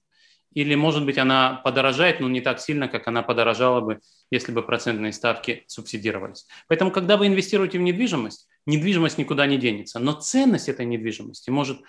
Или, 0.55 0.75
может 0.75 1.07
быть, 1.07 1.17
она 1.17 1.61
подорожает, 1.65 2.21
но 2.21 2.29
не 2.29 2.43
так 2.43 2.61
сильно, 2.61 2.87
как 2.87 3.09
она 3.09 3.23
подорожала 3.23 3.81
бы, 3.81 4.01
если 4.31 4.53
бы 4.53 4.63
процентные 4.63 5.13
ставки 5.13 5.65
субсидировались. 5.67 6.47
Поэтому, 6.69 6.91
когда 6.91 7.17
вы 7.17 7.27
инвестируете 7.27 7.79
в 7.79 7.83
недвижимость, 7.83 8.49
недвижимость 8.67 9.17
никуда 9.17 9.47
не 9.47 9.57
денется, 9.57 9.99
но 9.99 10.13
ценность 10.13 10.69
этой 10.69 10.85
недвижимости 10.85 11.49
может 11.49 11.81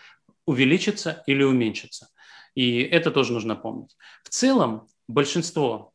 увеличиться 0.45 1.23
или 1.27 1.43
уменьшиться. 1.43 2.09
И 2.55 2.81
это 2.81 3.11
тоже 3.11 3.33
нужно 3.33 3.55
помнить. 3.57 3.97
В 4.23 4.29
целом, 4.29 4.87
большинство 5.09 5.93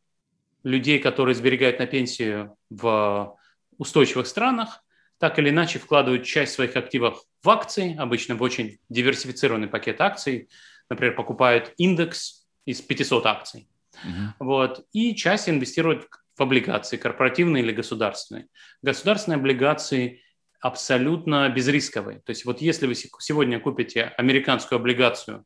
людей, 0.62 0.98
которые 0.98 1.34
сберегают 1.34 1.78
на 1.78 1.86
пенсию 1.86 2.54
в 2.68 3.38
устойчивых 3.79 4.26
странах, 4.26 4.85
так 5.18 5.39
или 5.39 5.51
иначе 5.51 5.79
вкладывают 5.79 6.24
часть 6.24 6.53
своих 6.53 6.76
активов 6.76 7.22
в 7.43 7.51
акции, 7.51 7.97
обычно 7.97 8.35
в 8.37 8.43
очень 8.43 8.79
диверсифицированный 8.89 9.68
пакет 9.68 10.01
акций, 10.01 10.49
например, 10.91 11.14
покупают 11.14 11.72
индекс 11.76 12.47
из 12.64 12.81
500 12.81 13.26
акций. 13.26 13.68
Мгм. 14.05 14.35
Вот. 14.39 14.87
И 14.93 15.14
часть 15.14 15.49
инвестируют 15.49 16.07
в 16.37 16.43
облигации, 16.43 16.97
корпоративные 16.97 17.62
или 17.64 17.72
государственные. 17.72 18.47
Государственные 18.83 19.39
облигации 19.39 20.22
абсолютно 20.61 21.49
безрисковые. 21.49 22.20
То 22.20 22.31
есть 22.31 22.45
вот 22.45 22.61
если 22.61 22.87
вы 22.87 22.95
се- 22.95 23.09
сегодня 23.18 23.59
купите 23.61 24.05
американскую 24.05 24.79
облигацию, 24.79 25.45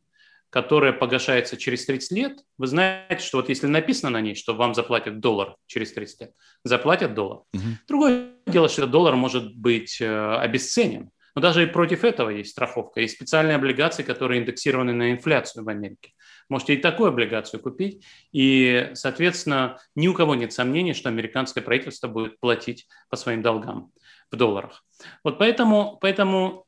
которая 0.53 0.93
погашается 0.93 1.57
через 1.57 1.87
30 1.87 2.13
лет, 2.13 2.39
вы 2.59 2.67
знаете, 2.67 3.25
что 3.25 3.39
вот 3.39 3.49
если 3.49 3.67
написано 3.67 4.11
на 4.11 4.21
ней, 4.21 4.35
что 4.35 4.55
вам 4.55 4.75
заплатят 4.75 5.19
доллар 5.19 5.57
через 5.67 5.95
30 5.95 6.21
лет, 6.21 6.33
заплатят 6.63 7.15
доллар. 7.15 7.41
Мгм. 7.55 7.79
Другое 7.89 8.33
дело, 8.47 8.69
что 8.69 8.87
доллар 8.87 9.17
может 9.17 9.57
быть 9.57 9.99
э, 9.99 10.37
обесценен. 10.37 11.09
Но 11.35 11.41
даже 11.41 11.63
и 11.63 11.67
против 11.67 12.05
этого 12.05 12.29
есть 12.29 12.51
страховка. 12.51 13.01
Есть 13.01 13.15
специальные 13.15 13.57
облигации, 13.57 14.03
которые 14.03 14.43
индексированы 14.43 14.93
на 14.93 15.13
инфляцию 15.13 15.65
в 15.65 15.71
Америке. 15.71 16.13
Можете 16.51 16.75
и 16.75 16.77
такую 16.77 17.09
облигацию 17.09 17.59
купить. 17.59 18.05
И, 18.33 18.91
соответственно, 18.93 19.79
ни 19.95 20.07
у 20.07 20.13
кого 20.13 20.35
нет 20.35 20.53
сомнений, 20.53 20.93
что 20.93 21.09
американское 21.09 21.65
правительство 21.65 22.09
будет 22.09 22.39
платить 22.41 22.87
по 23.09 23.17
своим 23.17 23.41
долгам 23.41 23.91
в 24.31 24.37
долларах. 24.37 24.85
Вот 25.25 25.39
поэтому, 25.39 25.97
поэтому 25.99 26.67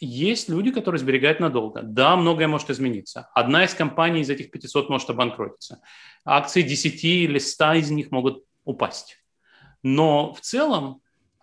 есть 0.00 0.48
люди, 0.48 0.70
которые 0.70 0.98
сберегают 0.98 1.40
надолго. 1.40 1.82
Да, 1.82 2.16
многое 2.16 2.48
может 2.48 2.70
измениться. 2.70 3.28
Одна 3.34 3.64
из 3.64 3.74
компаний 3.74 4.22
из 4.22 4.30
этих 4.30 4.50
500 4.50 4.88
может 4.88 5.10
обанкротиться. 5.10 5.80
Акции 6.24 6.62
10 6.62 7.04
или 7.04 7.38
100 7.38 7.72
из 7.74 7.90
них 7.90 8.10
могут 8.10 8.44
упасть. 8.64 9.18
Но 9.82 10.32
в 10.32 10.40
целом 10.40 11.02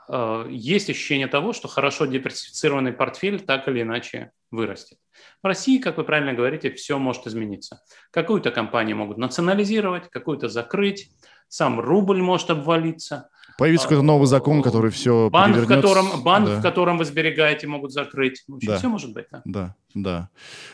э, 0.10 0.48
есть 0.50 0.90
ощущение 0.90 1.28
того, 1.28 1.54
что 1.54 1.68
хорошо 1.68 2.06
диверсифицированный 2.06 2.94
портфель 2.94 3.40
так 3.40 3.68
или 3.68 3.84
иначе 3.84 4.32
вырастет. 4.50 4.98
В 5.44 5.48
России, 5.48 5.78
как 5.78 5.98
вы 5.98 6.04
правильно 6.04 6.34
говорите, 6.34 6.72
все 6.72 6.98
может 6.98 7.28
измениться. 7.28 7.82
Какую-то 8.12 8.52
компанию 8.52 8.98
могут 8.98 9.18
национализировать, 9.18 10.10
какую-то 10.10 10.50
закрыть, 10.50 11.12
сам 11.48 11.80
рубль 11.80 12.22
может 12.22 12.50
обвалиться, 12.50 13.30
Появится 13.58 13.88
какой-то 13.88 14.04
новый 14.04 14.28
закон, 14.28 14.62
который 14.62 14.92
все 14.92 15.30
банк, 15.32 15.58
в 15.58 15.68
котором, 15.68 16.22
банк, 16.24 16.48
да. 16.48 16.60
в 16.60 16.62
котором 16.62 16.98
вы 16.98 17.06
сберегаете, 17.06 17.66
могут 17.68 17.92
закрыть. 17.92 18.44
В 18.48 18.56
общем, 18.56 18.68
Да. 18.68 18.78
все 18.78 18.88
может 18.88 19.14
быть. 19.14 19.26
Да. 19.32 19.42
Да, 19.46 19.76
да. 19.94 20.30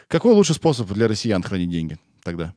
Какой 0.07 0.33
лучший 0.33 0.55
способ 0.55 0.87
для 0.87 1.07
россиян 1.07 1.41
хранить 1.41 1.69
деньги 1.69 1.97
тогда? 2.23 2.53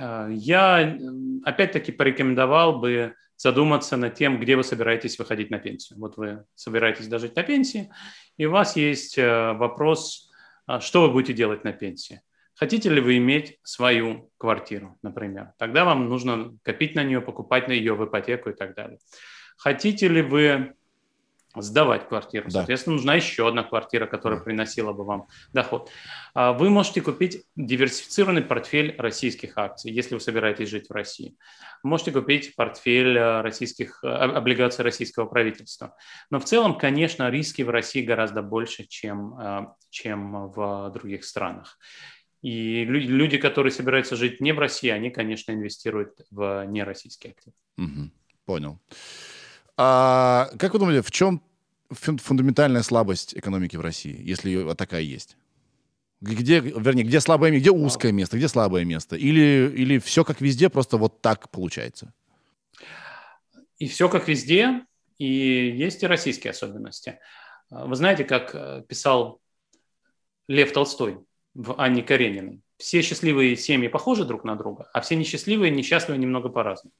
Я 0.00 0.98
опять-таки 1.44 1.92
порекомендовал 1.92 2.78
бы 2.78 3.14
задуматься 3.36 3.96
над 3.96 4.14
тем, 4.14 4.38
где 4.38 4.54
вы 4.54 4.62
собираетесь 4.62 5.18
выходить 5.18 5.50
на 5.50 5.58
пенсию. 5.58 5.98
Вот 5.98 6.16
вы 6.16 6.44
собираетесь 6.54 7.08
дожить 7.08 7.36
на 7.36 7.42
пенсии, 7.42 7.90
и 8.36 8.46
у 8.46 8.50
вас 8.50 8.76
есть 8.76 9.16
э, 9.16 9.52
вопрос, 9.54 10.30
а 10.66 10.80
что 10.80 11.02
вы 11.02 11.10
будете 11.10 11.32
делать 11.32 11.64
на 11.64 11.72
пенсии. 11.72 12.20
Хотите 12.60 12.90
ли 12.90 13.00
вы 13.00 13.16
иметь 13.16 13.58
свою 13.62 14.30
квартиру, 14.36 14.98
например? 15.00 15.54
Тогда 15.56 15.86
вам 15.86 16.10
нужно 16.10 16.58
копить 16.62 16.94
на 16.94 17.02
нее, 17.02 17.22
покупать 17.22 17.68
на 17.68 17.72
ее 17.72 17.94
в 17.94 18.04
ипотеку 18.04 18.50
и 18.50 18.52
так 18.52 18.74
далее. 18.74 18.98
Хотите 19.56 20.08
ли 20.08 20.20
вы 20.20 20.74
сдавать 21.56 22.06
квартиру? 22.06 22.44
Да. 22.48 22.58
Соответственно, 22.58 22.96
нужна 22.96 23.14
еще 23.14 23.48
одна 23.48 23.62
квартира, 23.62 24.06
которая 24.06 24.40
приносила 24.40 24.92
бы 24.92 25.04
вам 25.04 25.26
доход. 25.54 25.90
А 26.34 26.52
Вы 26.52 26.68
можете 26.68 27.00
купить 27.00 27.44
диверсифицированный 27.56 28.42
портфель 28.42 28.94
российских 28.98 29.56
акций, 29.56 29.90
если 29.90 30.12
вы 30.12 30.20
собираетесь 30.20 30.68
жить 30.68 30.90
в 30.90 30.92
России. 30.92 31.38
Можете 31.82 32.12
купить 32.12 32.54
портфель 32.56 33.16
э, 33.16 33.40
российских, 33.40 34.04
э, 34.04 34.06
облигаций 34.06 34.84
российского 34.84 35.24
правительства. 35.24 35.96
Но 36.28 36.38
в 36.38 36.44
целом, 36.44 36.76
конечно, 36.76 37.30
риски 37.30 37.62
в 37.62 37.70
России 37.70 38.02
гораздо 38.02 38.42
больше, 38.42 38.84
чем, 38.84 39.38
э, 39.40 39.66
чем 39.88 40.50
в 40.50 40.90
других 40.90 41.24
странах. 41.24 41.78
И 42.42 42.84
лю- 42.84 43.00
люди, 43.00 43.38
которые 43.38 43.72
собираются 43.72 44.16
жить 44.16 44.40
не 44.40 44.52
в 44.52 44.58
России, 44.58 44.88
они, 44.88 45.10
конечно, 45.10 45.52
инвестируют 45.52 46.20
в 46.30 46.64
нероссийские 46.66 47.32
активы. 47.32 47.54
Мгм. 47.76 48.12
Понял. 48.46 48.78
А 49.76 50.50
как 50.58 50.72
вы 50.72 50.78
думаете, 50.78 51.02
в 51.02 51.10
чем 51.10 51.42
фун- 51.90 52.18
фундаментальная 52.18 52.82
слабость 52.82 53.34
экономики 53.36 53.76
в 53.76 53.80
России, 53.80 54.16
если 54.22 54.50
ее 54.50 54.74
такая 54.74 55.02
есть? 55.02 55.36
Где, 56.22 56.60
вернее, 56.60 57.04
где 57.04 57.20
слабое 57.20 57.50
место, 57.50 57.70
где 57.70 57.70
узкое 57.70 58.12
место, 58.12 58.36
где 58.36 58.48
слабое 58.48 58.84
место? 58.84 59.16
Или, 59.16 59.72
или 59.74 59.98
все 59.98 60.22
как 60.24 60.40
везде, 60.40 60.68
просто 60.68 60.98
вот 60.98 61.22
так 61.22 61.48
получается? 61.50 62.12
И 63.78 63.88
все 63.88 64.08
как 64.08 64.28
везде, 64.28 64.84
и 65.16 65.26
есть 65.26 66.02
и 66.02 66.06
российские 66.06 66.50
особенности. 66.50 67.18
А, 67.70 67.86
Вы 67.86 67.96
знаете, 67.96 68.24
как 68.24 68.54
э, 68.54 68.84
писал 68.86 69.40
Лев 70.48 70.72
Толстой 70.72 71.20
в 71.54 71.80
Анне 71.80 72.02
Карениной? 72.02 72.62
Все 72.76 73.02
счастливые 73.02 73.56
семьи 73.56 73.88
похожи 73.88 74.24
друг 74.24 74.44
на 74.44 74.56
друга, 74.56 74.88
а 74.92 75.00
все 75.00 75.16
несчастливые, 75.16 75.70
несчастливы 75.70 76.18
немного 76.18 76.48
по-разному. 76.48 76.94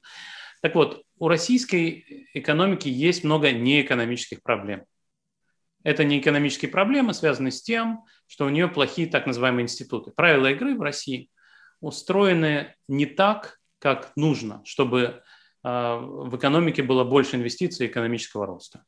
Так 0.61 0.75
вот, 0.75 1.03
у 1.17 1.27
российской 1.27 2.27
экономики 2.33 2.87
есть 2.87 3.23
много 3.23 3.51
неэкономических 3.51 4.43
проблем. 4.43 4.85
Это 5.83 6.03
не 6.03 6.19
экономические 6.19 6.69
проблемы, 6.69 7.13
связанные 7.13 7.51
с 7.51 7.63
тем, 7.63 8.05
что 8.27 8.45
у 8.45 8.49
нее 8.49 8.67
плохие 8.67 9.07
так 9.07 9.25
называемые 9.25 9.63
институты. 9.63 10.11
Правила 10.11 10.51
игры 10.51 10.75
в 10.77 10.81
России 10.81 11.29
устроены 11.79 12.75
не 12.87 13.07
так, 13.07 13.59
как 13.79 14.11
нужно, 14.15 14.61
чтобы 14.63 15.23
а, 15.63 15.97
в 15.97 16.35
экономике 16.37 16.83
было 16.83 17.03
больше 17.03 17.35
инвестиций 17.35 17.87
и 17.87 17.89
экономического 17.89 18.45
роста. 18.45 18.83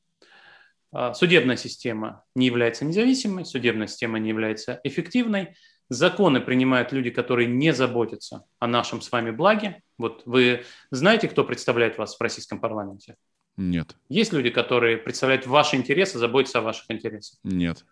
А, 0.93 1.13
Судебная 1.13 1.57
система 1.57 2.23
не 2.35 2.45
является 2.45 2.85
независимой, 2.85 3.45
судебная 3.45 3.87
система 3.87 4.19
не 4.19 4.29
является 4.29 4.79
эффективной, 4.83 5.55
Законы 5.89 6.39
принимают 6.39 6.91
люди, 6.91 7.09
которые 7.09 7.47
не 7.47 7.73
заботятся 7.73 8.45
о 8.59 8.67
нашем 8.67 9.01
с 9.01 9.11
вами 9.11 9.31
благе. 9.31 9.83
Вот 9.97 10.23
вы 10.25 10.63
знаете, 10.91 11.27
кто 11.27 11.43
представляет 11.43 11.97
вас 11.97 12.15
в 12.17 12.21
российском 12.21 12.59
парламенте? 12.59 13.15
Нет. 13.57 13.95
Есть 14.09 14.33
люди, 14.33 14.49
которые 14.49 14.97
представляют 14.97 15.45
ваши 15.45 15.75
интересы, 15.75 16.17
заботятся 16.17 16.59
о 16.59 16.61
ваших 16.61 16.89
интересах? 16.89 17.37
Нет. 17.43 17.85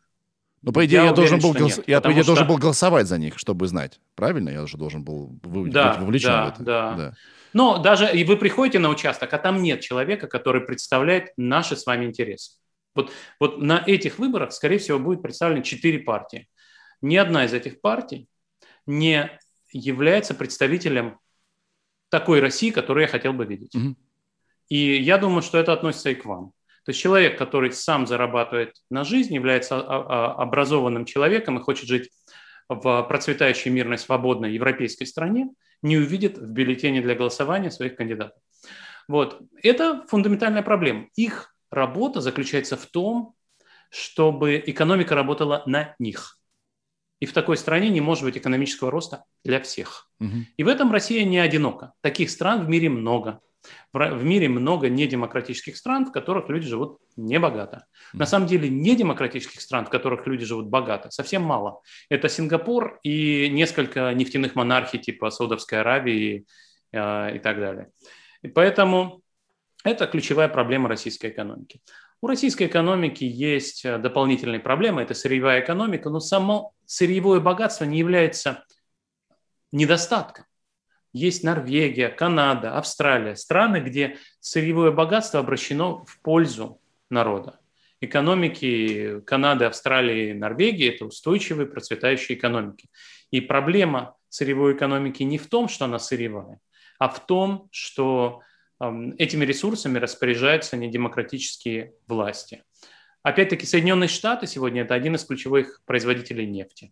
Ну, 0.61 0.71
по 0.71 0.85
идее, 0.85 0.97
я, 0.97 1.03
я 1.05 1.11
уверен, 1.11 1.15
должен 1.15 1.39
был, 1.39 1.53
голос... 1.53 1.77
нет, 1.77 1.87
я, 1.87 2.01
по 2.01 2.11
идее, 2.11 2.23
что... 2.23 2.31
должен 2.31 2.47
был 2.47 2.57
голосовать 2.57 3.07
за 3.07 3.17
них, 3.17 3.37
чтобы 3.37 3.67
знать. 3.67 3.99
Правильно? 4.15 4.49
Я 4.49 4.63
уже 4.63 4.77
должен 4.77 5.03
был 5.03 5.37
вы... 5.43 5.69
да, 5.69 5.89
быть 5.89 6.01
вовлечен 6.01 6.29
да, 6.29 6.45
в 6.45 6.53
это. 6.53 6.63
Да. 6.63 6.95
да. 6.95 7.13
Но 7.53 7.77
даже 7.79 8.11
и 8.11 8.23
вы 8.23 8.37
приходите 8.37 8.79
на 8.79 8.89
участок, 8.89 9.33
а 9.33 9.37
там 9.37 9.61
нет 9.61 9.81
человека, 9.81 10.27
который 10.27 10.61
представляет 10.61 11.33
наши 11.35 11.75
с 11.75 11.85
вами 11.85 12.05
интересы. 12.05 12.53
Вот, 12.93 13.11
вот 13.39 13.59
на 13.59 13.83
этих 13.85 14.19
выборах, 14.19 14.51
скорее 14.51 14.77
всего, 14.77 14.99
будет 14.99 15.21
представлено 15.21 15.61
четыре 15.61 15.99
партии. 15.99 16.47
Ни 17.01 17.15
одна 17.15 17.45
из 17.45 17.53
этих 17.53 17.81
партий 17.81 18.27
не 18.85 19.31
является 19.71 20.33
представителем 20.33 21.19
такой 22.09 22.41
России, 22.41 22.71
которую 22.71 23.03
я 23.03 23.07
хотел 23.07 23.33
бы 23.33 23.45
видеть. 23.45 23.73
Угу. 23.73 23.95
И 24.69 25.01
я 25.01 25.17
думаю, 25.17 25.41
что 25.41 25.57
это 25.57 25.73
относится 25.73 26.09
и 26.09 26.15
к 26.15 26.25
вам. 26.25 26.51
То 26.83 26.89
есть 26.89 26.99
человек, 26.99 27.37
который 27.37 27.71
сам 27.71 28.07
зарабатывает 28.07 28.75
на 28.89 29.03
жизнь, 29.03 29.33
является 29.33 29.75
а, 29.75 29.81
а, 29.81 30.41
образованным 30.41 31.05
человеком 31.05 31.57
и 31.57 31.61
хочет 31.61 31.87
жить 31.87 32.09
в 32.67 33.03
процветающей 33.03 33.69
мирной, 33.69 33.97
свободной 33.97 34.53
европейской 34.53 35.05
стране, 35.05 35.49
не 35.81 35.97
увидит 35.97 36.37
в 36.37 36.47
бюллетене 36.47 37.01
для 37.01 37.15
голосования 37.15 37.69
своих 37.69 37.95
кандидатов. 37.95 38.41
Вот. 39.07 39.41
Это 39.61 40.05
фундаментальная 40.07 40.63
проблема. 40.63 41.07
Их 41.15 41.50
работа 41.71 42.21
заключается 42.21 42.77
в 42.77 42.85
том, 42.85 43.35
чтобы 43.89 44.61
экономика 44.65 45.15
работала 45.15 45.63
на 45.65 45.95
них. 45.99 46.37
И 47.19 47.25
в 47.25 47.33
такой 47.33 47.55
стране 47.55 47.89
не 47.89 48.01
может 48.01 48.23
быть 48.23 48.37
экономического 48.37 48.89
роста 48.89 49.25
для 49.43 49.59
всех. 49.61 50.09
Угу. 50.19 50.37
И 50.57 50.63
в 50.63 50.67
этом 50.67 50.91
Россия 50.91 51.23
не 51.23 51.37
одинока. 51.37 51.93
Таких 52.01 52.31
стран 52.31 52.65
в 52.65 52.69
мире 52.69 52.89
много. 52.89 53.41
В 53.93 54.23
мире 54.23 54.49
много 54.49 54.89
недемократических 54.89 55.77
стран, 55.77 56.07
в 56.07 56.11
которых 56.11 56.49
люди 56.49 56.67
живут 56.67 56.97
небогато. 57.15 57.85
На 58.13 58.25
самом 58.25 58.47
деле 58.47 58.69
недемократических 58.69 59.61
стран, 59.61 59.85
в 59.85 59.89
которых 59.89 60.25
люди 60.25 60.45
живут 60.45 60.67
богато, 60.67 61.11
совсем 61.11 61.43
мало. 61.43 61.81
Это 62.09 62.27
Сингапур 62.27 62.99
и 63.03 63.49
несколько 63.49 64.11
нефтяных 64.15 64.55
монархий 64.55 64.97
типа 64.97 65.29
Саудовской 65.29 65.81
Аравии 65.81 66.45
э, 66.91 67.35
и 67.35 67.39
так 67.39 67.59
далее. 67.59 67.91
И 68.41 68.47
поэтому 68.47 69.21
это 69.83 70.07
ключевая 70.07 70.47
проблема 70.47 70.89
российской 70.89 71.27
экономики. 71.31 71.81
У 72.21 72.27
российской 72.27 72.67
экономики 72.67 73.23
есть 73.23 73.83
э, 73.83 73.97
дополнительные 73.97 74.59
проблемы, 74.59 75.01
это 75.01 75.13
сырьевая 75.15 75.61
экономика, 75.61 76.09
но 76.09 76.19
само 76.19 76.73
сырьевое 76.85 77.39
богатство 77.39 77.85
не 77.85 77.97
является 77.97 78.63
недостатком. 79.71 80.45
Есть 81.13 81.43
Норвегия, 81.43 82.09
Канада, 82.09 82.77
Австралия, 82.77 83.35
страны, 83.35 83.77
где 83.77 84.17
сырьевое 84.39 84.91
богатство 84.91 85.39
обращено 85.39 86.05
в 86.05 86.21
пользу 86.21 86.79
народа. 87.09 87.59
Экономики 88.01 89.19
Канады, 89.25 89.65
Австралии, 89.65 90.33
Норвегии– 90.33 90.93
это 90.95 91.05
устойчивые, 91.05 91.67
процветающие 91.67 92.37
экономики. 92.37 92.89
И 93.29 93.41
проблема 93.41 94.15
сырьевой 94.29 94.75
экономики 94.75 95.23
не 95.23 95.37
в 95.37 95.47
том, 95.47 95.67
что 95.67 95.85
она 95.85 95.99
сырьевая, 95.99 96.59
а 96.97 97.09
в 97.09 97.25
том, 97.25 97.67
что 97.71 98.41
этими 99.17 99.45
ресурсами 99.45 99.99
распоряжаются 99.99 100.77
недемократические 100.77 101.93
власти. 102.07 102.63
Опять-таки, 103.23 103.65
Соединенные 103.65 104.07
Штаты 104.07 104.47
сегодня– 104.47 104.81
это 104.83 104.95
один 104.95 105.15
из 105.15 105.23
ключевых 105.25 105.81
производителей 105.85 106.47
нефти. 106.47 106.91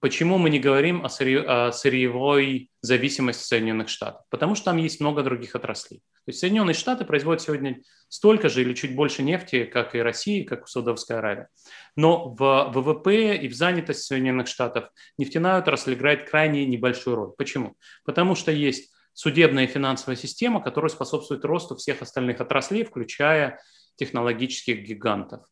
Почему 0.00 0.38
мы 0.38 0.48
не 0.48 0.60
говорим 0.60 1.04
о, 1.04 1.08
сырье, 1.08 1.40
о 1.40 1.72
сырьевой 1.72 2.70
зависимости 2.82 3.42
Соединенных 3.42 3.88
Штатов? 3.88 4.22
Потому 4.30 4.54
что 4.54 4.66
там 4.66 4.76
есть 4.76 5.00
много 5.00 5.24
других 5.24 5.56
отраслей. 5.56 5.98
То 5.98 6.28
есть 6.28 6.38
Соединенные 6.38 6.74
Штаты 6.74 7.04
производят 7.04 7.42
сегодня 7.42 7.80
столько 8.08 8.48
же 8.48 8.62
или 8.62 8.74
чуть 8.74 8.94
больше 8.94 9.22
нефти, 9.22 9.64
как 9.64 9.96
и 9.96 9.98
Россия, 9.98 10.44
как 10.44 10.64
и 10.64 10.66
Саудовская 10.66 11.18
Аравия. 11.18 11.48
Но 11.96 12.28
в 12.28 12.70
ВВП 12.72 13.36
и 13.36 13.48
в 13.48 13.54
занятости 13.54 14.06
Соединенных 14.06 14.46
Штатов 14.46 14.90
нефтяная 15.18 15.58
отрасль 15.58 15.94
играет 15.94 16.30
крайне 16.30 16.64
небольшую 16.64 17.16
роль. 17.16 17.32
Почему? 17.36 17.74
Потому 18.04 18.36
что 18.36 18.52
есть 18.52 18.92
судебная 19.18 19.64
и 19.64 19.66
финансовая 19.66 20.14
система, 20.14 20.62
которая 20.62 20.90
способствует 20.90 21.44
росту 21.44 21.74
всех 21.74 22.02
остальных 22.02 22.40
отраслей, 22.40 22.84
включая 22.84 23.60
технологических 23.96 24.86
гигантов, 24.86 25.44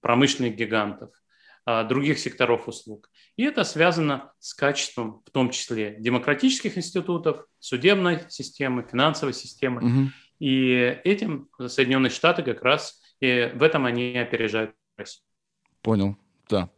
промышленных 0.00 0.56
гигантов, 0.56 1.10
а, 1.66 1.84
других 1.84 2.18
секторов 2.18 2.68
услуг. 2.68 3.10
И 3.36 3.42
это 3.42 3.64
связано 3.64 4.32
с 4.38 4.54
качеством, 4.54 5.22
в 5.26 5.30
том 5.30 5.50
числе, 5.50 5.94
демократических 5.98 6.78
институтов, 6.78 7.44
судебной 7.58 8.20
системы, 8.30 8.82
финансовой 8.90 9.34
системы. 9.34 9.82
Угу. 9.84 10.10
И 10.38 10.98
этим 11.04 11.50
Соединенные 11.66 12.08
Штаты 12.08 12.42
как 12.42 12.62
раз 12.62 12.98
и 13.20 13.52
в 13.54 13.62
этом 13.62 13.84
они 13.84 14.16
опережают 14.16 14.74
Россию. 14.96 15.26
Понял, 15.82 16.16
да. 16.48 16.70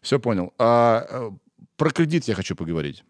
Все 0.00 0.18
понял. 0.18 0.52
А, 0.58 1.06
э, 1.08 1.30
про 1.76 1.90
кредит 1.90 2.24
я 2.24 2.34
хочу 2.34 2.56
поговорить. 2.56 3.04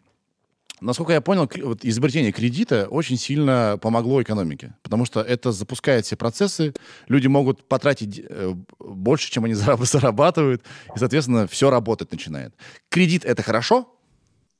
Насколько 0.79 1.13
я 1.13 1.21
понял, 1.21 1.49
вот 1.63 1.83
изобретение 1.83 2.31
кредита 2.31 2.87
очень 2.89 3.17
сильно 3.17 3.79
помогло 3.81 4.21
экономике, 4.21 4.75
потому 4.83 5.05
что 5.05 5.21
это 5.21 5.51
запускает 5.51 6.05
все 6.05 6.15
процессы, 6.15 6.73
люди 7.07 7.25
могут 7.27 7.67
потратить 7.67 8.19
э, 8.19 8.53
больше, 8.79 9.31
чем 9.31 9.45
они 9.45 9.53
зарабатывают, 9.55 10.63
и, 10.95 10.99
соответственно, 10.99 11.47
все 11.47 11.71
работать 11.71 12.11
начинает. 12.11 12.53
Кредит— 12.89 13.25
это 13.25 13.41
хорошо? 13.41 13.91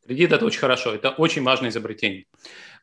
Кредит– 0.08 0.32
это 0.34 0.46
очень 0.46 0.60
хорошо, 0.60 0.96
это 0.96 1.12
очень 1.12 1.44
важное 1.44 1.70
изобретение. 1.70 2.26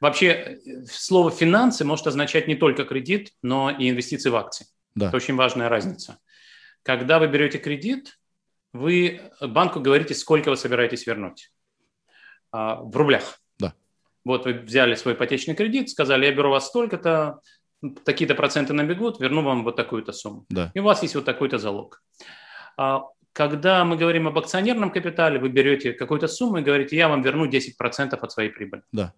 Вообще, 0.01 0.27
э, 0.29 0.85
слово 0.89 1.33
«финансы» 1.33 1.85
может 1.85 2.07
означать 2.07 2.47
не 2.47 2.55
только 2.55 2.85
кредит, 2.85 3.33
но 3.43 3.71
и 3.71 3.91
инвестиции 3.91 4.31
в 4.31 4.37
акции. 4.37 4.67
Да. 4.95 5.09
Это 5.09 5.17
очень 5.17 5.35
важная 5.35 5.69
разница. 5.69 6.19
Когда 6.85 7.19
вы 7.19 7.27
берете 7.27 7.59
кредит, 7.59 8.17
вы 8.73 9.23
банку 9.41 9.81
говорите, 9.81 10.15
сколько 10.15 10.51
вы 10.51 10.57
собираетесь 10.57 11.07
вернуть. 11.07 11.51
А, 12.55 12.77
в 12.77 12.97
рублях. 12.97 13.41
Да. 13.59 13.75
Вот 14.25 14.45
вы 14.45 14.53
взяли 14.53 14.95
свой 14.95 15.15
ипотечный 15.15 15.57
кредит, 15.57 15.91
сказали, 15.91 16.27
я 16.27 16.33
беру 16.33 16.51
вас 16.51 16.69
столько-то, 16.69 17.41
такие-то 18.05 18.37
проценты 18.37 18.73
набегут, 18.73 19.19
верну 19.19 19.43
вам 19.43 19.65
вот 19.65 19.75
такую-то 19.75 20.13
сумму. 20.13 20.47
Да. 20.51 20.71
И 20.73 20.79
у 20.79 20.85
вас 20.85 21.03
есть 21.03 21.17
вот 21.17 21.25
такой-то 21.25 21.59
залог. 21.59 22.01
А, 22.77 23.03
когда 23.33 23.85
мы 23.85 23.97
говорим 23.97 24.29
об 24.29 24.39
акционерном 24.39 24.93
капитале, 24.93 25.41
вы 25.41 25.49
берете 25.49 25.93
какую-то 25.95 26.29
сумму 26.29 26.59
и 26.59 26.63
говорите, 26.63 26.97
я 26.97 27.09
вам 27.09 27.23
верну 27.23 27.47
10% 27.47 28.15
от 28.15 28.33
своей 28.33 28.51
прибыли. 28.51 28.83
Да. 28.93 29.13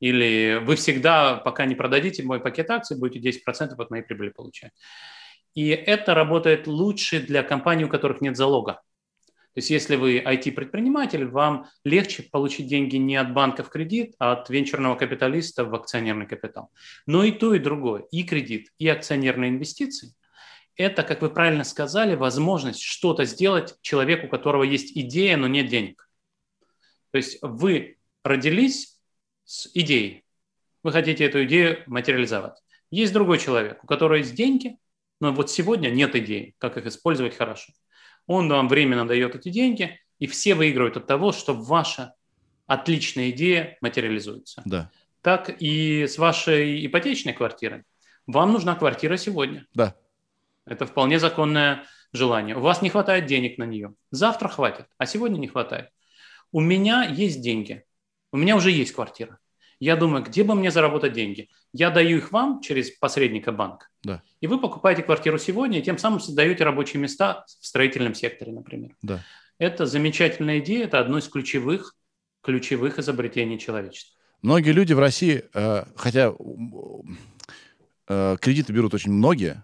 Или 0.00 0.60
вы 0.60 0.74
всегда, 0.74 1.36
пока 1.36 1.66
не 1.66 1.76
продадите 1.76 2.24
мой 2.24 2.40
пакет 2.40 2.68
акций, 2.68 2.98
будете 2.98 3.30
10% 3.30 3.74
от 3.78 3.90
моей 3.90 4.02
прибыли 4.02 4.30
получать. 4.30 4.72
И 5.54 5.68
это 5.68 6.14
работает 6.14 6.66
лучше 6.66 7.20
для 7.20 7.44
компаний, 7.44 7.84
у 7.84 7.88
которых 7.88 8.20
нет 8.20 8.36
залога. 8.36 8.82
То 9.56 9.60
есть 9.60 9.70
если 9.70 9.96
вы 9.96 10.18
IT-предприниматель, 10.18 11.24
вам 11.24 11.66
легче 11.82 12.22
получить 12.24 12.66
деньги 12.66 12.96
не 12.96 13.16
от 13.16 13.32
банка 13.32 13.64
в 13.64 13.70
кредит, 13.70 14.14
а 14.18 14.32
от 14.32 14.50
венчурного 14.50 14.96
капиталиста 14.96 15.64
в 15.64 15.74
акционерный 15.74 16.26
капитал. 16.26 16.70
Но 17.06 17.24
и 17.24 17.32
то, 17.32 17.54
и 17.54 17.58
другое, 17.58 18.02
и 18.10 18.22
кредит, 18.22 18.68
и 18.76 18.86
акционерные 18.86 19.48
инвестиции– 19.48 20.12
это, 20.76 21.02
как 21.02 21.22
вы 21.22 21.30
правильно 21.30 21.64
сказали, 21.64 22.16
возможность 22.16 22.82
что-то 22.82 23.24
сделать 23.24 23.76
человеку, 23.80 24.26
у 24.26 24.28
которого 24.28 24.62
есть 24.62 24.94
идея, 24.94 25.38
но 25.38 25.48
нет 25.48 25.68
денег. 25.68 26.06
То 27.12 27.16
есть 27.16 27.38
вы 27.40 27.96
родились 28.24 29.00
с 29.44 29.70
идеей, 29.72 30.26
вы 30.82 30.92
хотите 30.92 31.24
эту 31.24 31.44
идею 31.44 31.82
материализовать. 31.86 32.58
Есть 32.90 33.14
другой 33.14 33.38
человек, 33.38 33.82
у 33.82 33.86
которого 33.86 34.16
есть 34.16 34.34
деньги, 34.34 34.76
но 35.18 35.32
вот 35.32 35.50
сегодня 35.50 35.88
нет 35.88 36.14
идеи, 36.14 36.54
как 36.58 36.76
их 36.76 36.84
использовать 36.84 37.34
хорошо– 37.34 37.72
он 38.26 38.48
вам 38.48 38.68
временно 38.68 39.06
дает 39.06 39.34
эти 39.34 39.50
деньги, 39.50 39.98
и 40.18 40.26
все 40.26 40.54
выигрывают 40.54 40.96
от 40.96 41.06
того, 41.06 41.32
что 41.32 41.54
ваша 41.54 42.14
отличная 42.66 43.30
идея 43.30 43.76
материализуется. 43.80 44.62
Да. 44.64 44.90
Так 45.22 45.54
и 45.60 46.06
с 46.06 46.18
вашей 46.18 46.86
ипотечной 46.86 47.32
квартирой. 47.32 47.82
Вам 48.26 48.52
нужна 48.52 48.74
квартира 48.74 49.16
сегодня. 49.16 49.66
Да. 49.74 49.94
Это 50.64 50.86
вполне 50.86 51.18
законное 51.18 51.84
желание. 52.12 52.56
У 52.56 52.60
вас 52.60 52.82
не 52.82 52.90
хватает 52.90 53.26
денег 53.26 53.58
на 53.58 53.64
нее. 53.64 53.94
Завтра 54.10 54.48
хватит, 54.48 54.86
а 54.98 55.06
сегодня 55.06 55.38
не 55.38 55.48
хватает. 55.48 55.90
У 56.50 56.60
меня 56.60 57.04
есть 57.04 57.40
деньги. 57.40 57.84
У 58.32 58.36
меня 58.36 58.56
уже 58.56 58.70
есть 58.70 58.92
квартира. 58.92 59.38
Я 59.78 59.96
думаю, 59.96 60.24
где 60.24 60.42
бы 60.42 60.54
мне 60.54 60.70
заработать 60.70 61.12
деньги? 61.12 61.48
Я 61.72 61.90
даю 61.90 62.18
их 62.18 62.32
вам 62.32 62.60
через 62.60 62.90
посредника 62.90 63.52
банк. 63.52 63.90
Да. 64.02 64.22
И 64.40 64.46
вы 64.46 64.58
покупаете 64.58 65.02
квартиру 65.02 65.38
сегодня, 65.38 65.78
и 65.78 65.82
тем 65.82 65.98
самым 65.98 66.20
создаете 66.20 66.64
рабочие 66.64 67.00
места 67.00 67.44
в 67.60 67.66
строительном 67.66 68.14
секторе, 68.14 68.52
например. 68.52 68.96
Да. 69.02 69.22
Это 69.58 69.86
замечательная 69.86 70.60
идея, 70.60 70.84
это 70.84 70.98
одно 70.98 71.18
из 71.18 71.28
ключевых, 71.28 71.94
ключевых 72.42 72.98
изобретений 72.98 73.58
человечества. 73.58 74.16
Многие 74.42 74.72
люди 74.72 74.92
в 74.92 74.98
России, 74.98 75.44
э, 75.52 75.84
хотя 75.96 76.32
э, 78.08 78.36
кредиты 78.40 78.72
берут 78.72 78.94
очень 78.94 79.12
многие, 79.12 79.62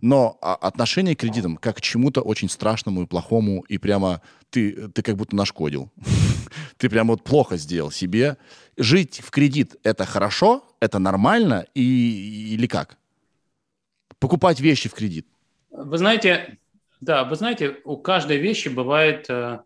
но 0.00 0.38
а, 0.40 0.54
отношение 0.54 1.16
к 1.16 1.20
кредитам 1.20 1.56
как 1.56 1.76
к 1.76 1.80
чему-то 1.80 2.20
очень 2.20 2.48
страшному 2.48 3.02
и 3.02 3.06
плохому, 3.06 3.62
и 3.68 3.78
прямо 3.78 4.22
ты, 4.50 4.88
ты 4.88 5.02
как 5.02 5.16
будто 5.16 5.34
нашкодил. 5.36 5.90
Ты 6.76 6.88
прямо 6.88 7.12
вот 7.12 7.24
плохо 7.24 7.56
сделал 7.56 7.90
себе. 7.90 8.36
Жить 8.76 9.20
в 9.24 9.30
кредит— 9.30 9.76
это 9.82 10.04
хорошо, 10.04 10.64
это 10.80 10.98
нормально 10.98 11.66
и, 11.74 12.54
или 12.54 12.66
как? 12.66 12.96
Покупать 14.18 14.60
вещи 14.60 14.88
в 14.88 14.94
кредит. 14.94 15.26
Вы 15.70 15.98
знаете, 15.98 16.58
да, 17.00 17.24
вы 17.24 17.36
знаете, 17.36 17.76
у 17.84 17.96
каждой 17.96 18.38
вещи 18.38 18.68
бывает 18.68 19.26
э, 19.28 19.60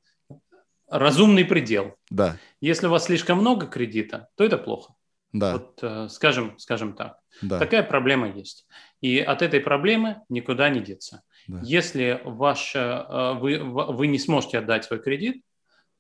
разумный 0.88 1.44
предел. 1.44 1.96
Да. 2.10 2.36
Если 2.60 2.86
у 2.86 2.90
вас 2.90 3.04
слишком 3.04 3.38
много 3.38 3.66
кредита, 3.66 4.28
то 4.36 4.44
это 4.44 4.58
плохо. 4.58 4.94
Да. 5.32 5.54
Вот, 5.54 5.78
э, 5.82 6.08
скажем, 6.10 6.58
скажем 6.58 6.94
так. 6.94 7.18
Да. 7.40 7.58
Такая 7.58 7.82
проблема 7.82 8.28
есть. 8.30 8.66
И 9.00 9.18
от 9.18 9.40
этой 9.40 9.60
проблемы 9.60 10.22
никуда 10.28 10.68
не 10.68 10.80
деться. 10.80 11.22
Да. 11.48 11.60
Если 11.62 12.20
ваш, 12.24 12.74
э, 12.74 13.32
вы, 13.40 13.58
вы 13.58 14.06
не 14.06 14.18
сможете 14.18 14.58
отдать 14.58 14.84
свой 14.84 15.00
кредит, 15.00 15.42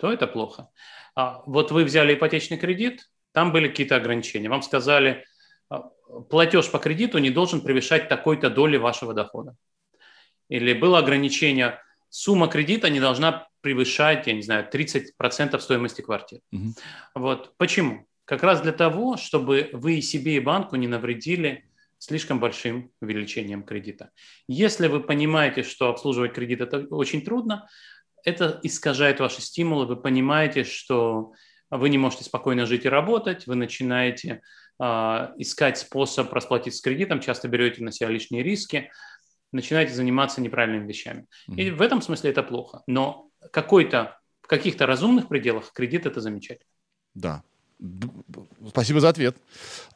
то 0.02 0.12
это 0.12 0.26
плохо. 0.26 0.68
А 1.14 1.44
вот 1.46 1.70
вы 1.70 1.84
взяли 1.84 2.14
ипотечный 2.14 2.58
кредит, 2.58 3.08
там 3.30 3.52
были 3.52 3.68
какие-то 3.68 3.94
ограничения. 3.94 4.48
Вам 4.48 4.62
сказали, 4.62 5.24
а, 5.70 5.90
платеж 6.28 6.68
по 6.72 6.80
кредиту 6.80 7.18
не 7.18 7.30
должен 7.30 7.60
превышать 7.60 8.08
такой-то 8.08 8.50
доли 8.50 8.78
вашего 8.78 9.14
дохода. 9.14 9.54
Или 10.48 10.72
было 10.72 10.98
ограничение, 10.98 11.78
сумма 12.08 12.48
кредита 12.48 12.90
не 12.90 12.98
должна 12.98 13.46
превышать, 13.60 14.26
я 14.26 14.32
не 14.32 14.42
знаю, 14.42 14.68
30% 14.68 15.60
стоимости 15.60 16.00
квартиры. 16.00 16.42
Угу. 16.50 16.74
Вот. 17.14 17.56
Почему? 17.56 18.04
Как 18.24 18.42
раз 18.42 18.60
для 18.60 18.72
того, 18.72 19.16
чтобы 19.16 19.70
вы 19.72 19.98
и 19.98 20.02
себе, 20.02 20.34
и 20.34 20.40
банку 20.40 20.74
не 20.74 20.88
навредили 20.88 21.64
слишком 21.98 22.40
большим 22.40 22.90
увеличением 23.00 23.62
кредита. 23.62 24.10
Если 24.48 24.88
вы 24.88 24.98
понимаете, 24.98 25.62
что 25.62 25.90
обслуживать 25.90 26.32
кредит 26.32 26.60
это 26.60 26.88
очень 26.90 27.22
трудно, 27.22 27.68
это 28.24 28.60
искажает 28.62 29.20
ваши 29.20 29.40
стимулы, 29.40 29.86
вы 29.86 29.96
понимаете, 29.96 30.64
что 30.64 31.32
вы 31.70 31.88
не 31.88 31.98
можете 31.98 32.24
спокойно 32.24 32.66
жить 32.66 32.84
и 32.84 32.88
работать, 32.88 33.46
вы 33.46 33.54
начинаете 33.54 34.42
э, 34.80 34.84
искать 35.38 35.78
способ 35.78 36.32
расплатиться 36.32 36.78
с 36.78 36.82
кредитом, 36.82 37.20
часто 37.20 37.48
берете 37.48 37.82
на 37.82 37.92
себя 37.92 38.08
лишние 38.08 38.42
риски, 38.42 38.90
начинаете 39.52 39.94
заниматься 39.94 40.40
неправильными 40.40 40.86
вещами. 40.86 41.26
Mm-hmm. 41.48 41.56
И 41.56 41.70
в 41.70 41.82
этом 41.82 42.02
смысле 42.02 42.30
это 42.30 42.42
плохо. 42.42 42.82
Но 42.86 43.30
какой-то, 43.52 44.18
в 44.42 44.46
каких-то 44.46 44.86
разумных 44.86 45.28
пределах 45.28 45.72
кредит 45.72 46.06
это 46.06 46.20
замечательно. 46.20 46.68
Да, 47.14 47.42
Спасибо 48.68 49.00
за 49.00 49.08
ответ. 49.08 49.36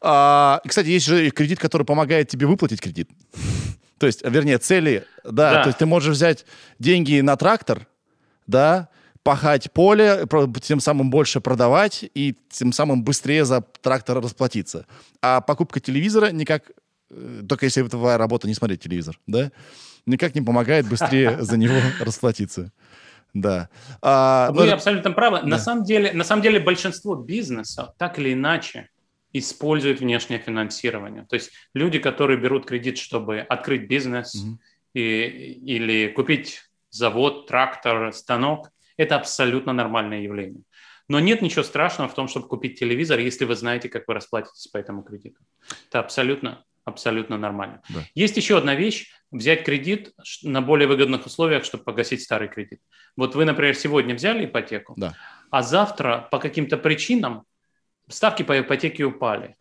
А, 0.01 0.61
кстати, 0.66 0.89
есть 0.89 1.07
же 1.07 1.31
кредит, 1.31 1.59
который 1.61 1.87
помогает 1.87 2.29
тебе 2.29 2.47
выплатить 2.47 2.81
кредит. 2.81 3.09
То 3.99 4.07
есть, 4.07 4.22
вернее, 4.24 4.59
цели, 4.59 5.05
да, 5.24 5.53
да, 5.53 5.62
то 5.62 5.68
есть 5.68 5.79
ты 5.79 5.87
можешь 5.87 6.14
взять 6.14 6.45
деньги 6.79 7.18
на 7.20 7.35
трактор, 7.37 7.87
да, 8.47 8.88
пахать 9.22 9.72
поле, 9.72 10.24
тем 10.62 10.78
самым 10.78 11.11
больше 11.11 11.40
продавать 11.40 12.05
и 12.14 12.36
тем 12.49 12.72
самым 12.72 13.03
быстрее 13.03 13.44
за 13.44 13.61
трактор 13.80 14.20
расплатиться. 14.20 14.86
А 15.20 15.40
покупка 15.40 15.80
телевизора 15.80 16.30
никак, 16.30 16.70
э, 17.11 17.42
только 17.49 17.66
если 17.66 17.82
это 17.82 17.90
твоя 17.90 18.18
работа, 18.18 18.47
не 18.47 18.55
смотреть 18.55 18.82
телевизор, 18.82 19.18
да, 19.26 19.51
никак 20.07 20.34
не 20.36 20.42
помогает 20.42 20.88
быстрее 20.88 21.38
за 21.42 21.57
него 21.57 21.74
расплатиться. 22.01 22.72
Да. 23.34 23.68
А, 24.01 24.51
Вы 24.53 24.66
но... 24.66 24.74
абсолютно 24.74 25.11
правы. 25.11 25.40
Да. 25.40 25.47
На, 25.47 25.59
самом 25.59 25.84
деле, 25.84 26.12
на 26.12 26.24
самом 26.24 26.42
деле 26.42 26.61
большинство 26.61 27.16
бизнеса 27.16 27.94
так 27.99 28.18
или 28.18 28.32
иначе 28.32 28.88
используют 29.32 30.01
внешнее 30.01 30.38
финансирование. 30.38 31.26
То 31.28 31.34
есть 31.34 31.51
люди, 31.74 31.99
которые 31.99 32.38
берут 32.38 32.64
кредит, 32.64 32.97
чтобы 32.97 33.40
открыть 33.40 33.88
бизнес 33.88 34.34
угу. 34.34 34.59
и, 34.94 35.61
или 35.66 36.09
купить 36.09 36.65
завод, 36.97 37.47
трактор, 37.47 38.12
станок, 38.12 38.70
это 38.97 39.16
абсолютно 39.16 39.72
нормальное 39.72 40.20
явление. 40.20 40.62
Но 41.09 41.20
нет 41.20 41.42
ничего 41.42 41.62
страшного 41.62 42.09
в 42.09 42.14
том, 42.14 42.26
чтобы 42.28 42.49
купить 42.49 42.78
телевизор, 42.78 43.18
если 43.20 43.44
вы 43.44 43.55
знаете, 43.55 43.88
как 43.88 44.09
вы 44.09 44.14
расплатитесь 44.14 44.66
по 44.66 44.78
этому 44.78 45.03
кредиту. 45.03 45.40
Это 45.88 46.01
абсолютно, 46.01 46.64
абсолютно 46.84 47.38
нормально. 47.38 47.82
Да. 47.88 48.01
Есть 48.14 48.36
еще 48.36 48.59
одна 48.59 48.74
вещь– 48.74 49.12
взять 49.30 49.64
кредит 49.64 50.14
на 50.42 50.62
более 50.62 50.88
выгодных 50.88 51.26
условиях, 51.26 51.64
чтобы 51.64 51.84
погасить 51.84 52.22
старый 52.22 52.49
кредит. 52.49 52.80
Вот 53.16 53.34
вы, 53.34 53.44
например, 53.44 53.74
сегодня 53.74 54.14
взяли 54.14 54.47
ипотеку, 54.47 54.94
да. 54.97 55.14
а 55.51 55.62
завтра 55.62 56.28
по 56.30 56.38
каким-то 56.38 56.76
причинам 56.76 57.44
ставки 58.09 58.42
по 58.42 58.59
ипотеке 58.59 59.05
упали 59.05 59.57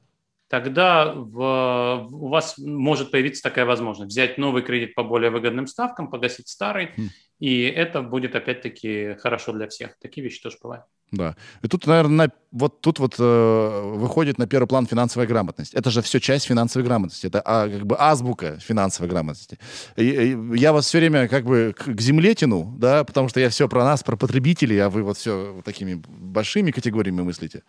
тогда 0.47 1.11
в, 1.13 2.07
у 2.11 2.27
вас 2.27 2.57
может 2.57 3.11
появиться 3.11 3.43
такая 3.43 3.65
возможность 3.65 4.11
взять 4.11 4.37
новый 4.37 4.61
кредит 4.61 4.95
по 4.95 5.03
более 5.03 5.31
выгодным 5.31 5.67
ставкам, 5.67 6.09
погасить 6.09 6.47
старый, 6.47 6.91
mm. 6.95 7.09
И 7.39 7.63
это 7.63 8.01
будет 8.01 8.35
опять-таки 8.35 9.15
хорошо 9.15 9.53
для 9.53 9.67
всех. 9.67 9.97
Такие 9.99 10.23
вещи 10.23 10.41
тоже 10.41 10.57
бывают. 10.61 10.85
Да. 11.15 11.35
И 11.61 11.67
тут, 11.67 11.87
наверное, 11.87 12.27
на, 12.27 12.31
вот 12.51 12.81
тут 12.81 12.99
вот 12.99 13.15
э, 13.19 13.93
выходит 13.95 14.37
на 14.37 14.47
первый 14.47 14.67
план 14.67 14.85
финансовая 14.85 15.27
грамотность. 15.27 15.73
Это 15.73 15.89
же 15.89 16.01
все 16.01 16.19
часть 16.19 16.45
финансовой 16.45 16.85
грамотности. 16.85 17.27
Это 17.27 17.41
а, 17.45 17.69
как 17.69 17.85
бы 17.85 17.95
азбука 17.97 18.59
финансовой 18.59 19.09
грамотности. 19.09 19.57
И, 19.95 20.03
и 20.03 20.57
я 20.57 20.73
вас 20.73 20.85
все 20.85 20.99
время 20.99 21.27
как 21.29 21.45
бы 21.45 21.73
к, 21.77 21.85
к 21.85 22.01
земле 22.01 22.35
тяну, 22.35 22.73
да, 22.77 23.05
потому 23.05 23.29
что 23.29 23.39
я 23.39 23.49
все 23.49 23.69
про 23.69 23.83
нас, 23.85 24.03
про 24.03 24.17
потребителей, 24.17 24.77
а 24.79 24.89
вы 24.89 25.03
вот 25.03 25.17
все 25.17 25.53
вот 25.55 25.63
такими 25.63 26.01
большими 26.07 26.71
категориями 26.71 27.21
мыслите. 27.21 27.63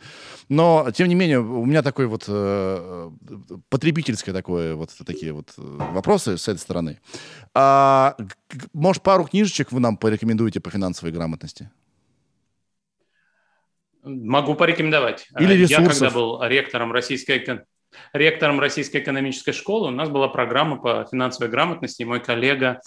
Но, 0.49 0.89
тем 0.93 1.09
не 1.09 1.15
менее, 1.15 1.41
у 1.41 1.65
меня 1.65 1.83
такой 1.83 2.07
вот 2.07 2.25
э, 2.27 3.11
потребительское 3.69 4.35
такое 4.35 4.75
вот 4.75 4.91
такие 5.07 5.33
вот 5.33 5.53
э, 5.57 5.63
вопросы 5.93 6.37
с 6.37 6.49
этой 6.49 6.59
стороны. 6.59 6.99
А, 7.55 8.17
может, 8.73 9.03
пару 9.03 9.25
книжечек 9.25 9.71
вы 9.71 9.79
нам 9.79 9.97
порекомендуете 9.97 10.61
по 10.61 10.71
финансовой 10.71 11.13
грамотности? 11.13 11.71
Могу 14.07 14.55
порекомендовать. 14.55 15.27
Или 15.37 15.55
ресурсов. 15.55 15.93
Я 15.93 15.99
когда 15.99 16.11
был 16.11 16.43
ректором 16.45 16.93
российской, 16.93 17.65
ректором 18.13 18.61
российской 18.61 18.99
экономической 18.99 19.51
школы, 19.51 19.89
у 19.89 19.91
нас 19.91 20.09
была 20.09 20.29
программа 20.29 20.77
по 20.77 21.09
финансовой 21.11 21.51
грамотности, 21.51 22.03
и 22.03 22.05
мой 22.05 22.23
коллега, 22.23 22.81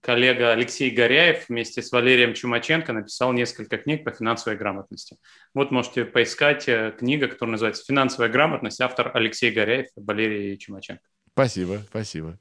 коллега 0.00 0.52
Алексей 0.52 0.88
Горяев 0.88 1.50
вместе 1.50 1.82
с 1.82 1.92
Валерием 1.92 2.32
Чумаченко 2.32 2.94
написал 2.94 3.34
несколько 3.34 3.76
книг 3.76 4.04
по 4.04 4.10
финансовой 4.10 4.56
грамотности. 4.56 5.18
Вот 5.52 5.70
можете 5.70 6.06
поискать 6.06 6.66
э, 6.66 6.94
книга, 6.98 7.28
которая 7.28 7.52
называется 7.52 7.84
«Финансовая 7.84 8.30
грамотность», 8.30 8.80
автор 8.80 9.10
Алексей 9.12 9.50
Горяев 9.50 9.88
Валерий 9.96 10.56
Чумаченко. 10.56 11.02
Спасибо, 11.32 11.82
спасибо. 11.90 12.38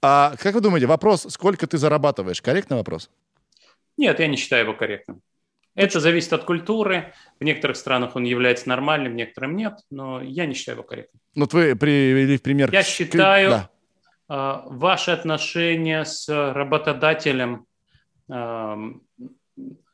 А 0.00 0.36
как 0.38 0.54
вы 0.54 0.60
думаете, 0.60 0.86
вопрос, 0.86 1.26
сколько 1.28 1.66
ты 1.66 1.76
зарабатываешь, 1.76 2.40
корректный 2.40 2.76
вопрос? 2.76 3.10
Нет, 3.96 4.20
я 4.20 4.28
не 4.28 4.36
считаю 4.36 4.64
его 4.64 4.74
корректным. 4.74 5.22
Это 5.74 5.98
зависит 5.98 6.32
от 6.32 6.44
культуры. 6.44 7.12
В 7.40 7.44
некоторых 7.44 7.76
странах 7.76 8.14
он 8.14 8.24
является 8.24 8.68
нормальным, 8.68 9.12
в 9.12 9.16
некоторых 9.16 9.50
нет, 9.52 9.74
но 9.90 10.22
я 10.22 10.46
не 10.46 10.54
считаю 10.54 10.76
его 10.76 10.86
корректным. 10.86 11.20
Ну, 11.34 11.42
вот 11.42 11.52
вы 11.52 11.74
привели 11.74 12.36
в 12.38 12.42
пример... 12.42 12.70
Я 12.72 12.82
считаю, 12.82 13.50
да. 13.50 13.70
э, 14.28 14.68
ваши 14.70 15.10
отношения 15.10 16.04
с 16.04 16.28
работодателем, 16.28 17.66
э, 18.30 18.76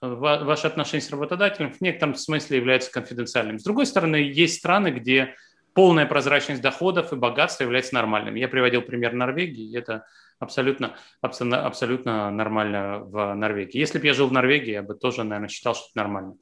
ваши 0.00 0.66
отношения 0.66 1.02
с 1.02 1.10
работодателем 1.10 1.72
в 1.72 1.80
некотором 1.80 2.14
смысле 2.14 2.58
являются 2.58 2.92
конфиденциальными. 2.92 3.56
С 3.56 3.64
другой 3.64 3.86
стороны, 3.86 4.16
есть 4.16 4.58
страны, 4.58 4.88
где 4.88 5.34
полная 5.72 6.04
прозрачность 6.04 6.60
доходов 6.60 7.12
и 7.12 7.16
богатства 7.16 7.64
является 7.64 7.94
нормальным. 7.94 8.34
Я 8.34 8.48
приводил 8.48 8.82
пример 8.82 9.14
Норвегии, 9.14 9.76
это 9.76 10.04
абсолютно, 10.40 10.96
абсолютно, 11.20 11.64
абсолютно 11.64 12.30
нормально 12.30 13.00
в 13.00 13.34
Норвегии. 13.34 13.78
Если 13.78 13.98
бы 13.98 14.06
я 14.06 14.14
жил 14.14 14.26
в 14.26 14.32
Норвегии, 14.32 14.72
я 14.72 14.82
бы 14.82 14.94
тоже, 14.94 15.22
наверное, 15.22 15.48
считал, 15.48 15.74
что 15.74 15.84
это 15.84 15.98
нормально. 15.98 16.34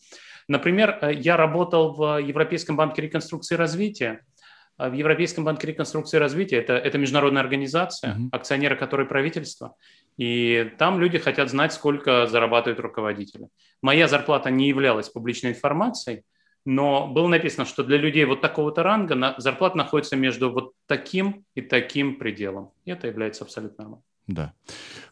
Например, 0.49 0.99
э, 1.03 1.13
я 1.13 1.37
работал 1.37 1.95
в 1.95 2.19
Европейском 2.23 2.77
банке 2.77 3.03
реконструкции 3.03 3.55
и 3.55 3.59
развития. 3.59 4.25
В 4.79 4.93
Европейском 4.93 5.45
банке 5.45 5.67
реконструкции 5.67 6.19
и 6.19 6.21
развития 6.21 6.59
это, 6.59 6.75
это 6.75 6.99
международная 6.99 7.43
организация, 7.43 8.15
mm-hmm. 8.15 8.29
акционеры 8.31 8.77
которой 8.77 9.07
правительство. 9.07 9.75
И 10.19 10.71
там 10.79 11.01
люди 11.01 11.19
хотят 11.19 11.51
знать, 11.51 11.73
сколько 11.73 12.29
зарабатывают 12.29 12.79
руководители. 12.79 13.49
Моя 13.83 14.07
зарплата 14.07 14.51
не 14.51 14.69
являлась 14.69 15.09
публичной 15.09 15.51
информацией, 15.51 16.23
но 16.69 17.07
было 17.07 17.29
написано, 17.29 17.65
что 17.65 17.83
для 17.83 17.97
людей 17.97 18.27
вот 18.27 18.43
такого-то 18.43 18.83
ранга 18.83 19.35
зарплата 19.39 19.79
находится 19.79 20.17
между 20.17 20.53
вот 20.53 20.73
таким 20.85 21.47
и 21.55 21.63
таким 21.63 22.17
пределом. 22.19 22.73
И 22.85 22.91
это 22.91 23.07
является 23.07 23.45
абсолютно 23.45 23.85
нормальным. 23.85 24.05
Да. 24.27 24.53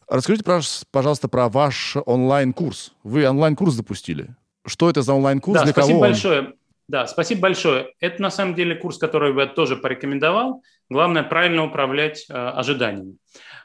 Расскажите, 0.07 0.45
пожалуйста, 0.91 1.29
про 1.29 1.49
ваш 1.49 1.97
онлайн-курс. 2.05 2.93
Вы 3.05 3.27
онлайн-курс 3.27 3.73
запустили. 3.73 4.37
Что 4.67 4.91
это 4.91 5.01
за 5.01 5.15
онлайн-курс? 5.15 5.61
Да, 5.61 5.65
для 5.65 5.73
спасибо 5.73 5.93
кого 5.93 6.01
большое. 6.01 6.53
Да, 6.89 7.07
спасибо 7.07 7.41
большое. 7.41 7.95
Это 8.01 8.21
на 8.21 8.31
самом 8.31 8.55
деле 8.55 8.75
курс, 8.75 8.99
который 8.99 9.35
я 9.35 9.47
тоже 9.47 9.77
порекомендовал. 9.77 10.63
Главное 10.91 11.23
правильно 11.23 11.65
управлять 11.65 12.27
э, 12.29 12.35
ожиданиями. 12.35 13.17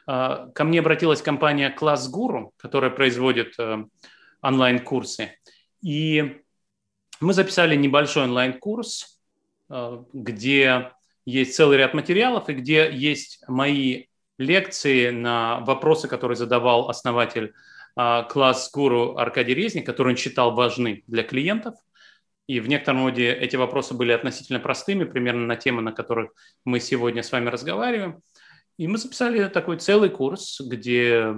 Э, 0.08 0.46
ко 0.54 0.64
мне 0.64 0.80
обратилась 0.80 1.20
компания 1.20 1.68
Класс 1.68 2.08
Гуру, 2.08 2.54
которая 2.56 2.90
производит 2.90 3.52
э, 3.58 3.84
онлайн-курсы. 4.40 5.32
И 5.82 6.41
мы 7.22 7.32
записали 7.32 7.76
небольшой 7.76 8.24
онлайн-курс, 8.24 9.18
э, 9.70 10.04
где 10.12 10.92
есть 11.24 11.54
целый 11.54 11.78
ряд 11.78 11.94
материалов 11.94 12.48
и 12.48 12.54
где 12.54 12.90
есть 12.92 13.42
мои 13.48 14.04
лекции 14.38 15.10
на 15.10 15.60
вопросы, 15.60 16.08
которые 16.08 16.36
задавал 16.36 16.88
основатель 16.88 17.52
а, 17.94 18.22
класс-гуру 18.24 19.16
Аркадий 19.16 19.54
Резник, 19.54 19.86
которые 19.86 20.12
он 20.12 20.16
считал 20.16 20.54
важны 20.54 21.04
для 21.06 21.22
клиентов. 21.22 21.74
И 22.46 22.58
в 22.60 22.68
некотором 22.68 23.04
роде 23.04 23.32
эти 23.32 23.56
вопросы 23.56 23.94
были 23.94 24.12
относительно 24.12 24.58
простыми, 24.58 25.04
примерно 25.04 25.46
на 25.46 25.56
темы, 25.56 25.82
на 25.82 25.92
которых 25.92 26.32
мы 26.64 26.80
сегодня 26.80 27.22
с 27.22 27.30
вами 27.30 27.48
разговариваем. 27.48 28.20
И 28.78 28.88
мы 28.88 28.98
записали 28.98 29.46
такой 29.48 29.78
целый 29.78 30.10
курс, 30.10 30.60
где 30.60 31.36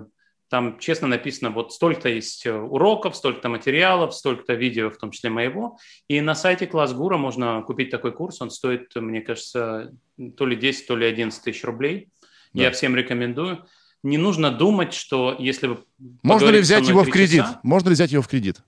там 0.54 0.78
честно 0.78 1.08
написано, 1.08 1.50
вот 1.50 1.72
столько-то 1.72 2.08
есть 2.08 2.46
уроков, 2.46 3.16
столько-то 3.16 3.48
материалов, 3.48 4.14
столько-то 4.14 4.54
видео, 4.54 4.88
в 4.88 4.96
том 4.96 5.10
числе 5.10 5.28
моего. 5.28 5.78
И 6.06 6.20
на 6.20 6.36
сайте 6.36 6.68
Класс 6.68 6.92
Гура 6.92 7.16
можно 7.16 7.60
купить 7.62 7.90
такой 7.90 8.12
курс. 8.12 8.40
Он 8.40 8.50
стоит, 8.50 8.94
мне 8.94 9.20
кажется, 9.20 9.92
то 10.36 10.46
ли 10.46 10.54
10, 10.54 10.86
то 10.86 10.94
ли 10.94 11.06
11 11.06 11.42
тысяч 11.42 11.64
рублей. 11.64 12.08
Да. 12.52 12.62
Я 12.62 12.70
всем 12.70 12.94
рекомендую 12.94 13.66
не 14.04 14.16
нужно 14.16 14.52
думать, 14.52 14.94
что 14.94 15.34
если 15.36 15.66
вы... 15.66 15.78
Можно 16.22 16.50
ли 16.50 16.60
взять 16.60 16.86
его 16.86 17.02
в 17.02 17.10
кредит? 17.10 17.42
Часа, 17.42 17.60
Можно 17.64 17.88
ли 17.88 17.94
взять 17.94 18.12
его 18.12 18.22
в 18.22 18.28
кредит? 18.28 18.58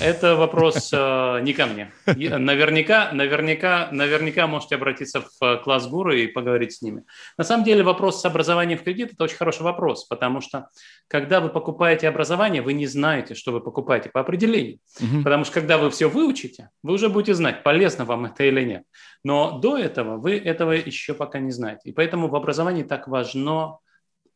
Это 0.00 0.34
вопрос 0.34 0.90
э, 0.92 1.40
не 1.42 1.52
ко 1.52 1.66
мне. 1.66 1.92
Наверняка, 2.06 3.12
наверняка, 3.12 3.88
наверняка 3.92 4.46
можете 4.46 4.76
обратиться 4.76 5.20
в 5.20 5.44
э, 5.44 5.58
класс 5.58 5.86
гуру 5.86 6.12
и 6.12 6.26
поговорить 6.26 6.72
с 6.72 6.82
ними. 6.82 7.04
На 7.38 7.44
самом 7.44 7.64
деле 7.64 7.82
вопрос 7.82 8.20
с 8.20 8.24
образованием 8.24 8.78
в 8.78 8.82
кредит– 8.82 9.12
это 9.12 9.24
очень 9.24 9.36
хороший 9.36 9.62
вопрос, 9.62 10.04
потому 10.04 10.40
что 10.40 10.68
когда 11.06 11.40
вы 11.40 11.50
покупаете 11.50 12.08
образование, 12.08 12.62
вы 12.62 12.72
не 12.72 12.86
знаете, 12.86 13.34
что 13.34 13.52
вы 13.52 13.60
покупаете 13.60 14.08
по 14.08 14.20
определению. 14.20 14.78
Угу. 15.00 15.22
Потому 15.22 15.44
что 15.44 15.54
когда 15.54 15.78
вы 15.78 15.90
все 15.90 16.08
выучите, 16.08 16.70
вы 16.82 16.94
уже 16.94 17.08
будете 17.08 17.34
знать, 17.34 17.62
полезно 17.62 18.04
вам 18.04 18.24
это 18.24 18.44
или 18.44 18.64
нет. 18.64 18.84
Но 19.22 19.58
до 19.58 19.76
этого 19.76 20.16
вы 20.16 20.38
этого 20.38 20.72
еще 20.72 21.14
пока 21.14 21.38
не 21.38 21.52
знаете. 21.52 21.90
И 21.90 21.92
поэтому 21.92 22.28
в 22.28 22.34
образовании 22.34 22.82
так 22.82 23.06
важно 23.06 23.78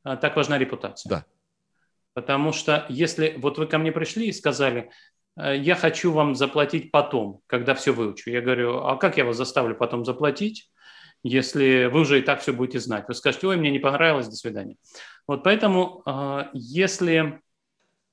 а, 0.07 0.17
так 0.17 0.37
важна 0.37 0.57
репутация. 0.57 1.11
Да. 1.11 1.25
Потому 2.17 2.51
что 2.51 2.87
если 2.89 3.35
вот 3.37 3.59
вы 3.59 3.67
ко 3.67 3.77
мне 3.77 3.93
пришли 3.93 4.29
и 4.29 4.33
сказали, 4.33 4.91
«Э, 5.39 5.55
я 5.55 5.75
хочу 5.75 6.12
вам 6.12 6.35
заплатить 6.35 6.91
потом, 6.91 7.43
когда 7.47 7.75
все 7.75 7.93
выучу. 7.93 8.31
Я 8.31 8.41
говорю, 8.41 8.79
а 8.79 8.97
как 8.97 9.19
я 9.19 9.27
вас 9.27 9.37
заставлю 9.37 9.77
потом 9.77 10.03
заплатить, 10.07 10.71
если 11.23 11.85
вы 11.93 12.01
уже 12.01 12.21
и 12.21 12.23
так 12.23 12.41
все 12.41 12.55
будете 12.55 12.81
знать? 12.81 13.05
Вы 13.07 13.12
скажете, 13.12 13.47
ой, 13.49 13.59
мне 13.59 13.71
не 13.71 13.81
понравилось, 13.81 14.29
до 14.29 14.35
свидания. 14.35 14.77
Вот 15.29 15.45
поэтому, 15.45 16.01
а, 16.07 16.49
если, 16.55 17.39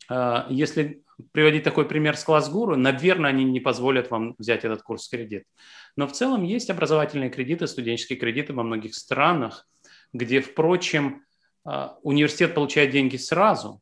а, 0.09 0.47
если 0.49 1.01
приводить 1.31 1.63
такой 1.63 1.87
пример 1.87 2.17
с 2.17 2.25
класс-гуру, 2.25 2.75
наверное, 2.75 3.29
они 3.29 3.45
не 3.45 3.61
позволят 3.61 4.11
вам 4.11 4.35
взять 4.37 4.65
этот 4.65 4.81
курс 4.81 5.07
в 5.07 5.11
кредит. 5.11 5.45
Но 5.95 6.07
в 6.07 6.11
целом 6.11 6.43
есть 6.43 6.69
образовательные 6.69 7.29
кредиты, 7.29 7.67
студенческие 7.67 8.19
кредиты 8.19 8.51
во 8.51 8.63
многих 8.63 8.95
странах, 8.95 9.65
где, 10.11 10.41
впрочем, 10.41 11.23
университет 12.01 12.53
получает 12.53 12.91
деньги 12.91 13.15
сразу, 13.15 13.79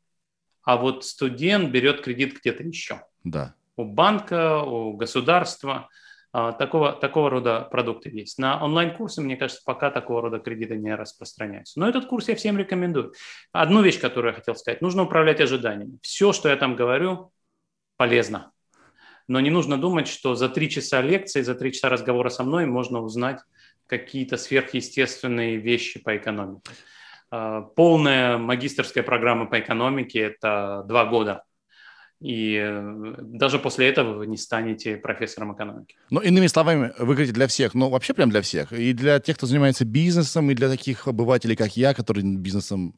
а 0.64 0.78
вот 0.78 1.06
студент 1.06 1.72
берет 1.72 2.02
кредит 2.02 2.40
где-то 2.40 2.64
еще. 2.64 3.04
Да. 3.24 3.56
У 3.76 3.84
банка, 3.84 4.62
у 4.62 4.94
государства. 4.94 5.90
А, 6.34 6.54
такого, 6.54 6.94
такого 6.94 7.30
рода 7.30 7.62
продукты 7.62 8.10
есть. 8.10 8.38
На 8.38 8.64
онлайн-курсы, 8.64 9.22
мне 9.22 9.36
кажется, 9.36 9.62
пока 9.66 9.92
такого 9.92 10.22
рода 10.22 10.40
кредиты 10.40 10.78
не 10.78 10.96
распространяются. 10.96 11.80
Но 11.80 11.90
этот 11.90 12.06
курс 12.06 12.30
я 12.30 12.36
всем 12.36 12.58
рекомендую. 12.58 13.14
Одну 13.52 13.82
вещь, 13.82 14.00
которую 14.00 14.32
я 14.32 14.36
хотел 14.38 14.56
сказать. 14.56 14.82
Нужно 14.82 15.04
управлять 15.04 15.42
ожиданиями. 15.42 15.98
Все, 16.02 16.32
что 16.32 16.48
я 16.48 16.56
там 16.56 16.76
говорю, 16.76 17.32
полезно. 17.98 18.52
Но 19.28 19.40
не 19.42 19.50
нужно 19.50 19.78
думать, 19.78 20.08
что 20.08 20.36
за 20.36 20.48
три 20.48 20.70
часа 20.70 21.02
лекции, 21.02 21.42
за 21.42 21.56
три 21.56 21.74
часа 21.74 21.90
разговора 21.90 22.30
со 22.30 22.44
мной 22.44 22.66
можно 22.66 23.02
узнать 23.02 23.40
какие-то 23.88 24.38
сверхъестественные 24.38 25.58
вещи 25.58 26.00
по 26.00 26.16
экономике. 26.16 26.72
Э, 27.32 27.64
полная 27.76 28.38
магистрская 28.38 29.04
программа 29.04 29.46
по 29.46 29.60
экономике– 29.60 30.20
это 30.20 30.84
два 30.88 31.06
года. 31.06 31.44
И 32.20 32.56
э, 32.56 33.16
даже 33.20 33.58
после 33.58 33.88
этого 33.88 34.18
вы 34.18 34.28
не 34.28 34.38
станете 34.38 34.98
профессором 34.98 35.56
экономики. 35.56 35.96
Ну, 36.12 36.20
иными 36.20 36.48
словами, 36.48 36.94
вы 37.00 37.14
говорите 37.14 37.34
для 37.34 37.48
всех, 37.48 37.74
но 37.74 37.90
вообще 37.90 38.14
прям 38.14 38.30
для 38.30 38.42
всех. 38.42 38.74
И 38.74 38.94
для 38.94 39.20
тех, 39.20 39.38
кто 39.38 39.48
занимается 39.48 39.86
бизнесом, 39.86 40.52
и 40.52 40.54
для 40.54 40.70
таких 40.70 41.08
обывателей, 41.08 41.56
как 41.56 41.76
я, 41.78 41.94
который 41.94 42.24
бизнесом 42.24 42.94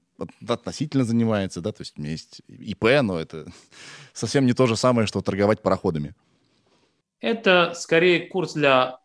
относительно 0.47 1.05
занимается, 1.05 1.61
да, 1.61 1.71
то 1.71 1.81
есть 1.81 1.97
у 1.97 2.01
меня 2.01 2.11
есть 2.11 2.41
ИП, 2.47 2.85
но 3.01 3.19
это 3.19 3.45
совсем 4.13 4.45
не 4.45 4.53
то 4.53 4.65
же 4.67 4.75
самое, 4.75 5.07
что 5.07 5.21
торговать 5.21 5.61
пароходами. 5.61 6.15
Это 7.21 7.73
скорее 7.75 8.27
курс 8.27 8.53
для 8.53 8.99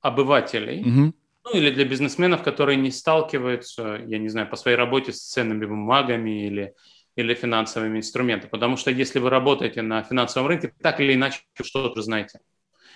обывателей, 0.00 0.82
угу 0.82 1.14
ну 1.46 1.56
или 1.56 1.70
для 1.70 1.84
бизнесменов, 1.84 2.42
которые 2.42 2.76
не 2.76 2.90
сталкиваются, 2.90 4.00
я 4.06 4.18
не 4.18 4.28
знаю, 4.28 4.48
по 4.48 4.56
своей 4.56 4.76
работе 4.76 5.12
с 5.12 5.20
ценными 5.20 5.64
бумагами 5.64 6.46
или, 6.46 6.74
или 7.14 7.34
финансовыми 7.34 7.98
инструментами. 7.98 8.50
Потому 8.50 8.76
что 8.76 8.90
если 8.90 9.20
вы 9.20 9.30
работаете 9.30 9.82
на 9.82 10.02
финансовом 10.02 10.48
рынке, 10.48 10.72
так 10.82 11.00
или 11.00 11.14
иначе 11.14 11.40
что-то 11.62 12.02
знаете. 12.02 12.40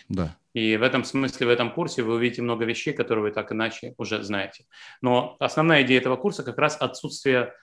Да. 0.09 0.37
И 0.53 0.77
в 0.77 0.83
этом 0.83 1.05
смысле, 1.05 1.47
в 1.47 1.51
этом 1.51 1.71
курсе 1.71 2.03
вы 2.03 2.15
увидите 2.15 2.43
много 2.43 2.65
вещей, 2.65 2.93
которые 2.93 3.23
вы 3.23 3.31
так 3.31 3.53
иначе 3.53 3.95
уже 3.99 4.21
знаете. 4.25 4.65
Но 5.01 5.37
основная 5.39 5.83
идея 5.83 6.01
этого 6.01 6.17
курса 6.17 6.43
как 6.43 6.59
раз 6.59 6.77
отсутствие 6.81 7.55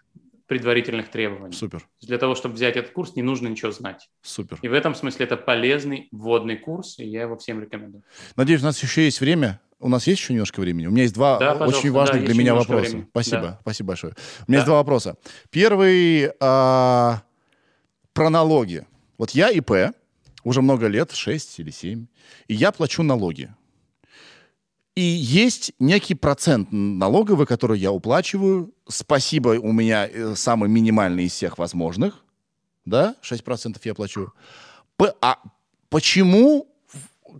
предварительных 0.46 1.10
требований. 1.10 1.54
Супер. 1.54 1.86
Для 2.00 2.18
того, 2.18 2.34
чтобы 2.34 2.56
взять 2.56 2.78
этот 2.78 2.94
курс, 2.94 3.18
не 3.18 3.22
нужно 3.22 3.50
ничего 3.50 3.72
знать. 3.72 4.10
Супер. 4.22 4.58
И 4.62 4.70
в 4.70 4.74
этом 4.74 4.96
смысле 4.96 5.26
это 5.26 5.36
полезный 5.36 6.08
вводный 6.14 6.56
курс, 6.56 7.00
и 7.00 7.06
я 7.06 7.24
его 7.24 7.36
всем 7.38 7.62
рекомендую. 7.62 8.04
Надеюсь, 8.38 8.62
у 8.62 8.66
нас 8.66 8.82
еще 8.82 9.04
есть 9.04 9.20
время 9.20 9.60
у 9.80 9.90
нас 9.90 10.08
есть 10.08 10.22
еще 10.22 10.34
немножко 10.34 10.60
времени? 10.60 10.88
У 10.88 10.92
меня 10.92 11.04
есть 11.04 11.14
два 11.14 11.38
да, 11.38 11.54
очень 11.54 11.92
важных 11.92 12.22
да, 12.22 12.26
для 12.26 12.36
меня 12.36 12.56
вопроса. 12.56 12.90
Времени. 12.90 13.08
Спасибо, 13.12 13.42
да. 13.42 13.58
спасибо 13.62 13.88
большое. 13.90 14.14
У 14.48 14.52
меня 14.52 14.58
да. 14.58 14.58
есть 14.58 14.66
два 14.66 14.76
вопроса. 14.78 15.18
Первый 15.50 16.32
а, 16.40 17.22
про 18.14 18.30
налоги. 18.30 18.86
Вот 19.18 19.32
я 19.32 19.50
ИП, 19.50 19.94
уже 20.44 20.62
много 20.62 20.88
лет, 20.88 21.12
6 21.12 21.60
или 21.60 21.72
7, 21.72 22.08
и 22.48 22.54
я 22.54 22.72
плачу 22.72 23.04
налоги. 23.04 23.54
И 24.96 25.02
есть 25.02 25.74
некий 25.78 26.16
процент 26.16 26.70
налоговый, 26.72 27.46
который 27.46 27.78
я 27.80 27.92
уплачиваю. 27.92 28.74
Спасибо, 28.88 29.50
у 29.50 29.72
меня 29.72 30.08
э, 30.08 30.34
самый 30.36 30.70
минимальный 30.70 31.26
из 31.26 31.34
всех 31.34 31.60
возможных. 31.60 32.24
Да, 32.86 33.16
6% 33.22 33.80
я 33.84 33.94
плачу. 33.94 34.34
П- 34.96 35.14
а 35.22 35.38
почему, 35.90 36.68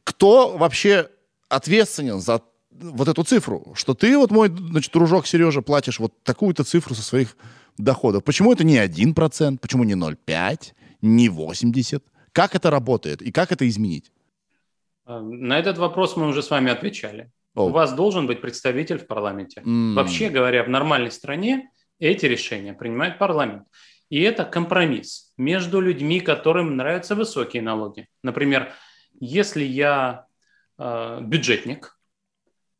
кто 0.04 0.56
вообще 0.56 1.10
ответственен 1.50 2.20
за 2.20 2.42
вот 2.72 3.08
эту 3.08 3.24
цифру, 3.24 3.74
что 3.76 3.94
ты, 3.94 4.18
вот 4.18 4.32
мой, 4.32 4.50
значит, 4.50 4.92
дружок 4.92 5.26
Сережа, 5.28 5.62
платишь 5.62 6.00
вот 6.00 6.14
такую-то 6.24 6.64
цифру 6.64 6.96
со 6.96 7.02
своих 7.02 7.36
доходов. 7.78 8.24
Почему 8.24 8.54
это 8.54 8.64
не 8.64 8.78
1%, 8.78 9.58
почему 9.60 9.84
не 9.84 9.94
0,5%, 9.94 10.74
не 11.02 11.28
80%? 11.28 12.02
Как 12.34 12.54
это 12.56 12.70
работает 12.70 13.22
и 13.22 13.32
как 13.32 13.52
это 13.52 13.68
изменить? 13.68 14.12
А, 15.06 15.22
на 15.22 15.58
этот 15.58 15.78
вопрос 15.78 16.16
мы 16.18 16.28
уже 16.28 16.44
с 16.44 16.52
вами 16.52 16.70
отвечали. 16.72 17.32
Oh. 17.56 17.70
У 17.70 17.70
вас 17.70 17.94
должен 17.94 18.28
быть 18.28 18.42
представитель 18.42 19.00
в 19.00 19.08
парламенте. 19.08 19.62
Mm. 19.62 19.96
Вообще 19.96 20.30
говоря, 20.30 20.64
в 20.64 20.70
нормальной 20.70 21.10
стране 21.10 21.72
эти 22.00 22.28
решения 22.28 22.74
принимает 22.74 23.18
парламент. 23.18 23.64
И 24.10 24.22
это 24.22 24.46
компромисс 24.46 25.34
между 25.38 25.80
людьми, 25.80 26.20
которым 26.20 26.78
нравятся 26.78 27.16
высокие 27.16 27.64
налоги. 27.64 28.08
Например, 28.22 28.72
если 29.20 29.64
я 29.64 30.27
Э, 30.78 31.20
бюджетник, 31.22 31.98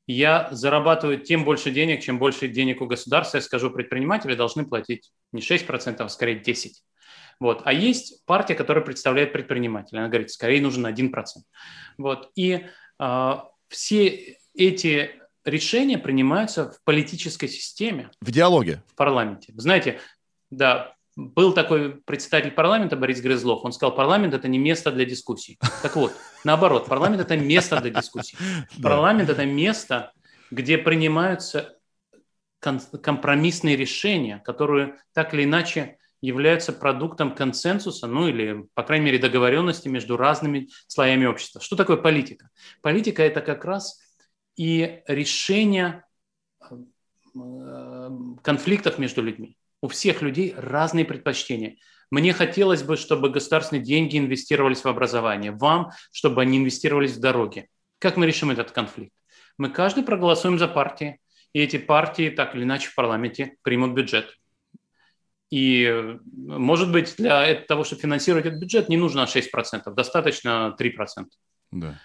я 0.08 0.48
зарабатываю 0.52 1.20
тем 1.20 1.44
больше 1.44 1.72
денег, 1.72 2.02
чем 2.02 2.18
больше 2.18 2.48
денег 2.48 2.82
у 2.82 2.86
государства, 2.86 3.38
я 3.38 3.42
скажу, 3.42 3.72
предприниматели 3.72 4.36
должны 4.36 4.66
платить 4.66 5.12
не 5.32 5.42
6%, 5.42 5.96
а 6.00 6.10
скорее 6.10 6.42
10%. 6.42 6.72
Вот. 7.40 7.62
А 7.66 7.74
есть 7.74 8.26
партия, 8.26 8.56
которая 8.56 8.84
представляет 8.84 9.34
предпринимателя. 9.34 10.00
Она 10.00 10.08
говорит, 10.08 10.32
скорее 10.32 10.62
нужен 10.62 10.88
1%. 10.88 11.12
Вот. 11.98 12.32
И 12.36 12.66
э, 13.00 13.34
все 13.68 14.38
эти 14.56 15.12
решения 15.46 15.98
принимаются 15.98 16.72
в 16.72 16.84
политической 16.84 17.48
системе. 17.48 18.10
В 18.22 18.32
диалоге. 18.32 18.82
В 18.88 18.96
парламенте. 18.96 19.54
Знаете, 19.56 20.00
да, 20.50 20.96
был 21.18 21.52
такой 21.52 21.96
председатель 21.96 22.52
парламента 22.52 22.96
Борис 22.96 23.22
Грызлов, 23.22 23.66
он 23.66 23.72
сказал, 23.72 23.96
парламент 23.96 24.36
это 24.36 24.48
не 24.48 24.60
место 24.60 24.92
для 24.92 25.04
дискуссий. 25.04 25.58
Так 25.82 25.96
вот, 25.96 26.14
наоборот, 26.44 26.86
парламент 26.86 27.22
это 27.22 27.36
место 27.36 27.82
для 27.82 27.90
дискуссий. 27.90 28.38
Парламент 28.82 29.30
это 29.30 29.44
место, 29.44 30.14
где 30.52 30.78
принимаются 30.78 31.76
компромиссные 32.60 33.76
решения, 33.76 34.42
которые 34.46 34.98
так 35.14 35.34
или 35.34 35.44
иначе 35.44 35.98
являются 36.22 36.72
продуктом 36.72 37.34
консенсуса, 37.34 38.06
ну 38.06 38.28
или, 38.28 38.68
по 38.76 38.84
крайней 38.84 39.06
мере, 39.06 39.18
договоренности 39.18 39.88
между 39.88 40.18
разными 40.18 40.70
слоями 40.86 41.26
общества. 41.26 41.62
Что 41.62 41.76
такое 41.76 41.98
политика? 41.98 42.50
Политика– 42.82 43.24
это 43.24 43.42
как 43.42 43.66
раз 43.66 44.00
и 44.56 45.02
решение 45.08 46.04
э, 46.70 48.10
конфликтов 48.44 49.00
между 49.00 49.24
людьми. 49.24 49.58
У 49.82 49.88
всех 49.88 50.22
людей 50.22 50.54
разные 50.58 51.06
предпочтения. 51.06 51.78
Мне 52.10 52.34
хотелось 52.34 52.84
бы, 52.84 52.96
чтобы 52.96 53.30
государственные 53.30 53.84
деньги 53.84 54.18
инвестировались 54.18 54.84
в 54.84 54.88
образование. 54.88 55.52
Вам, 55.52 55.92
чтобы 56.12 56.42
они 56.42 56.58
инвестировались 56.58 57.14
в 57.14 57.20
дороги. 57.20 57.68
Как 58.00 58.18
мы 58.18 58.26
решим 58.26 58.50
этот 58.50 58.72
конфликт? 58.72 59.14
Мы 59.58 59.70
каждый 59.70 60.04
проголосуем 60.04 60.58
за 60.58 60.68
партии, 60.68 61.20
и 61.54 61.62
эти 61.62 61.78
партии 61.78 62.30
так 62.30 62.56
или 62.56 62.64
иначе 62.64 62.90
в 62.90 62.96
парламенте 62.96 63.58
примут 63.64 63.94
бюджет. 63.94 64.36
И, 65.50 66.18
может 66.34 66.92
быть, 66.92 67.16
для 67.18 67.56
того, 67.56 67.84
чтобы 67.84 68.02
финансировать 68.02 68.46
этот 68.46 68.60
бюджет, 68.60 68.90
не 68.90 68.98
нужно 68.98 69.26
6%, 69.26 69.94
достаточно 69.94 70.76
3%. 70.80 71.26
Да. 71.72 72.00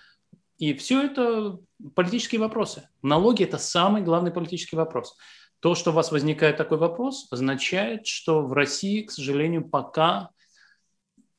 И 0.59 0.75
все 0.75 1.03
это 1.03 1.59
политические 1.95 2.41
вопросы. 2.41 2.89
Налоги– 3.03 3.43
это 3.45 3.59
самый 3.59 4.03
главный 4.03 4.31
политический 4.31 4.77
вопрос. 4.77 5.17
То, 5.63 5.77
что 5.77 5.93
у 5.93 5.95
вас 5.95 6.11
возникает 6.11 6.57
такой 6.57 6.77
вопрос, 6.77 7.29
означает, 7.31 8.09
что 8.09 8.43
в 8.43 8.53
России, 8.53 9.03
к 9.03 9.13
сожалению, 9.13 9.65
пока 9.65 10.31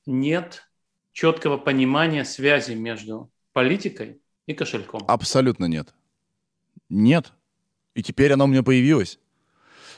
нет 0.05 0.63
четкого 1.11 1.57
понимания 1.57 2.23
связи 2.23 2.71
между 2.71 3.29
политикой 3.51 4.21
и 4.45 4.53
кошельком. 4.53 5.03
Абсолютно 5.09 5.65
нет. 5.65 5.93
Нет. 6.87 7.33
И 7.95 8.01
теперь 8.01 8.31
оно 8.31 8.45
у 8.45 8.47
меня 8.47 8.63
появилось. 8.63 9.19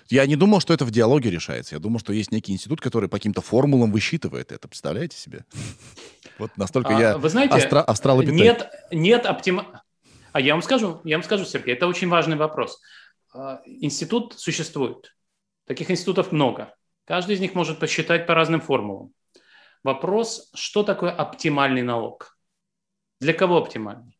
Я 0.09 0.25
не 0.25 0.35
думал, 0.35 0.59
что 0.59 0.73
это 0.73 0.85
в 0.85 0.91
диалоге 0.91 1.29
решается. 1.29 1.75
Я 1.75 1.79
думал, 1.79 1.99
что 1.99 2.11
есть 2.11 2.31
некий 2.31 2.51
институт, 2.51 2.81
который 2.81 3.07
по 3.07 3.17
каким-то 3.17 3.41
формулам 3.41 3.91
высчитывает 3.91 4.51
это. 4.51 4.67
Представляете 4.67 5.17
себе? 5.17 5.45
Вот 6.37 6.57
настолько 6.57 6.97
а, 6.97 6.99
я 6.99 7.17
Вы 7.17 7.29
знаете, 7.29 7.55
астра- 7.55 7.85
нет, 8.33 8.69
нет 8.91 9.25
оптима... 9.25 9.83
А 10.33 10.41
я 10.41 10.53
вам 10.53 10.61
скажу, 10.63 10.99
я 11.05 11.15
вам 11.15 11.23
скажу, 11.23 11.45
Сергей, 11.45 11.75
это 11.75 11.87
очень 11.87 12.09
важный 12.09 12.35
вопрос. 12.35 12.81
А, 13.35 13.61
институт 13.65 14.39
существует. 14.39 15.13
Таких 15.65 15.91
институтов 15.91 16.31
много. 16.31 16.73
Каждый 17.05 17.35
из 17.35 17.41
них 17.41 17.53
может 17.53 17.79
посчитать 17.79 18.25
по 18.27 18.33
разным 18.33 18.61
формулам. 18.61 19.13
Вопрос, 19.83 20.49
что 20.53 20.83
такое 20.83 21.11
оптимальный 21.11 21.81
налог? 21.81 22.37
Для 23.19 23.33
кого 23.33 23.57
оптимальный? 23.57 24.17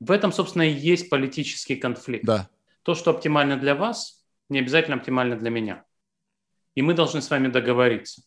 В 0.00 0.10
этом, 0.10 0.32
собственно, 0.32 0.62
и 0.62 0.72
есть 0.72 1.08
политический 1.08 1.76
конфликт. 1.76 2.26
Да. 2.26 2.48
То, 2.82 2.94
что 2.94 3.10
оптимально 3.10 3.56
для 3.56 3.74
вас, 3.74 4.24
не 4.50 4.58
обязательно 4.58 4.96
оптимально 4.96 5.36
для 5.36 5.50
меня. 5.50 5.84
И 6.74 6.82
мы 6.82 6.92
должны 6.92 7.22
с 7.22 7.30
вами 7.30 7.48
договориться. 7.48 8.22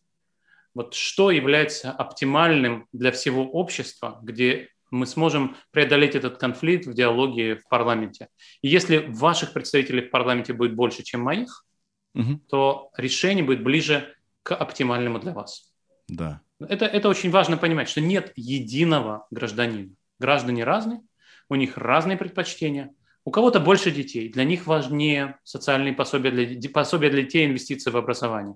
Вот 0.73 0.95
что 0.95 1.29
является 1.29 1.91
оптимальным 1.91 2.87
для 2.91 3.11
всего 3.11 3.43
общества, 3.43 4.19
где 4.23 4.69
мы 4.91 5.05
сможем 5.05 5.55
преодолеть 5.71 6.15
этот 6.15 6.37
конфликт 6.37 6.85
в 6.85 6.93
диалоге 6.93 7.55
в 7.55 7.67
парламенте. 7.67 8.27
И 8.61 8.67
если 8.67 9.05
ваших 9.07 9.53
представителей 9.53 10.01
в 10.01 10.09
парламенте 10.09 10.53
будет 10.53 10.75
больше, 10.75 11.03
чем 11.03 11.21
моих, 11.21 11.65
угу. 12.13 12.39
то 12.49 12.91
решение 12.97 13.43
будет 13.43 13.63
ближе 13.63 14.15
к 14.43 14.55
оптимальному 14.55 15.19
для 15.19 15.33
вас. 15.33 15.73
Да. 16.07 16.41
Это, 16.59 16.85
это 16.85 17.07
очень 17.09 17.31
важно 17.31 17.57
понимать, 17.57 17.89
что 17.89 18.01
нет 18.01 18.33
единого 18.35 19.27
гражданина. 19.31 19.93
Граждане 20.19 20.63
разные, 20.63 21.01
у 21.49 21.55
них 21.55 21.77
разные 21.77 22.17
предпочтения, 22.17 22.93
у 23.23 23.31
кого-то 23.31 23.59
больше 23.59 23.91
детей, 23.91 24.29
для 24.29 24.43
них 24.43 24.65
важнее 24.67 25.37
социальные 25.43 25.93
пособия 25.93 26.31
для, 26.31 26.69
пособия 26.69 27.09
для 27.09 27.23
детей, 27.23 27.45
инвестиции 27.45 27.91
в 27.91 27.97
образование. 27.97 28.55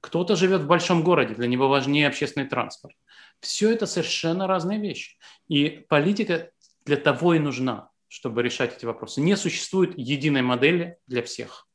Кто-то 0.00 0.36
живет 0.36 0.62
в 0.62 0.66
большом 0.66 1.02
городе, 1.02 1.34
для 1.34 1.46
него 1.46 1.68
важнее 1.68 2.08
общественный 2.08 2.46
транспорт. 2.46 2.96
Все 3.40 3.72
это 3.72 3.86
совершенно 3.86 4.46
разные 4.46 4.80
вещи. 4.80 5.16
И 5.48 5.84
политика 5.88 6.50
для 6.84 6.96
того 6.96 7.34
и 7.34 7.38
нужна, 7.38 7.90
чтобы 8.08 8.42
решать 8.42 8.76
эти 8.76 8.84
вопросы. 8.84 9.20
Не 9.20 9.36
существует 9.36 9.96
единой 9.96 10.42
модели 10.42 10.98
для 11.06 11.22
всех. 11.22 11.68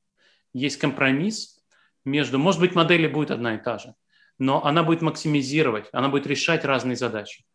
Есть 0.53 0.77
компромисс 0.77 1.59
между, 2.05 2.37
может 2.39 2.61
быть, 2.61 2.75
модель 2.75 3.07
будет 3.07 3.31
одна 3.31 3.55
и 3.55 3.57
та 3.57 3.77
же, 3.77 3.95
но 4.37 4.63
она 4.63 4.83
будет 4.83 5.01
максимизировать, 5.01 5.87
она 5.91 6.09
будет 6.09 6.27
решать 6.27 6.63
разные 6.63 6.95
задачи. 6.95 7.45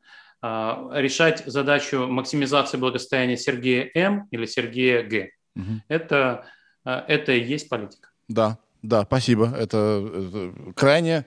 А, 0.43 0.91
решать 0.95 1.45
задачу 1.47 2.07
максимизации 2.07 2.79
благосостояния 2.79 3.37
Сергея 3.37 3.91
М 3.95 4.27
или 4.31 4.47
Сергея 4.47 5.03
Г. 5.03 5.31
Угу. 5.57 5.83
Это, 5.89 6.47
а, 6.85 7.05
это 7.07 7.33
и 7.33 7.45
есть 7.45 7.69
политика. 7.69 8.11
Да, 8.29 8.59
да, 8.83 9.03
спасибо. 9.03 9.55
Это, 9.57 10.03
это 10.13 10.73
крайне... 10.75 11.27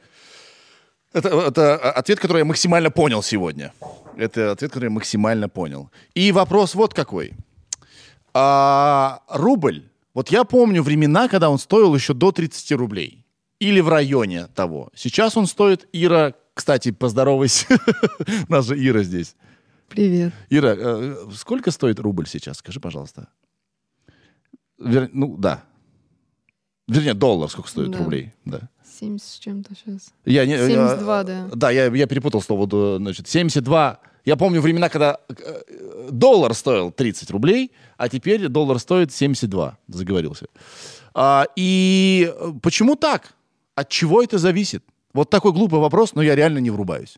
Это, 1.13 1.29
это 1.29 1.91
ответ, 1.91 2.19
который 2.19 2.39
я 2.39 2.45
максимально 2.45 2.89
понял 2.89 3.21
сегодня. 3.21 3.71
Это 4.17 4.51
ответ, 4.51 4.71
который 4.71 4.85
я 4.85 4.89
максимально 4.89 5.47
понял. 5.47 5.89
И 6.15 6.31
вопрос 6.31 6.75
вот 6.75 6.93
какой. 6.93 7.33
А, 8.33 9.21
рубль. 9.29 9.83
Вот 10.13 10.29
я 10.29 10.43
помню 10.43 10.81
времена, 10.83 11.27
когда 11.27 11.49
он 11.49 11.59
стоил 11.59 11.95
еще 11.95 12.13
до 12.13 12.31
30 12.31 12.71
рублей. 12.73 13.25
Или 13.59 13.79
в 13.79 13.89
районе 13.89 14.47
того. 14.47 14.89
Сейчас 14.95 15.37
он 15.37 15.47
стоит, 15.47 15.87
Ира, 15.93 16.33
кстати, 16.53 16.91
поздоровайся. 16.91 17.67
У 18.49 18.51
нас 18.51 18.65
же 18.65 18.75
Ира 18.75 19.03
здесь. 19.03 19.35
Привет. 19.89 20.33
Ира, 20.49 20.75
э, 20.77 21.15
сколько 21.35 21.71
стоит 21.71 21.99
рубль 21.99 22.27
сейчас? 22.27 22.57
Скажи, 22.57 22.79
пожалуйста. 22.79 23.27
Вер... 24.79 25.09
Ну, 25.13 25.37
да. 25.37 25.63
Вернее, 26.87 27.13
доллар 27.13 27.49
сколько 27.49 27.69
стоит 27.69 27.91
да. 27.91 27.99
рублей. 27.99 28.33
Да. 28.45 28.69
70 28.99 29.27
с 29.27 29.39
чем-то 29.39 29.75
сейчас. 29.75 30.13
Я 30.25 30.45
не, 30.45 30.57
72, 30.57 31.17
я, 31.17 31.23
да. 31.23 31.49
Да, 31.53 31.71
я, 31.71 31.85
я 31.87 32.07
перепутал 32.07 32.41
слово. 32.41 32.97
Значит, 32.97 33.27
72. 33.27 33.99
Я 34.25 34.37
помню 34.37 34.61
времена, 34.61 34.89
когда 34.89 35.19
э, 35.29 36.07
доллар 36.11 36.53
стоил 36.53 36.91
30 36.91 37.29
рублей, 37.31 37.71
а 37.97 38.09
теперь 38.09 38.47
доллар 38.47 38.79
стоит 38.79 39.11
72. 39.11 39.77
Заговорился. 39.87 40.47
А, 41.13 41.45
и 41.55 42.33
почему 42.61 42.95
так? 42.95 43.33
От 43.75 43.89
чего 43.89 44.23
это 44.23 44.37
зависит? 44.37 44.83
Вот 45.13 45.29
такой 45.29 45.51
глупый 45.51 45.79
вопрос, 45.79 46.15
но 46.15 46.21
я 46.21 46.35
реально 46.35 46.59
не 46.59 46.71
врубаюсь. 46.71 47.17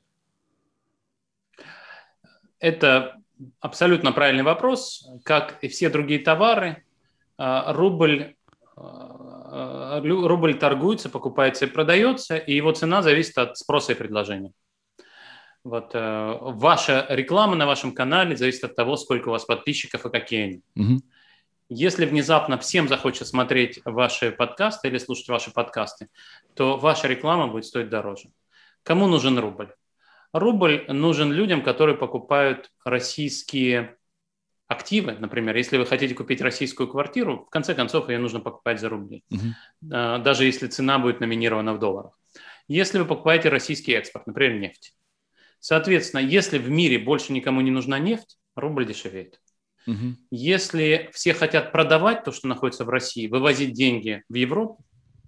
Это 2.59 3.17
абсолютно 3.59 4.11
правильный 4.11 4.43
вопрос. 4.43 5.07
Как 5.23 5.57
и 5.61 5.67
все 5.67 5.89
другие 5.89 6.19
товары, 6.19 6.83
а, 7.37 7.73
рубль, 7.73 8.35
рубль 9.55 10.57
торгуется, 10.57 11.09
покупается 11.09 11.65
и 11.65 11.69
продается, 11.69 12.37
и 12.37 12.55
его 12.55 12.71
цена 12.71 13.01
зависит 13.01 13.37
от 13.37 13.57
спроса 13.57 13.93
и 13.93 13.95
предложения. 13.95 14.51
Вот, 15.63 15.95
э, 15.95 16.37
ваша 16.41 17.07
реклама 17.09 17.55
на 17.55 17.65
вашем 17.65 17.93
канале 17.93 18.37
зависит 18.37 18.63
от 18.65 18.75
того, 18.75 18.97
сколько 18.97 19.29
у 19.29 19.31
вас 19.31 19.45
подписчиков 19.45 20.05
и 20.05 20.11
какие 20.11 20.43
они. 20.43 20.61
Угу. 20.75 21.01
Если 21.69 22.05
внезапно 22.05 22.59
всем 22.59 22.87
захочется 22.87 23.25
смотреть 23.25 23.79
ваши 23.83 24.31
подкасты 24.31 24.89
или 24.89 24.99
слушать 24.99 25.27
ваши 25.29 25.51
подкасты, 25.51 26.09
то 26.53 26.77
ваша 26.77 27.07
реклама 27.07 27.47
будет 27.47 27.65
стоить 27.65 27.89
дороже. 27.89 28.29
Кому 28.83 29.07
нужен 29.07 29.39
рубль? 29.39 29.73
Рубль 30.31 30.85
нужен 30.87 31.31
людям, 31.31 31.63
которые 31.63 31.97
покупают 31.97 32.69
российские 32.83 33.97
активы. 34.67 35.13
Например, 35.13 35.55
если 35.55 35.77
вы 35.77 35.85
хотите 35.85 36.15
купить 36.15 36.41
российскую 36.41 36.89
квартиру, 36.89 37.45
в 37.45 37.49
конце 37.49 37.75
концов 37.75 38.09
ее 38.09 38.19
нужно 38.19 38.39
покупать 38.39 38.79
за 38.79 38.89
рубли, 38.89 39.23
угу. 39.29 39.39
даже 39.81 40.45
если 40.45 40.67
цена 40.67 40.99
будет 40.99 41.19
номинирована 41.19 41.73
в 41.73 41.79
долларах. 41.79 42.17
Если 42.67 42.97
вы 42.97 43.05
покупаете 43.05 43.49
российский 43.49 43.93
экспорт, 43.93 44.25
например, 44.25 44.59
нефть. 44.59 44.95
Соответственно, 45.59 46.21
если 46.21 46.57
в 46.57 46.69
мире 46.69 46.97
больше 46.97 47.31
никому 47.31 47.61
не 47.61 47.71
нужна 47.71 47.99
нефть, 47.99 48.37
рубль 48.55 48.85
дешевеет. 48.85 49.39
Угу. 49.87 50.17
Если 50.31 51.09
все 51.13 51.33
хотят 51.33 51.71
продавать 51.71 52.23
то, 52.23 52.31
что 52.31 52.47
находится 52.47 52.85
в 52.85 52.89
России, 52.89 53.27
вывозить 53.27 53.73
деньги 53.73 54.23
в 54.29 54.33
Европу, 54.33 54.83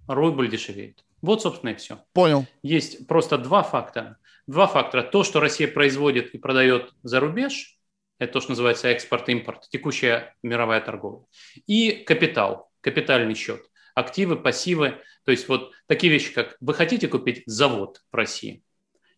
рубль 0.08 0.50
дешевеет. 0.50 1.04
Вот, 1.22 1.42
собственно, 1.42 1.70
и 1.70 1.74
все. 1.74 2.00
Понял. 2.12 2.46
Есть 2.62 3.06
просто 3.06 3.38
два 3.38 3.62
фактора. 3.62 4.18
Два 4.46 4.66
фактора. 4.66 5.02
То, 5.02 5.24
что 5.24 5.40
Россия 5.40 5.68
производит 5.68 6.34
и 6.34 6.38
продает 6.38 6.92
за 7.02 7.20
рубеж, 7.20 7.77
это 8.18 8.32
то, 8.32 8.40
что 8.40 8.50
называется 8.50 8.88
экспорт-импорт, 8.88 9.68
текущая 9.70 10.34
мировая 10.42 10.80
торговля. 10.80 11.24
И 11.66 11.92
капитал, 11.92 12.70
капитальный 12.80 13.34
счет, 13.34 13.62
активы, 13.94 14.36
пассивы. 14.36 15.00
То 15.24 15.30
есть 15.30 15.48
вот 15.48 15.72
такие 15.86 16.12
вещи, 16.12 16.32
как 16.32 16.56
вы 16.60 16.74
хотите 16.74 17.08
купить 17.08 17.42
завод 17.46 18.02
в 18.10 18.16
России, 18.16 18.62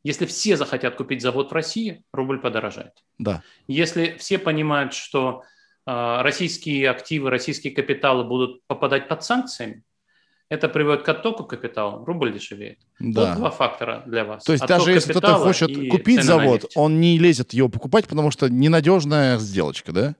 если 0.02 0.24
все 0.26 0.56
захотят 0.56 0.96
купить 0.96 1.20
завод 1.20 1.50
в 1.50 1.54
России, 1.54 2.02
рубль 2.12 2.40
подорожает. 2.40 2.92
Да. 3.18 3.42
Если 3.66 4.16
все 4.18 4.38
понимают, 4.38 4.94
что 4.94 5.42
э, 5.86 6.22
российские 6.22 6.88
активы, 6.88 7.30
российские 7.30 7.74
капиталы 7.74 8.24
будут 8.24 8.62
попадать 8.66 9.08
под 9.08 9.22
санкциями, 9.22 9.82
это 10.50 10.68
приводит 10.68 11.04
к 11.04 11.08
оттоку 11.08 11.44
капитала, 11.44 12.04
рубль 12.04 12.32
дешевеет. 12.32 12.78
Да. 12.98 13.30
Вот 13.30 13.36
два 13.38 13.50
фактора 13.50 14.02
для 14.04 14.24
вас. 14.24 14.44
То 14.44 14.52
есть 14.52 14.64
Отток 14.64 14.78
даже 14.78 14.92
если 14.92 15.12
кто-то 15.12 15.36
хочет 15.36 15.70
купить 15.90 16.24
завод, 16.24 16.70
он 16.74 17.00
не 17.00 17.18
лезет 17.18 17.54
его 17.54 17.68
покупать, 17.68 18.06
потому 18.06 18.30
что 18.30 18.48
ненадежная 18.48 19.38
сделочка, 19.38 19.92
да? 19.92 20.14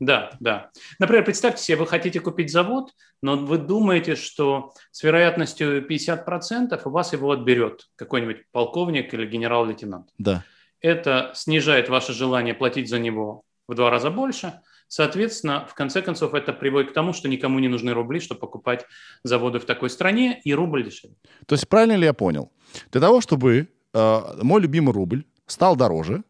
Да, 0.00 0.32
да. 0.40 0.70
Например, 0.98 1.24
представьте 1.24 1.62
себе, 1.62 1.78
вы 1.78 1.86
хотите 1.86 2.18
купить 2.18 2.50
завод, 2.50 2.92
но 3.22 3.36
вы 3.36 3.58
думаете, 3.58 4.16
что 4.16 4.72
с 4.90 5.02
вероятностью 5.02 5.86
50% 5.86 6.80
у 6.84 6.90
вас 6.90 7.12
его 7.12 7.30
отберет 7.30 7.88
какой-нибудь 7.96 8.50
полковник 8.50 9.14
или 9.14 9.26
генерал-лейтенант. 9.26 10.08
Да. 10.18 10.44
Это 10.80 11.30
снижает 11.34 11.88
ваше 11.88 12.12
желание 12.12 12.54
платить 12.54 12.88
за 12.88 12.98
него 12.98 13.42
в 13.68 13.74
два 13.74 13.90
раза 13.90 14.10
больше. 14.10 14.60
Соответственно, 14.88 15.66
в 15.68 15.74
конце 15.74 16.02
концов, 16.02 16.34
это 16.34 16.52
приводит 16.52 16.90
к 16.90 16.94
тому, 16.94 17.12
что 17.12 17.28
никому 17.28 17.58
не 17.58 17.68
нужны 17.68 17.92
рубли, 17.92 18.20
чтобы 18.20 18.40
покупать 18.40 18.86
заводы 19.24 19.58
в 19.58 19.64
такой 19.64 19.90
стране, 19.90 20.40
и 20.44 20.54
рубль 20.54 20.84
дешевле. 20.84 21.16
То 21.46 21.54
есть 21.54 21.68
правильно 21.68 21.96
ли 21.96 22.04
я 22.04 22.12
понял? 22.12 22.52
Для 22.92 23.00
того, 23.00 23.20
чтобы 23.20 23.68
э, 23.92 24.20
мой 24.42 24.60
любимый 24.60 24.92
рубль 24.92 25.24
стал 25.46 25.76
дороже, 25.76 26.22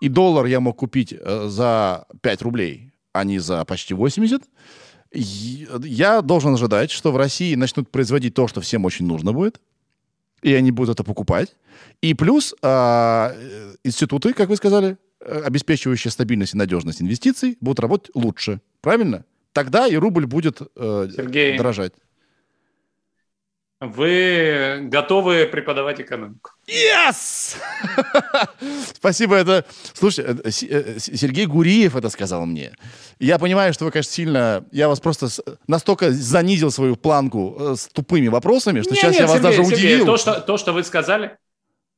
и 0.00 0.08
доллар 0.08 0.46
я 0.46 0.60
мог 0.60 0.76
купить 0.76 1.12
э, 1.12 1.48
за 1.48 2.06
5 2.20 2.42
рублей, 2.42 2.92
а 3.12 3.24
не 3.24 3.38
за 3.38 3.64
почти 3.64 3.94
80, 3.94 4.42
я 5.12 6.20
должен 6.22 6.54
ожидать, 6.54 6.90
что 6.90 7.12
в 7.12 7.16
России 7.16 7.54
начнут 7.54 7.90
производить 7.90 8.34
то, 8.34 8.48
что 8.48 8.60
всем 8.60 8.84
очень 8.84 9.06
нужно 9.06 9.32
будет, 9.32 9.60
и 10.42 10.52
они 10.54 10.70
будут 10.70 10.94
это 10.94 11.04
покупать. 11.04 11.56
И 12.02 12.14
плюс 12.14 12.54
а, 12.62 13.34
институты, 13.82 14.34
как 14.34 14.48
вы 14.48 14.56
сказали, 14.56 14.98
э, 15.26 15.42
обеспечивающие 15.42 16.10
стабильность 16.10 16.54
и 16.54 16.56
надежность 16.56 17.02
инвестиций, 17.02 17.56
будут 17.60 17.80
работать 17.80 18.10
лучше. 18.14 18.60
Правильно? 18.80 19.24
Тогда 19.52 19.86
и 19.86 19.96
рубль 19.96 20.26
будет 20.26 20.60
э, 20.76 21.08
Сергей, 21.14 21.56
дорожать. 21.56 21.92
Вы 23.78 24.80
готовы 24.84 25.46
преподавать 25.46 26.00
экономику? 26.00 26.52
Yes! 26.66 27.56
Спасибо, 28.94 29.36
это... 29.36 29.66
Слушай, 29.92 30.24
э, 30.26 30.50
э, 30.50 30.98
Сергей 30.98 31.44
Гуриев 31.44 31.94
это 31.94 32.08
сказал 32.08 32.46
мне. 32.46 32.72
Я 33.18 33.38
понимаю, 33.38 33.74
что 33.74 33.84
вы, 33.84 33.90
конечно, 33.90 34.12
сильно... 34.12 34.64
Я 34.72 34.88
вас 34.88 35.00
просто 35.00 35.28
настолько 35.66 36.10
занизил 36.10 36.70
свою 36.70 36.96
планку 36.96 37.74
с 37.76 37.88
тупыми 37.88 38.28
вопросами, 38.28 38.80
что 38.80 38.90
не, 38.90 38.96
сейчас 38.96 39.12
нет, 39.12 39.20
я 39.20 39.26
вас 39.26 39.36
Сергей, 39.36 39.56
даже 39.56 39.64
Сергей, 39.64 39.94
удивил. 39.94 40.06
То 40.06 40.16
что, 40.16 40.40
то, 40.40 40.56
что 40.56 40.72
вы 40.72 40.82
сказали... 40.82 41.36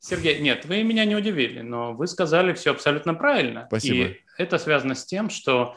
Сергей, 0.00 0.38
нет, 0.40 0.64
вы 0.64 0.82
меня 0.82 1.04
не 1.04 1.16
удивили, 1.16 1.60
но 1.60 1.92
вы 1.92 2.06
сказали 2.06 2.52
все 2.52 2.70
абсолютно 2.70 3.14
правильно. 3.14 3.66
Спасибо. 3.68 4.10
И 4.10 4.20
это 4.36 4.58
связано 4.58 4.94
с 4.94 5.04
тем, 5.04 5.28
что 5.30 5.76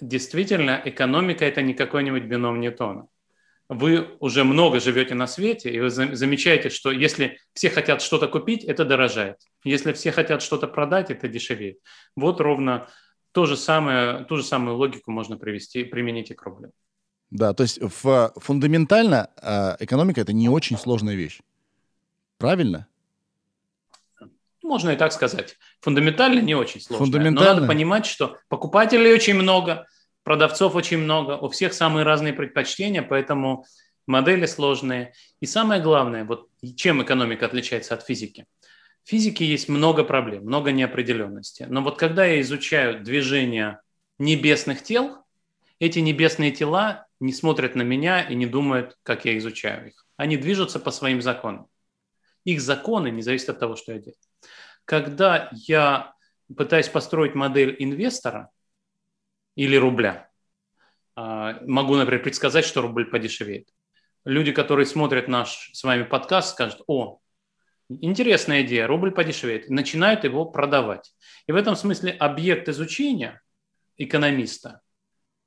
действительно 0.00 0.80
экономика– 0.84 1.44
это 1.46 1.62
не 1.62 1.74
какой-нибудь 1.74 2.24
бином 2.24 2.60
Ньютона 2.60 3.08
вы 3.70 4.16
уже 4.18 4.42
много 4.42 4.80
живете 4.80 5.14
на 5.14 5.28
свете, 5.28 5.70
и 5.70 5.78
вы 5.78 5.90
замечаете, 5.90 6.70
что 6.70 6.90
если 6.90 7.38
все 7.52 7.70
хотят 7.70 8.02
что-то 8.02 8.26
купить, 8.26 8.64
это 8.64 8.84
дорожает. 8.84 9.36
Если 9.62 9.92
все 9.92 10.10
хотят 10.10 10.42
что-то 10.42 10.66
продать, 10.66 11.12
это 11.12 11.28
дешевеет. 11.28 11.78
Вот 12.16 12.40
ровно 12.40 12.88
то 13.30 13.46
же 13.46 13.56
самое, 13.56 14.24
ту 14.24 14.38
же 14.38 14.42
самую 14.42 14.76
логику 14.76 15.12
можно 15.12 15.36
привести, 15.36 15.84
применить 15.84 16.32
и 16.32 16.34
к 16.34 16.42
рублю. 16.42 16.72
Да, 17.30 17.54
то 17.54 17.62
есть 17.62 17.78
фундаментально 17.88 19.30
э, 19.40 19.76
экономика– 19.78 20.20
это 20.22 20.32
не 20.32 20.48
очень 20.48 20.76
сложная 20.76 21.14
вещь. 21.14 21.38
Правильно? 22.38 22.88
Можно 24.70 24.90
и 24.90 24.96
так 24.96 25.12
сказать. 25.12 25.56
Фундаментально 25.80 26.40
не 26.40 26.54
очень 26.54 26.80
сложная. 26.80 27.06
Фундаментально... 27.06 27.54
Но 27.54 27.60
надо 27.60 27.66
понимать, 27.66 28.06
что 28.06 28.38
покупателей 28.48 29.12
очень 29.12 29.34
много– 29.34 29.86
продавцов 30.22 30.74
очень 30.74 30.98
много, 30.98 31.36
у 31.36 31.48
всех 31.48 31.72
самые 31.72 32.04
разные 32.04 32.32
предпочтения, 32.32 33.02
поэтому 33.02 33.64
модели 34.06 34.46
сложные. 34.46 35.12
И 35.40 35.46
самое 35.46 35.82
главное, 35.82 36.24
вот 36.24 36.48
чем 36.76 37.02
экономика 37.02 37.46
отличается 37.46 37.94
от 37.94 38.04
физики? 38.04 38.46
В 39.04 39.08
физике 39.08 39.44
есть 39.44 39.68
много 39.68 40.04
проблем, 40.04 40.44
много 40.44 40.72
неопределенности. 40.72 41.66
Но 41.68 41.82
вот 41.82 41.98
когда 41.98 42.24
я 42.24 42.40
изучаю 42.42 43.02
движение 43.02 43.80
небесных 44.18 44.82
тел, 44.82 45.18
эти 45.78 45.98
небесные 45.98 46.52
тела 46.52 47.06
не 47.18 47.32
смотрят 47.32 47.74
на 47.74 47.82
меня 47.82 48.20
и 48.20 48.34
не 48.34 48.46
думают, 48.46 48.98
как 49.02 49.24
я 49.24 49.36
изучаю 49.38 49.88
их. 49.88 50.06
Они 50.16 50.36
движутся 50.36 50.78
по 50.78 50.90
своим 50.90 51.22
законам. 51.22 51.66
Их 52.44 52.60
законы 52.60 53.10
не 53.10 53.22
зависят 53.22 53.50
от 53.50 53.60
того, 53.60 53.76
что 53.76 53.92
я 53.92 53.98
делаю. 53.98 54.16
Когда 54.84 55.50
я 55.52 56.14
пытаюсь 56.56 56.88
построить 56.88 57.34
модель 57.34 57.76
инвестора, 57.78 58.50
или 59.60 59.76
рубля. 59.76 60.28
А, 61.16 61.58
могу, 61.66 61.94
например, 61.96 62.22
предсказать, 62.22 62.64
что 62.64 62.82
рубль 62.82 63.04
подешевеет. 63.04 63.68
Люди, 64.24 64.52
которые 64.52 64.86
смотрят 64.86 65.28
наш 65.28 65.70
с 65.72 65.82
вами 65.84 66.04
подкаст, 66.04 66.52
скажут, 66.52 66.82
о, 66.86 67.18
интересная 67.88 68.62
идея, 68.62 68.86
рубль 68.86 69.10
подешевеет, 69.10 69.68
начинают 69.68 70.24
его 70.24 70.44
продавать. 70.44 71.12
И 71.46 71.52
в 71.52 71.56
этом 71.56 71.76
смысле 71.76 72.12
объект 72.12 72.68
изучения 72.68 73.42
экономиста 73.96 74.80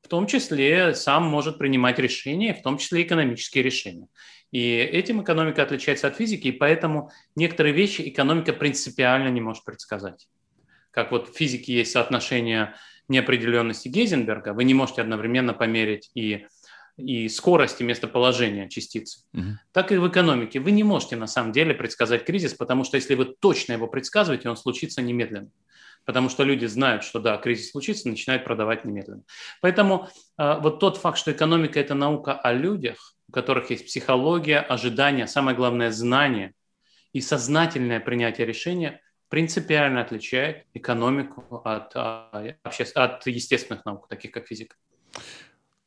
в 0.04 0.10
том 0.10 0.28
числе 0.28 0.94
сам 0.94 1.24
может 1.24 1.58
принимать 1.58 1.98
решения, 1.98 2.54
в 2.54 2.62
том 2.62 2.78
числе 2.78 3.04
экономические 3.04 3.64
решения. 3.64 4.08
И 4.52 4.76
этим 4.76 5.24
экономика 5.24 5.64
отличается 5.64 6.08
от 6.08 6.18
физики, 6.18 6.50
и 6.50 6.52
поэтому 6.52 7.10
некоторые 7.36 7.74
вещи 7.74 8.04
экономика 8.08 8.54
принципиально 8.54 9.30
не 9.30 9.42
может 9.42 9.64
предсказать. 9.64 10.28
Как 10.92 11.12
вот 11.12 11.30
в 11.30 11.36
физике 11.36 11.74
есть 11.74 11.92
соотношение 11.92 12.76
неопределенности 13.08 13.88
Гейзенберга, 13.88 14.54
вы 14.54 14.66
не 14.66 14.74
можете 14.74 15.02
одновременно 15.02 15.54
померить 15.54 16.12
и, 16.14 16.46
и 16.98 17.28
скорость, 17.30 17.82
и 17.82 17.84
местоположение 17.84 18.70
частицы. 18.70 19.22
Угу. 19.34 19.58
Так 19.72 19.92
и 19.92 19.98
в 19.98 20.08
экономике. 20.08 20.60
Вы 20.60 20.72
не 20.72 20.84
можете 20.84 21.16
на 21.16 21.28
самом 21.28 21.52
деле 21.52 21.74
предсказать 21.74 22.26
кризис, 22.26 22.54
потому 22.54 22.84
что 22.84 22.98
если 22.98 23.16
вы 23.16 23.26
точно 23.26 23.74
его 23.74 23.88
предсказываете, 23.88 24.50
он 24.50 24.58
случится 24.58 25.02
немедленно. 25.02 25.50
Потому 26.06 26.30
что 26.30 26.44
люди 26.44 26.66
знают, 26.66 27.04
что 27.04 27.20
да, 27.20 27.38
кризис 27.38 27.72
случится, 27.72 28.10
начинают 28.10 28.44
продавать 28.44 28.86
немедленно. 28.86 29.24
Поэтому 29.62 30.10
э, 30.38 30.60
вот 30.60 30.80
тот 30.80 30.98
факт, 30.98 31.18
что 31.18 31.32
экономика– 31.32 31.80
это 31.82 31.96
наука 31.96 32.34
о 32.34 32.52
людях, 32.54 33.16
у 33.30 33.32
которых 33.32 33.70
есть 33.70 33.86
психология, 33.86 34.60
ожидания, 34.60 35.28
самое 35.28 35.56
главное– 35.56 35.92
знание 35.92 36.54
и 37.14 37.22
сознательное 37.22 38.00
принятие 38.00 38.46
решения– 38.46 39.00
принципиально 39.34 40.02
отличает 40.02 40.68
экономику 40.76 41.60
от, 41.66 41.92
а, 41.96 42.56
от 42.94 43.26
естественных 43.26 43.84
наук, 43.84 44.08
таких 44.08 44.30
как 44.30 44.46
физика. 44.46 44.76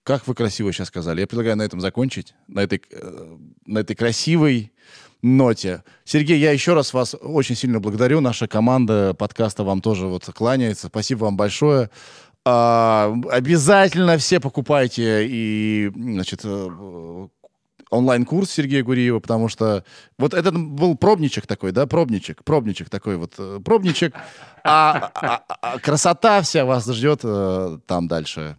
Как 0.03 0.27
вы 0.27 0.35
красиво 0.35 0.73
сейчас 0.73 0.89
сказали. 0.89 1.21
Я 1.21 1.29
предлагаю 1.29 1.57
на 1.57 1.63
этом 1.63 1.81
закончить, 1.81 2.35
на 2.49 2.65
этой, 2.65 2.83
э, 2.91 3.37
на 3.65 3.79
этой 3.79 3.95
красивой 3.95 4.73
ноте. 5.23 5.83
Сергей, 6.05 6.39
я 6.39 6.53
еще 6.53 6.75
раз 6.75 6.93
вас 6.93 7.15
очень 7.21 7.57
сильно 7.57 7.81
благодарю. 7.81 8.21
Наша 8.21 8.47
команда 8.47 9.15
подкаста 9.15 9.65
вам 9.65 9.81
тоже 9.81 10.07
вот 10.07 10.25
кланяется. 10.25 10.89
Спасибо 10.89 11.25
вам 11.25 11.37
большое. 11.37 11.91
А, 12.45 13.13
обязательно 13.31 14.19
все 14.19 14.39
покупайте 14.39 15.27
и, 15.27 15.91
значит, 15.95 16.43
э, 16.45 17.29
онлайн-курс 17.91 18.51
Сергея 18.51 18.83
Гуриева, 18.83 19.21
потому 19.21 19.49
что 19.49 19.85
вот 20.19 20.35
этот 20.35 20.57
был 20.57 20.97
пробничек 20.97 21.47
такой, 21.47 21.73
да, 21.73 21.87
пробничек, 21.87 22.45
пробничек 22.45 22.91
такой 22.91 23.17
вот, 23.17 23.35
э, 23.39 23.61
пробничек, 23.65 24.15
а, 24.65 25.11
а, 25.15 25.45
а, 25.49 25.57
а 25.61 25.79
красота 25.79 26.43
вся 26.43 26.65
вас 26.65 26.87
ждет 26.87 27.21
э, 27.25 27.79
там 27.87 28.09
дальше 28.09 28.59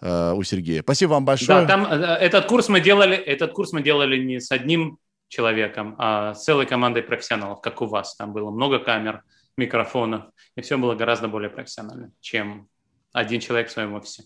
э, 0.00 0.32
у 0.32 0.42
Сергея. 0.42 0.82
Спасибо 0.82 1.12
вам 1.12 1.24
большое. 1.24 1.62
Да, 1.62 1.66
там 1.66 1.86
э, 1.86 1.96
этот 1.96 2.46
курс 2.46 2.68
мы 2.68 2.80
делали, 2.80 3.16
этот 3.16 3.52
курс 3.52 3.72
мы 3.72 3.82
делали 3.82 4.22
не 4.22 4.40
с 4.40 4.50
одним 4.50 4.98
человеком, 5.32 5.94
а 5.98 6.34
с 6.34 6.44
целой 6.44 6.66
командой 6.66 7.02
профессионалов, 7.02 7.62
как 7.62 7.80
у 7.80 7.86
вас. 7.86 8.14
Там 8.16 8.34
было 8.34 8.50
много 8.50 8.78
камер, 8.78 9.22
микрофонов, 9.56 10.24
и 10.56 10.60
все 10.60 10.76
было 10.76 10.94
гораздо 10.94 11.26
более 11.26 11.48
профессионально, 11.48 12.10
чем 12.20 12.68
один 13.12 13.40
человек 13.40 13.68
в 13.68 13.72
своем 13.72 13.94
офисе. 13.94 14.24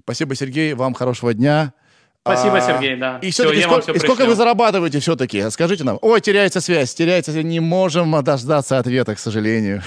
Спасибо, 0.00 0.34
Сергей. 0.34 0.72
Вам 0.72 0.94
хорошего 0.94 1.34
дня. 1.34 1.74
Спасибо, 2.22 2.56
а, 2.56 2.60
Сергей, 2.60 2.96
да. 2.96 3.18
И 3.20 3.30
все-таки 3.30 3.60
сколько, 3.60 3.82
все 3.82 3.92
и 3.92 3.98
сколько 3.98 4.24
вы 4.24 4.34
зарабатываете 4.34 4.98
все-таки? 5.00 5.50
Скажите 5.50 5.84
нам. 5.84 5.98
Ой, 6.00 6.22
теряется 6.22 6.62
связь, 6.62 6.94
теряется, 6.94 7.42
не 7.42 7.60
можем 7.60 8.22
дождаться 8.22 8.78
ответа, 8.78 9.14
к 9.14 9.18
сожалению. 9.18 9.82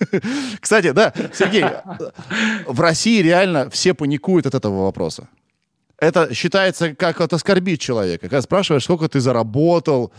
Кстати, 0.60 0.92
да, 0.92 1.12
Сергей, 1.34 1.64
в 2.66 2.80
России 2.80 3.20
реально 3.20 3.68
все 3.68 3.92
паникуют 3.92 4.46
от 4.46 4.54
этого 4.54 4.84
вопроса. 4.84 5.28
Это 6.00 6.34
считается 6.34 6.94
как 6.94 7.20
это 7.20 7.36
оскорбить 7.36 7.80
человека. 7.80 8.28
Когда 8.28 8.40
спрашиваешь, 8.40 8.84
сколько 8.84 9.08
ты 9.08 9.20
заработал, 9.20 10.12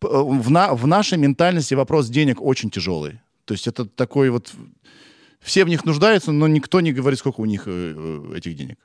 в, 0.00 0.50
на, 0.50 0.74
в 0.74 0.86
нашей 0.86 1.18
ментальности 1.18 1.74
вопрос 1.74 2.08
денег 2.08 2.40
очень 2.40 2.70
тяжелый. 2.70 3.20
То 3.44 3.54
есть 3.54 3.66
это 3.66 3.84
такой 3.84 4.30
вот... 4.30 4.52
Все 5.40 5.64
в 5.64 5.68
них 5.68 5.84
нуждаются, 5.84 6.32
но 6.32 6.48
никто 6.48 6.80
не 6.80 6.92
говорит, 6.92 7.18
сколько 7.18 7.40
у 7.40 7.44
них 7.44 7.64
э, 7.66 7.94
э, 7.96 8.36
этих 8.36 8.56
денег. 8.56 8.78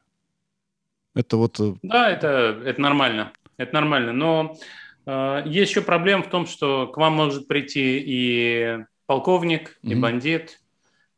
Это 1.16 1.38
вот... 1.38 1.60
Э, 1.60 1.74
да, 1.82 2.12
это, 2.12 2.62
это 2.66 2.82
нормально. 2.82 3.32
Это 3.58 3.74
нормально. 3.74 4.12
Но 4.12 4.58
э, 5.06 5.44
есть 5.46 5.72
еще 5.72 5.82
проблема 5.82 6.24
в 6.24 6.30
том, 6.30 6.46
что 6.46 6.88
к 6.88 6.98
вам 6.98 7.14
может 7.14 7.48
прийти 7.48 8.04
и 8.06 8.80
полковник, 9.06 9.80
и 9.82 9.94
угу. 9.94 10.02
бандит. 10.02 10.60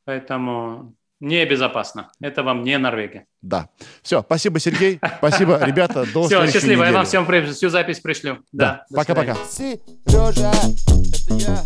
Поэтому 0.05 0.95
Небезопасно. 1.23 2.11
Это 2.19 2.43
вам 2.43 2.65
не 2.65 2.77
Норвегия. 2.77 3.27
Да. 3.41 3.69
Все, 4.01 4.21
спасибо, 4.23 4.59
Сергей. 4.59 4.99
Спасибо, 5.19 5.57
ребята. 5.65 6.05
До 6.13 6.25
Все, 6.25 6.45
счастливо. 6.47 6.83
Я 6.83 6.91
вам 6.91 7.05
всем 7.05 7.25
всю 7.53 7.69
запись 7.69 8.01
пришлю. 8.01 8.39
Да. 8.51 8.83
Пока-пока. 8.93 9.37
Сережа, 9.49 10.51
это 10.51 11.33
я. 11.35 11.63